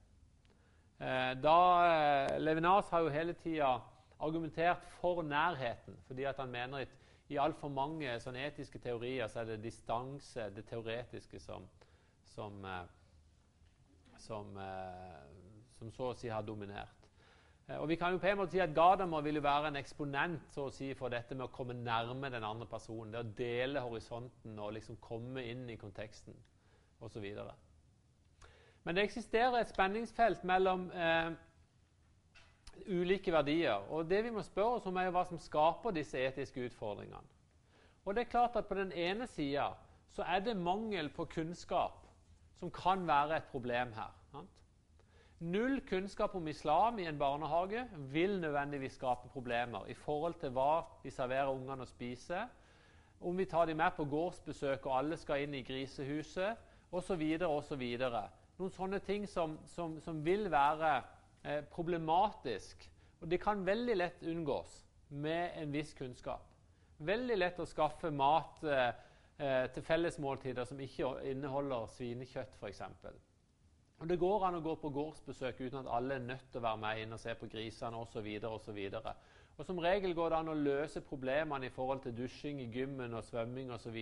Eh, 1.03 1.35
da, 1.43 1.59
eh, 1.91 2.39
Levinas 2.39 2.91
har 2.91 3.03
jo 3.03 3.11
hele 3.11 3.35
tida 3.43 3.81
argumentert 4.21 4.87
for 5.01 5.23
nærheten, 5.23 5.99
fordi 6.07 6.25
han 6.39 6.51
mener 6.51 6.79
at 6.79 6.99
i 7.29 7.37
altfor 7.37 7.69
mange 7.69 8.15
etiske 8.47 8.79
teorier 8.79 9.27
så 9.27 9.41
er 9.41 9.45
det 9.45 9.63
distanse, 9.65 10.51
det 10.55 10.69
teoretiske, 10.69 11.41
som, 11.41 11.67
som, 12.25 12.65
eh, 12.65 13.02
som, 14.23 14.55
som 15.79 15.91
så 15.93 16.13
å 16.13 16.17
si 16.19 16.31
har 16.31 16.47
dominert. 16.47 17.03
Og 17.79 17.89
vi 17.89 17.97
kan 17.97 18.13
jo 18.13 18.19
på 18.19 18.27
en 18.27 18.41
måte 18.41 18.57
si 18.57 18.61
at 18.61 18.75
Gadamer 18.75 19.23
vil 19.25 19.39
jo 19.39 19.45
være 19.45 19.71
en 19.71 19.79
eksponent 19.79 20.51
så 20.53 20.67
å 20.67 20.73
si, 20.75 20.91
for 20.99 21.13
dette 21.13 21.37
med 21.37 21.47
å 21.47 21.53
komme 21.55 21.77
nærme 21.79 22.31
den 22.33 22.45
andre 22.45 22.67
personen. 22.69 23.13
Det 23.13 23.21
å 23.21 23.35
dele 23.39 23.85
horisonten 23.85 24.59
og 24.59 24.75
liksom 24.77 24.99
komme 25.01 25.45
inn 25.47 25.69
i 25.71 25.79
konteksten 25.81 26.37
osv. 27.01 27.25
Men 28.83 28.99
det 28.99 29.07
eksisterer 29.07 29.61
et 29.61 29.71
spenningsfelt 29.71 30.43
mellom 30.49 30.89
eh, 30.91 31.31
ulike 32.91 33.33
verdier. 33.33 33.87
Og 33.95 34.11
det 34.11 34.25
vi 34.27 34.35
må 34.35 34.43
spørre 34.43 34.81
oss 34.81 34.91
om, 34.91 34.99
er 34.99 35.09
jo 35.09 35.15
hva 35.17 35.25
som 35.31 35.41
skaper 35.41 35.95
disse 35.95 36.19
etiske 36.19 36.67
utfordringene. 36.67 37.23
Og 38.03 38.17
det 38.17 38.25
er 38.25 38.33
klart 38.33 38.57
at 38.59 38.67
På 38.67 38.75
den 38.75 38.93
ene 38.93 39.29
sida 39.31 39.71
så 40.13 40.27
er 40.27 40.43
det 40.43 40.59
mangel 40.59 41.09
på 41.15 41.25
kunnskap 41.31 42.02
som 42.63 42.71
kan 42.71 43.07
være 43.07 43.41
et 43.41 43.49
problem 43.51 43.91
her. 43.97 44.11
Sant? 44.31 44.51
Null 45.43 45.81
kunnskap 45.89 46.35
om 46.39 46.47
islam 46.49 47.01
i 47.03 47.07
en 47.11 47.19
barnehage 47.19 47.89
vil 48.15 48.37
nødvendigvis 48.41 48.95
skape 49.01 49.29
problemer 49.35 49.89
i 49.91 49.95
forhold 49.99 50.39
til 50.39 50.55
hva 50.55 50.85
vi 51.03 51.11
serverer 51.11 51.51
ungene 51.51 51.83
å 51.83 51.91
spise, 51.91 52.45
om 53.21 53.39
vi 53.39 53.49
tar 53.51 53.67
dem 53.67 53.83
med 53.83 53.97
på 53.97 54.07
gårdsbesøk 54.07 54.87
og 54.87 54.95
alle 54.99 55.19
skal 55.19 55.43
inn 55.43 55.59
i 55.59 55.65
grisehuset 55.67 56.95
osv. 56.95 57.27
osv 57.49 57.83
noen 58.63 58.73
sånne 58.75 59.01
ting 59.03 59.27
som, 59.27 59.57
som, 59.75 59.97
som 60.05 60.23
vil 60.23 60.47
være 60.53 60.95
eh, 61.43 61.63
problematisk. 61.73 62.85
Og 63.23 63.31
det 63.31 63.41
kan 63.43 63.67
veldig 63.67 63.97
lett 63.99 64.23
unngås 64.23 64.83
med 65.09 65.59
en 65.59 65.73
viss 65.75 65.93
kunnskap. 65.99 66.47
Veldig 67.03 67.39
lett 67.39 67.59
å 67.59 67.67
skaffe 67.67 68.13
mat 68.15 68.63
eh, 68.63 68.93
eh 69.43 69.69
til 69.75 69.83
fellesmåltider 69.83 70.65
som 70.65 70.81
ikke 70.81 71.13
inneholder 71.31 71.87
svinekjøtt, 71.97 72.57
f.eks. 72.61 72.83
Og 74.03 74.09
Det 74.09 74.19
går 74.19 74.45
an 74.47 74.57
å 74.59 74.63
gå 74.65 74.75
på 74.83 74.91
gårdsbesøk 74.91 75.61
uten 75.61 75.79
at 75.79 75.91
alle 75.97 76.15
er 76.15 76.25
nødt 76.27 76.49
til 76.51 76.59
å 76.59 76.65
være 76.65 76.79
med 76.83 77.03
inn 77.03 77.13
og 77.15 77.21
se 77.23 77.35
på 77.39 77.47
grisene 77.47 77.97
osv. 77.97 78.29
Og, 78.49 79.11
og 79.57 79.67
som 79.67 79.79
regel 79.79 80.15
går 80.15 80.33
det 80.33 80.39
an 80.39 80.51
å 80.51 80.57
løse 80.59 81.05
problemene 81.07 81.69
i 81.69 81.71
forhold 81.71 82.03
til 82.03 82.17
dusjing 82.17 82.59
i 82.61 82.67
gymmen 82.75 83.15
og 83.15 83.23
svømming 83.25 83.71
osv. 83.71 83.99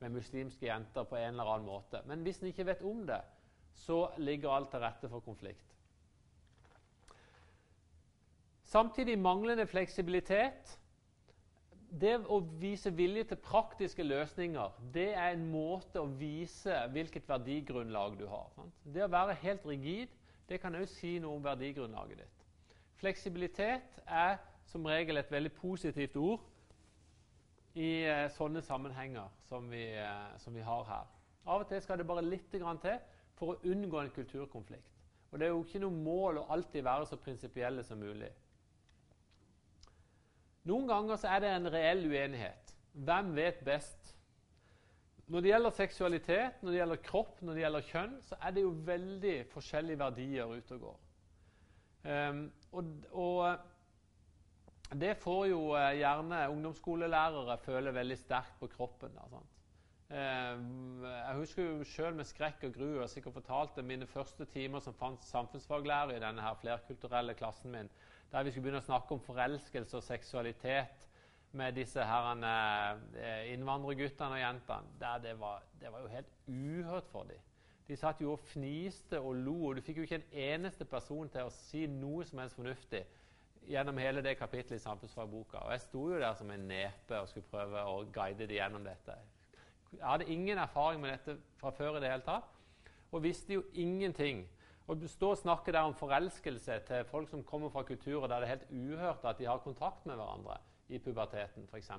med 0.00 0.12
muslimske 0.12 0.66
jenter 0.66 1.08
på 1.08 1.16
en 1.16 1.30
eller 1.30 1.54
annen 1.54 1.66
måte. 1.66 2.02
Men 2.04 2.20
hvis 2.20 2.42
en 2.42 2.50
ikke 2.50 2.66
vet 2.66 2.82
om 2.82 3.06
det, 3.06 3.22
så 3.74 4.10
ligger 4.18 4.50
alt 4.50 4.70
til 4.70 4.80
rette 4.80 5.08
for 5.08 5.20
konflikt. 5.20 5.72
Samtidig 8.64 9.18
manglende 9.18 9.66
fleksibilitet. 9.66 10.78
Det 11.94 12.14
å 12.26 12.40
vise 12.58 12.90
vilje 12.90 13.22
til 13.30 13.38
praktiske 13.38 14.02
løsninger 14.02 14.78
det 14.94 15.12
er 15.14 15.34
en 15.34 15.44
måte 15.52 16.00
å 16.02 16.08
vise 16.18 16.74
hvilket 16.90 17.28
verdigrunnlag 17.28 18.16
du 18.18 18.24
har. 18.26 18.48
Sant? 18.56 18.74
Det 18.82 19.04
å 19.04 19.10
være 19.12 19.36
helt 19.44 19.66
rigid 19.68 20.10
det 20.48 20.58
kan 20.60 20.74
også 20.74 20.98
si 20.98 21.12
noe 21.22 21.38
om 21.38 21.44
verdigrunnlaget 21.44 22.24
ditt. 22.24 22.42
Fleksibilitet 23.00 24.02
er 24.06 24.40
som 24.68 24.86
regel 24.90 25.20
et 25.20 25.30
veldig 25.30 25.52
positivt 25.54 26.16
ord 26.18 26.42
i 27.74 28.04
eh, 28.06 28.26
sånne 28.34 28.62
sammenhenger 28.62 29.30
som 29.48 29.70
vi, 29.70 29.84
eh, 29.98 30.34
som 30.42 30.54
vi, 30.54 30.62
har 30.66 30.84
her. 30.88 31.06
Av 31.46 31.62
og 31.62 31.68
til 31.70 31.82
skal 31.82 32.00
det 32.00 32.08
bare 32.08 32.24
litt 32.26 32.50
til 32.50 32.64
for 33.34 33.54
å 33.54 33.58
unngå 33.70 34.00
en 34.00 34.10
kulturkonflikt. 34.14 34.90
Og 35.30 35.38
Det 35.38 35.46
er 35.46 35.50
jo 35.50 35.64
ikke 35.64 35.82
noe 35.82 35.90
mål 35.90 36.38
å 36.38 36.46
alltid 36.54 36.84
være 36.86 37.06
så 37.06 37.16
prinsipielle 37.18 37.82
som 37.84 37.98
mulig. 37.98 38.30
Noen 40.68 40.88
ganger 40.88 41.20
så 41.20 41.28
er 41.28 41.44
det 41.44 41.52
en 41.52 41.70
reell 41.72 42.06
uenighet. 42.08 42.74
Hvem 43.04 43.34
vet 43.36 43.60
best? 43.66 44.14
Når 45.26 45.40
det 45.40 45.50
gjelder 45.50 45.72
seksualitet, 45.76 46.62
når 46.62 46.70
det 46.70 46.78
gjelder 46.78 47.02
kropp, 47.04 47.40
når 47.42 47.56
det 47.56 47.62
gjelder 47.64 47.86
kjønn, 47.88 48.16
så 48.24 48.36
er 48.40 48.54
det 48.56 48.64
jo 48.64 48.74
veldig 48.86 49.36
forskjellige 49.52 50.00
verdier 50.00 50.52
ute 50.52 50.76
og 50.76 50.82
går. 50.84 50.98
Um, 52.04 52.42
og, 52.76 52.90
og, 53.16 54.98
det 55.00 55.14
får 55.16 55.46
jo 55.48 55.60
uh, 55.72 55.88
gjerne 55.96 56.42
ungdomsskolelærere 56.52 57.56
føle 57.64 57.94
veldig 57.96 58.18
sterkt 58.20 58.58
på 58.60 58.68
kroppen. 58.74 59.16
Da, 59.16 59.40
um, 60.12 61.06
jeg 61.08 61.38
husker 61.40 61.70
jo 61.70 61.88
selv 61.88 62.20
med 62.20 62.28
skrekk 62.28 62.68
og 62.68 62.76
gru 62.76 62.90
og 62.98 63.08
sikkert 63.12 63.38
fortalte 63.40 63.84
mine 63.84 64.06
første 64.08 64.44
timer 64.52 64.84
som 64.84 65.16
samfunnsfaglærer 65.24 66.18
i 66.18 66.24
denne 66.24 66.44
her 66.44 66.60
flerkulturelle 66.60 67.36
klassen 67.40 67.72
min, 67.72 67.88
der 68.34 68.42
vi 68.42 68.50
skulle 68.50 68.64
begynne 68.66 68.82
å 68.82 68.88
snakke 68.88 69.14
om 69.14 69.20
forelskelse 69.22 69.94
og 70.00 70.02
seksualitet 70.02 71.04
med 71.54 71.76
disse 71.76 72.02
herrene, 72.02 72.54
eh, 73.14 73.52
innvandrerguttene 73.54 74.34
og 74.34 74.40
jentene. 74.40 75.20
Det, 75.22 75.34
var, 75.38 75.62
det 75.80 75.92
var 75.92 76.00
jo 76.02 76.10
helt 76.10 76.32
uhørt 76.48 77.06
for 77.12 77.30
dem. 77.30 77.38
De 77.86 77.96
satt 77.96 78.18
jo 78.24 78.32
og 78.32 78.42
fniste 78.50 79.20
og 79.20 79.36
lo, 79.38 79.54
og 79.68 79.76
du 79.76 79.84
fikk 79.86 80.00
jo 80.00 80.06
ikke 80.08 80.18
en 80.18 80.40
eneste 80.48 80.84
person 80.88 81.30
til 81.30 81.46
å 81.46 81.52
si 81.54 81.84
noe 81.86 82.26
som 82.26 82.42
helst 82.42 82.58
fornuftig 82.58 83.04
gjennom 83.70 84.02
hele 84.02 84.24
det 84.24 84.34
kapittelet 84.40 84.80
i 84.80 84.82
samfunnsfagboka. 84.82 85.62
Og 85.62 85.70
jeg 85.76 85.84
sto 85.84 86.02
jo 86.10 86.18
der 86.18 86.34
som 86.34 86.50
en 86.50 86.66
nepe 86.68 87.20
og 87.20 87.30
skulle 87.30 87.46
prøve 87.52 87.86
å 87.86 88.02
guide 88.12 88.48
dem 88.48 88.56
gjennom 88.58 88.88
dette. 88.88 89.14
Jeg 89.94 90.02
hadde 90.02 90.26
ingen 90.32 90.58
erfaring 90.58 91.00
med 91.04 91.14
dette 91.14 91.38
fra 91.60 91.70
før 91.70 92.00
i 92.00 92.02
det 92.02 92.10
hele 92.10 92.26
tatt, 92.26 92.50
og 93.14 93.22
visste 93.22 93.60
jo 93.60 93.62
ingenting. 93.78 94.42
Å 94.84 94.94
stå 95.08 95.30
og 95.32 95.38
snakke 95.40 95.72
der 95.72 95.86
om 95.88 95.94
forelskelse 95.96 96.74
til 96.84 97.04
folk 97.08 97.30
som 97.30 97.44
kommer 97.48 97.70
fra 97.72 97.82
kulturer 97.88 98.28
der 98.28 98.42
det 98.42 98.48
er 98.48 98.52
helt 98.56 98.72
uhørt 98.72 99.24
at 99.24 99.38
de 99.38 99.46
har 99.48 99.62
kontakt 99.64 100.04
med 100.06 100.18
hverandre 100.20 100.58
i 100.92 100.98
puberteten 101.00 101.64
f.eks. 101.70 101.90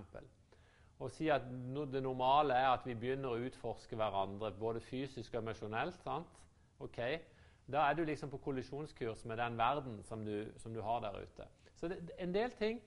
Og 1.00 1.12
si 1.12 1.28
at 1.34 1.48
det 1.92 2.04
normale 2.04 2.54
er 2.54 2.70
at 2.70 2.86
vi 2.86 2.94
begynner 2.96 3.34
å 3.34 3.48
utforske 3.48 3.98
hverandre 3.98 4.54
både 4.60 4.84
fysisk 4.86 5.34
og 5.34 5.42
emosjonelt. 5.42 5.98
sant? 6.04 6.38
Ok, 6.80 7.00
Da 7.72 7.90
er 7.90 7.94
du 7.94 8.04
liksom 8.06 8.30
på 8.30 8.38
kollisjonskurs 8.38 9.26
med 9.26 9.38
den 9.38 9.58
verden 9.58 10.04
som 10.04 10.26
du, 10.26 10.52
som 10.58 10.74
du 10.74 10.82
har 10.82 11.00
der 11.00 11.18
ute. 11.24 11.48
Så 11.76 11.88
det, 11.88 12.12
en 12.20 12.34
del 12.34 12.52
ting 12.52 12.82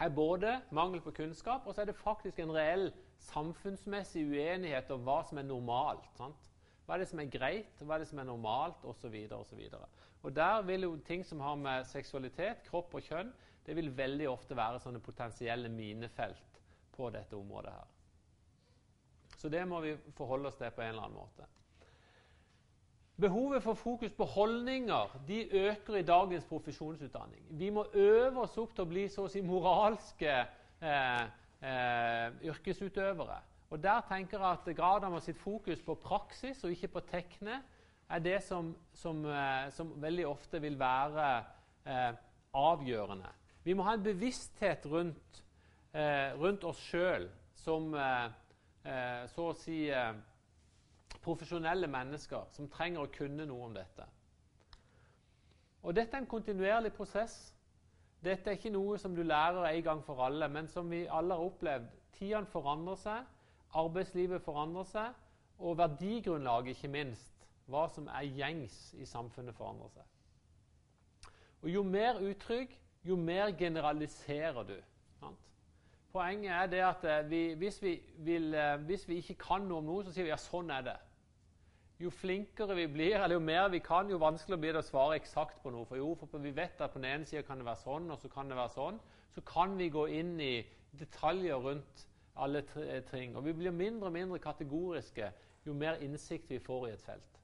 er 0.00 0.08
både 0.08 0.60
mangel 0.70 1.00
på 1.00 1.10
kunnskap, 1.10 1.66
og 1.66 1.74
så 1.74 1.80
er 1.80 1.84
det 1.84 1.94
faktisk 1.96 2.38
en 2.38 2.50
reell 2.50 2.92
samfunnsmessig 3.18 4.24
uenighet 4.26 4.90
om 4.90 5.04
hva 5.06 5.22
som 5.28 5.38
er 5.38 5.46
normalt. 5.46 6.08
Sant? 6.16 6.34
Hva 6.86 6.96
er 6.96 7.02
det 7.02 7.08
som 7.12 7.20
er 7.22 7.30
greit, 7.30 7.82
hva 7.82 7.96
er 7.96 8.02
det 8.02 8.10
som 8.10 8.18
er 8.18 8.26
normalt, 8.26 8.82
osv. 8.84 9.16
Og 10.22 10.34
der 10.34 10.62
vil 10.66 10.88
jo 10.88 10.96
ting 11.06 11.24
som 11.26 11.40
har 11.40 11.56
med 11.58 11.86
seksualitet, 11.90 12.64
kropp 12.66 12.94
og 12.98 13.06
kjønn, 13.06 13.32
det 13.66 13.76
vil 13.78 13.92
veldig 13.96 14.28
ofte 14.30 14.56
være 14.58 14.80
sånne 14.82 15.00
potensielle 15.02 15.70
minefelt 15.70 16.60
på 16.92 17.10
dette 17.14 17.38
området 17.38 17.74
her. 17.76 17.90
Så 19.38 19.50
det 19.50 19.62
må 19.66 19.80
vi 19.82 19.96
forholde 20.14 20.50
oss 20.50 20.58
til 20.58 20.70
på 20.74 20.82
en 20.82 20.92
eller 20.92 21.06
annen 21.06 21.18
måte. 21.18 21.46
Behovet 23.22 23.62
for 23.62 23.78
fokus 23.78 24.12
på 24.16 24.24
holdninger 24.24 25.16
de 25.28 25.68
øker 25.68 25.96
i 25.96 26.02
dagens 26.02 26.44
profesjonsutdanning. 26.48 27.44
Vi 27.50 27.70
må 27.70 27.84
øve 27.94 28.40
oss 28.42 28.58
opp 28.58 28.74
til 28.74 28.86
å 28.86 28.90
bli 28.90 29.06
så 29.12 29.26
å 29.26 29.30
si 29.30 29.42
moralske 29.46 30.32
eh, 30.32 31.24
eh, 31.62 32.38
yrkesutøvere. 32.50 33.38
Og 33.72 33.82
Der 33.82 34.00
tenker 34.04 34.38
jeg 34.38 34.58
at 34.68 34.76
Gradam 34.76 35.14
sitt 35.20 35.38
fokus 35.40 35.80
på 35.82 35.94
praksis 35.94 36.64
og 36.64 36.70
ikke 36.70 36.88
på 36.88 37.00
tekne 37.08 37.62
er 38.08 38.18
det 38.20 38.42
som, 38.44 38.74
som, 38.92 39.24
eh, 39.24 39.70
som 39.72 39.94
veldig 40.02 40.26
ofte 40.28 40.60
vil 40.60 40.76
være 40.78 41.28
eh, 41.86 42.12
avgjørende. 42.52 43.30
Vi 43.64 43.72
må 43.72 43.86
ha 43.86 43.94
en 43.96 44.04
bevissthet 44.04 44.84
rundt, 44.86 45.40
eh, 45.94 46.36
rundt 46.36 46.64
oss 46.68 46.84
sjøl 46.84 47.30
som 47.54 47.94
eh, 47.94 48.28
eh, 48.84 49.24
så 49.32 49.48
å 49.54 49.56
si 49.56 49.86
eh, 49.88 50.12
profesjonelle 51.24 51.88
mennesker 51.88 52.52
som 52.52 52.68
trenger 52.68 53.06
å 53.06 53.12
kunne 53.14 53.48
noe 53.48 53.70
om 53.70 53.80
dette. 53.80 54.04
Og 55.82 55.96
Dette 55.96 56.18
er 56.18 56.26
en 56.26 56.32
kontinuerlig 56.36 56.92
prosess. 56.92 57.54
Dette 58.20 58.50
er 58.50 58.60
ikke 58.60 58.76
noe 58.76 59.00
som 59.00 59.16
du 59.16 59.24
lærer 59.24 59.64
en 59.70 59.84
gang 59.86 60.02
for 60.04 60.20
alle, 60.28 60.48
men 60.52 60.68
som 60.68 60.92
vi 60.92 61.06
alle 61.08 61.40
har 61.40 61.48
opplevd. 61.48 61.88
Tidene 62.18 62.52
forandrer 62.52 63.00
seg, 63.00 63.38
arbeidslivet 63.72 64.42
forandrer 64.42 64.88
seg, 64.88 65.18
og 65.62 65.78
verdigrunnlaget, 65.78 66.76
ikke 66.76 66.90
minst, 66.92 67.46
hva 67.70 67.86
som 67.92 68.08
er 68.10 68.26
gjengs 68.36 68.78
i 68.98 69.06
samfunnet, 69.06 69.54
forandrer 69.54 69.92
seg. 69.94 70.08
Og 71.62 71.70
Jo 71.70 71.82
mer 71.86 72.18
utrygg, 72.18 72.74
jo 73.04 73.16
mer 73.16 73.52
generaliserer 73.58 74.62
du. 74.66 74.76
Sant? 75.20 75.38
Poenget 76.12 76.50
er 76.52 76.66
det 76.66 76.82
at 76.86 77.04
eh, 77.04 77.30
vi, 77.30 77.54
hvis, 77.54 77.82
vi 77.82 77.94
vil, 78.16 78.54
eh, 78.54 78.76
hvis, 78.86 79.08
vi 79.08 79.22
ikke 79.22 79.34
kan 79.34 79.66
noe 79.66 79.78
om 79.78 79.88
noe, 79.90 80.04
så 80.04 80.12
sier 80.12 80.26
vi 80.26 80.34
ja, 80.34 80.38
sånn 80.40 80.70
er 80.70 80.86
det 80.90 80.98
jo 82.02 82.10
flinkere 82.10 82.74
vi 82.74 82.86
blir, 82.90 83.16
eller 83.16 83.36
jo 83.36 83.42
mer 83.44 83.68
vi 83.70 83.78
kan, 83.84 84.10
jo 84.10 84.18
vanskeligere 84.18 84.60
blir 84.60 84.76
det 84.76 84.82
å 84.82 84.86
svare 84.86 85.18
eksakt 85.20 85.60
på 85.62 85.70
noe. 85.70 85.86
For 85.86 86.00
jo, 86.00 86.12
for 86.18 86.42
vi 86.42 86.54
vet 86.54 86.80
at 86.82 86.94
på 86.94 86.98
den 86.98 87.10
ene 87.10 87.28
sida 87.28 87.44
kan 87.46 87.60
det 87.60 87.66
være 87.68 87.82
sånn, 87.84 88.08
og 88.10 88.18
så 88.18 88.30
kan 88.32 88.50
det 88.50 88.58
være 88.58 88.74
sånn. 88.74 88.98
Så 89.34 89.44
kan 89.46 89.76
vi 89.78 89.90
gå 89.92 90.08
inn 90.18 90.34
i, 90.42 90.54
detaljer 90.98 91.62
rundt 91.62 92.06
alle 92.36 92.62
ting. 93.10 93.36
Og 93.36 93.44
vi 93.44 93.52
blir 93.52 93.70
mindre 93.70 94.06
og 94.06 94.12
mindre 94.12 94.38
kategoriske 94.38 95.32
jo 95.66 95.74
mer 95.74 96.00
innsikt 96.02 96.50
vi 96.50 96.58
får 96.58 96.86
i 96.88 96.92
et 96.92 97.02
felt. 97.02 97.38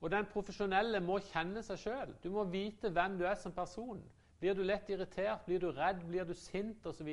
Og 0.00 0.10
den 0.10 0.26
profesjonelle 0.32 1.00
må 1.00 1.20
kjenne 1.30 1.62
seg 1.62 1.78
sjøl. 1.78 2.14
Du 2.22 2.30
må 2.34 2.44
vite 2.50 2.90
hvem 2.90 3.18
du 3.18 3.24
er 3.24 3.38
som 3.38 3.54
person. 3.54 4.02
Blir 4.42 4.54
du 4.58 4.64
lett 4.66 4.90
irritert, 4.90 5.44
blir 5.46 5.62
du 5.62 5.70
redd, 5.70 6.02
blir 6.08 6.26
du 6.26 6.34
sint 6.34 6.86
osv.? 6.86 7.10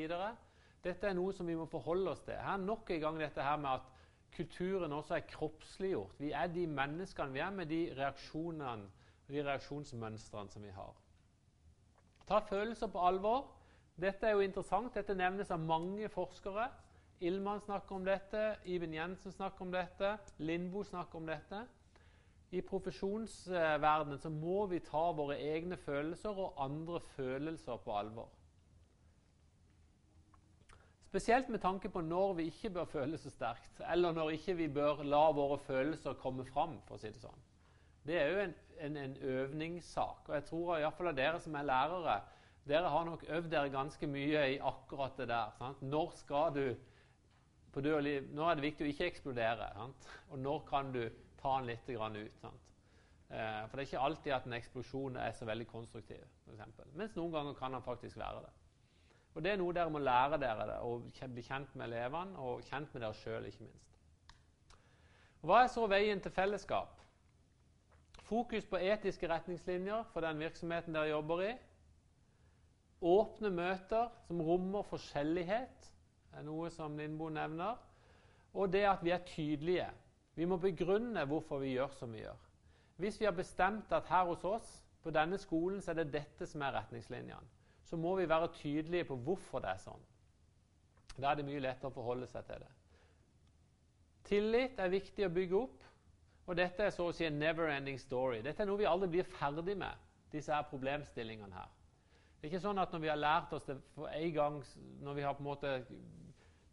Dette 0.84 1.08
er 1.08 1.14
noe 1.14 1.34
som 1.36 1.46
vi 1.48 1.58
må 1.60 1.68
forholde 1.70 2.16
oss 2.16 2.24
til. 2.26 2.34
Her 2.34 2.58
Nok 2.58 2.90
en 2.90 3.02
gang 3.04 3.20
dette 3.22 3.46
her 3.46 3.58
med 3.62 3.70
at 3.78 3.92
kulturen 4.34 4.94
også 4.94 5.20
er 5.20 5.28
kroppsliggjort. 5.30 6.18
Vi 6.20 6.32
er 6.32 6.48
de 6.48 6.66
menneskene 6.68 7.34
vi 7.34 7.44
er, 7.44 7.54
med 7.54 7.70
de 7.70 7.84
reaksjonene 7.98 8.90
de 9.30 9.46
reaksjonsmønstrene 9.46 10.50
som 10.50 10.64
vi 10.64 10.74
har. 10.74 10.94
Ta 12.28 12.40
følelser 12.50 12.88
på 12.88 13.02
alvor. 13.06 13.48
Dette 14.00 14.28
er 14.28 14.38
jo 14.38 14.46
interessant. 14.46 14.94
Dette 14.96 15.16
nevnes 15.18 15.52
av 15.52 15.60
mange 15.60 16.08
forskere. 16.14 16.70
Ilman 17.20 17.60
snakker 17.60 17.98
om 17.98 18.06
dette, 18.08 18.56
Iben 18.64 18.94
Jensen 18.96 19.34
snakker 19.36 19.66
om 19.66 19.74
dette, 19.74 20.14
Lindboe 20.40 20.88
snakker 20.88 21.20
om 21.20 21.28
dette. 21.28 21.66
I 22.56 22.62
profesjonsverdenen 22.66 24.22
så 24.24 24.32
må 24.32 24.64
vi 24.72 24.80
ta 24.82 25.10
våre 25.14 25.36
egne 25.38 25.78
følelser 25.78 26.40
og 26.40 26.56
andre 26.64 27.02
følelser 27.18 27.82
på 27.84 27.98
alvor. 27.98 28.32
Spesielt 31.10 31.50
med 31.50 31.60
tanke 31.60 31.90
på 31.90 32.02
når 32.06 32.34
vi 32.38 32.48
ikke 32.54 32.70
bør 32.70 32.88
føle 32.90 33.18
så 33.18 33.30
sterkt, 33.34 33.82
eller 33.92 34.16
når 34.16 34.36
ikke 34.38 34.56
vi 34.56 34.68
bør 34.74 35.04
la 35.04 35.28
våre 35.36 35.60
følelser 35.66 36.18
komme 36.22 36.46
fram. 36.46 36.80
for 36.88 36.96
å 36.96 37.02
si 37.02 37.12
Det 37.12 37.22
sånn. 37.22 37.46
Det 38.06 38.18
er 38.18 38.28
jo 38.32 38.44
en, 38.46 38.54
en, 38.80 38.98
en 38.98 39.18
øvningssak. 39.18 40.30
Og 40.30 40.36
jeg 40.36 40.46
tror 40.46 40.78
iallfall 40.78 41.16
dere 41.16 41.40
som 41.44 41.56
er 41.56 41.68
lærere, 41.68 42.22
dere 42.70 42.92
har 42.94 43.06
nok 43.06 43.26
øvd 43.28 43.50
dere 43.52 43.74
ganske 43.74 44.08
mye 44.08 44.46
i 44.54 44.62
akkurat 44.62 45.18
det 45.18 45.28
der. 45.32 45.52
Sant? 45.58 45.82
Når 45.82 46.14
skal 46.20 46.56
du 46.56 46.66
på 47.74 47.82
død 47.82 47.94
og 47.94 48.04
liv, 48.04 48.30
Nå 48.34 48.46
er 48.50 48.58
det 48.58 48.66
viktig 48.66 48.86
å 48.86 48.90
ikke 48.94 49.10
eksplodere. 49.10 49.70
Sant? 49.76 50.10
Og 50.30 50.40
når 50.40 50.64
kan 50.70 50.94
du 50.94 51.04
ta 51.42 51.58
den 51.60 51.70
litt 51.70 51.90
ut? 51.90 52.46
Eh, 53.30 53.68
for 53.68 53.78
det 53.78 53.84
er 53.84 53.88
ikke 53.88 54.06
alltid 54.06 54.34
at 54.34 54.46
en 54.46 54.58
eksplosjon 54.58 55.18
er 55.22 55.32
så 55.38 55.46
veldig 55.46 55.68
konstruktiv. 55.68 56.24
For. 56.46 56.86
Mens 56.98 57.16
noen 57.16 57.32
ganger 57.32 57.54
kan 57.54 57.74
den 57.74 57.86
faktisk 57.86 58.18
være 58.18 58.42
det. 58.46 58.56
Og 59.36 59.44
Det 59.44 59.52
er 59.52 59.60
noe 59.62 59.74
dere 59.74 59.90
må 59.94 60.00
lære 60.02 60.40
dere 60.42 60.66
det, 60.68 60.80
og 60.82 61.12
bli 61.34 61.42
kjent 61.46 61.76
med 61.76 61.86
elevene 61.86 62.38
og 62.42 62.64
kjent 62.66 62.94
med 62.94 63.04
dere 63.06 63.14
sjøl, 63.14 63.46
ikke 63.46 63.64
minst. 63.64 63.86
Hva 65.46 65.62
er 65.64 65.70
så 65.72 65.86
veien 65.88 66.20
til 66.20 66.32
fellesskap? 66.32 66.98
Fokus 68.28 68.66
på 68.66 68.82
etiske 68.82 69.30
retningslinjer 69.30 70.04
for 70.12 70.26
den 70.26 70.42
virksomheten 70.42 70.94
dere 70.94 71.14
jobber 71.14 71.46
i. 71.46 71.54
Åpne 73.02 73.50
møter 73.54 74.10
som 74.28 74.42
rommer 74.44 74.84
forskjellighet, 74.90 75.88
er 76.36 76.44
noe 76.46 76.70
som 76.74 76.98
Lindboe 77.00 77.32
nevner. 77.34 77.80
Og 78.54 78.72
det 78.74 78.84
at 78.90 79.04
vi 79.06 79.14
er 79.16 79.26
tydelige. 79.26 79.88
Vi 80.36 80.46
må 80.46 80.58
begrunne 80.60 81.26
hvorfor 81.28 81.62
vi 81.64 81.76
gjør 81.76 81.94
som 82.00 82.14
vi 82.14 82.24
gjør. 82.24 82.38
Hvis 83.00 83.20
vi 83.22 83.28
har 83.28 83.36
bestemt 83.36 83.92
at 83.96 84.10
her 84.12 84.26
hos 84.28 84.44
oss 84.44 84.70
på 85.04 85.14
denne 85.16 85.40
skolen 85.40 85.82
så 85.82 85.94
er 85.94 86.02
det 86.02 86.14
dette 86.14 86.48
som 86.48 86.64
er 86.66 86.76
retningslinjene, 86.76 87.56
så 87.88 87.98
må 87.98 88.16
vi 88.20 88.28
være 88.30 88.52
tydelige 88.60 89.08
på 89.08 89.16
hvorfor 89.26 89.64
det 89.64 89.72
er 89.72 89.84
sånn. 89.84 90.04
Da 91.16 91.32
er 91.32 91.40
det 91.40 91.48
mye 91.48 91.64
lettere 91.64 91.92
å 91.92 91.96
forholde 91.96 92.28
seg 92.28 92.46
til 92.48 92.64
det. 92.64 92.72
Tillit 94.30 94.80
er 94.80 94.92
viktig 94.94 95.26
å 95.26 95.34
bygge 95.34 95.58
opp. 95.58 95.86
Og 96.50 96.58
dette 96.58 96.82
er 96.82 96.94
så 96.94 97.06
å 97.06 97.14
si 97.14 97.28
en 97.28 97.36
never-ending 97.38 98.00
story. 98.02 98.40
Dette 98.42 98.64
er 98.64 98.70
noe 98.70 98.80
vi 98.80 98.88
aldri 98.90 99.10
blir 99.14 99.28
ferdig 99.38 99.76
med, 99.78 99.94
disse 100.34 100.50
her 100.50 100.66
problemstillingene 100.66 101.54
her. 101.54 101.68
Det 102.40 102.48
er 102.48 102.54
ikke 102.54 102.64
sånn 102.64 102.80
at 102.80 102.94
når 102.96 103.02
vi 103.04 103.12
har 103.12 103.20
lært 103.20 103.54
oss 103.54 103.66
det 103.68 103.76
for 103.96 104.08
en 104.08 104.34
gang, 104.34 104.58
når 105.04 105.18
vi 105.18 105.24
har 105.28 105.36
på 105.36 105.44
en 105.44 105.50
måte 105.50 105.72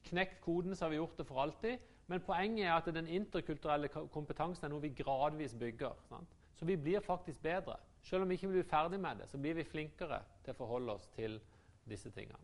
knekt 0.07 0.39
koden, 0.45 0.77
så 0.77 0.87
har 0.87 0.93
vi 0.95 1.01
gjort 1.01 1.19
det 1.19 1.27
for 1.27 1.43
alltid. 1.43 1.83
Men 2.07 2.23
poenget 2.23 2.69
er 2.69 2.77
at 2.77 2.91
den 2.95 3.09
interkulturelle 3.11 3.91
kompetansen 3.91 4.69
er 4.69 4.71
noe 4.71 4.85
vi 4.85 4.93
gradvis 4.95 5.57
bygger. 5.59 5.99
Sant? 6.07 6.37
Så 6.55 6.69
vi 6.69 6.77
blir 6.79 7.03
faktisk 7.03 7.43
bedre. 7.43 7.81
Selv 8.07 8.23
om 8.23 8.31
vi 8.31 8.39
ikke 8.39 8.53
blir 8.53 8.69
ferdig 8.71 9.01
med 9.03 9.19
det, 9.19 9.27
så 9.29 9.39
blir 9.43 9.59
vi 9.59 9.67
flinkere 9.67 10.21
til 10.45 10.55
å 10.55 10.61
forholde 10.61 10.95
oss 10.95 11.09
til 11.17 11.41
disse 11.91 12.15
tingene. 12.15 12.39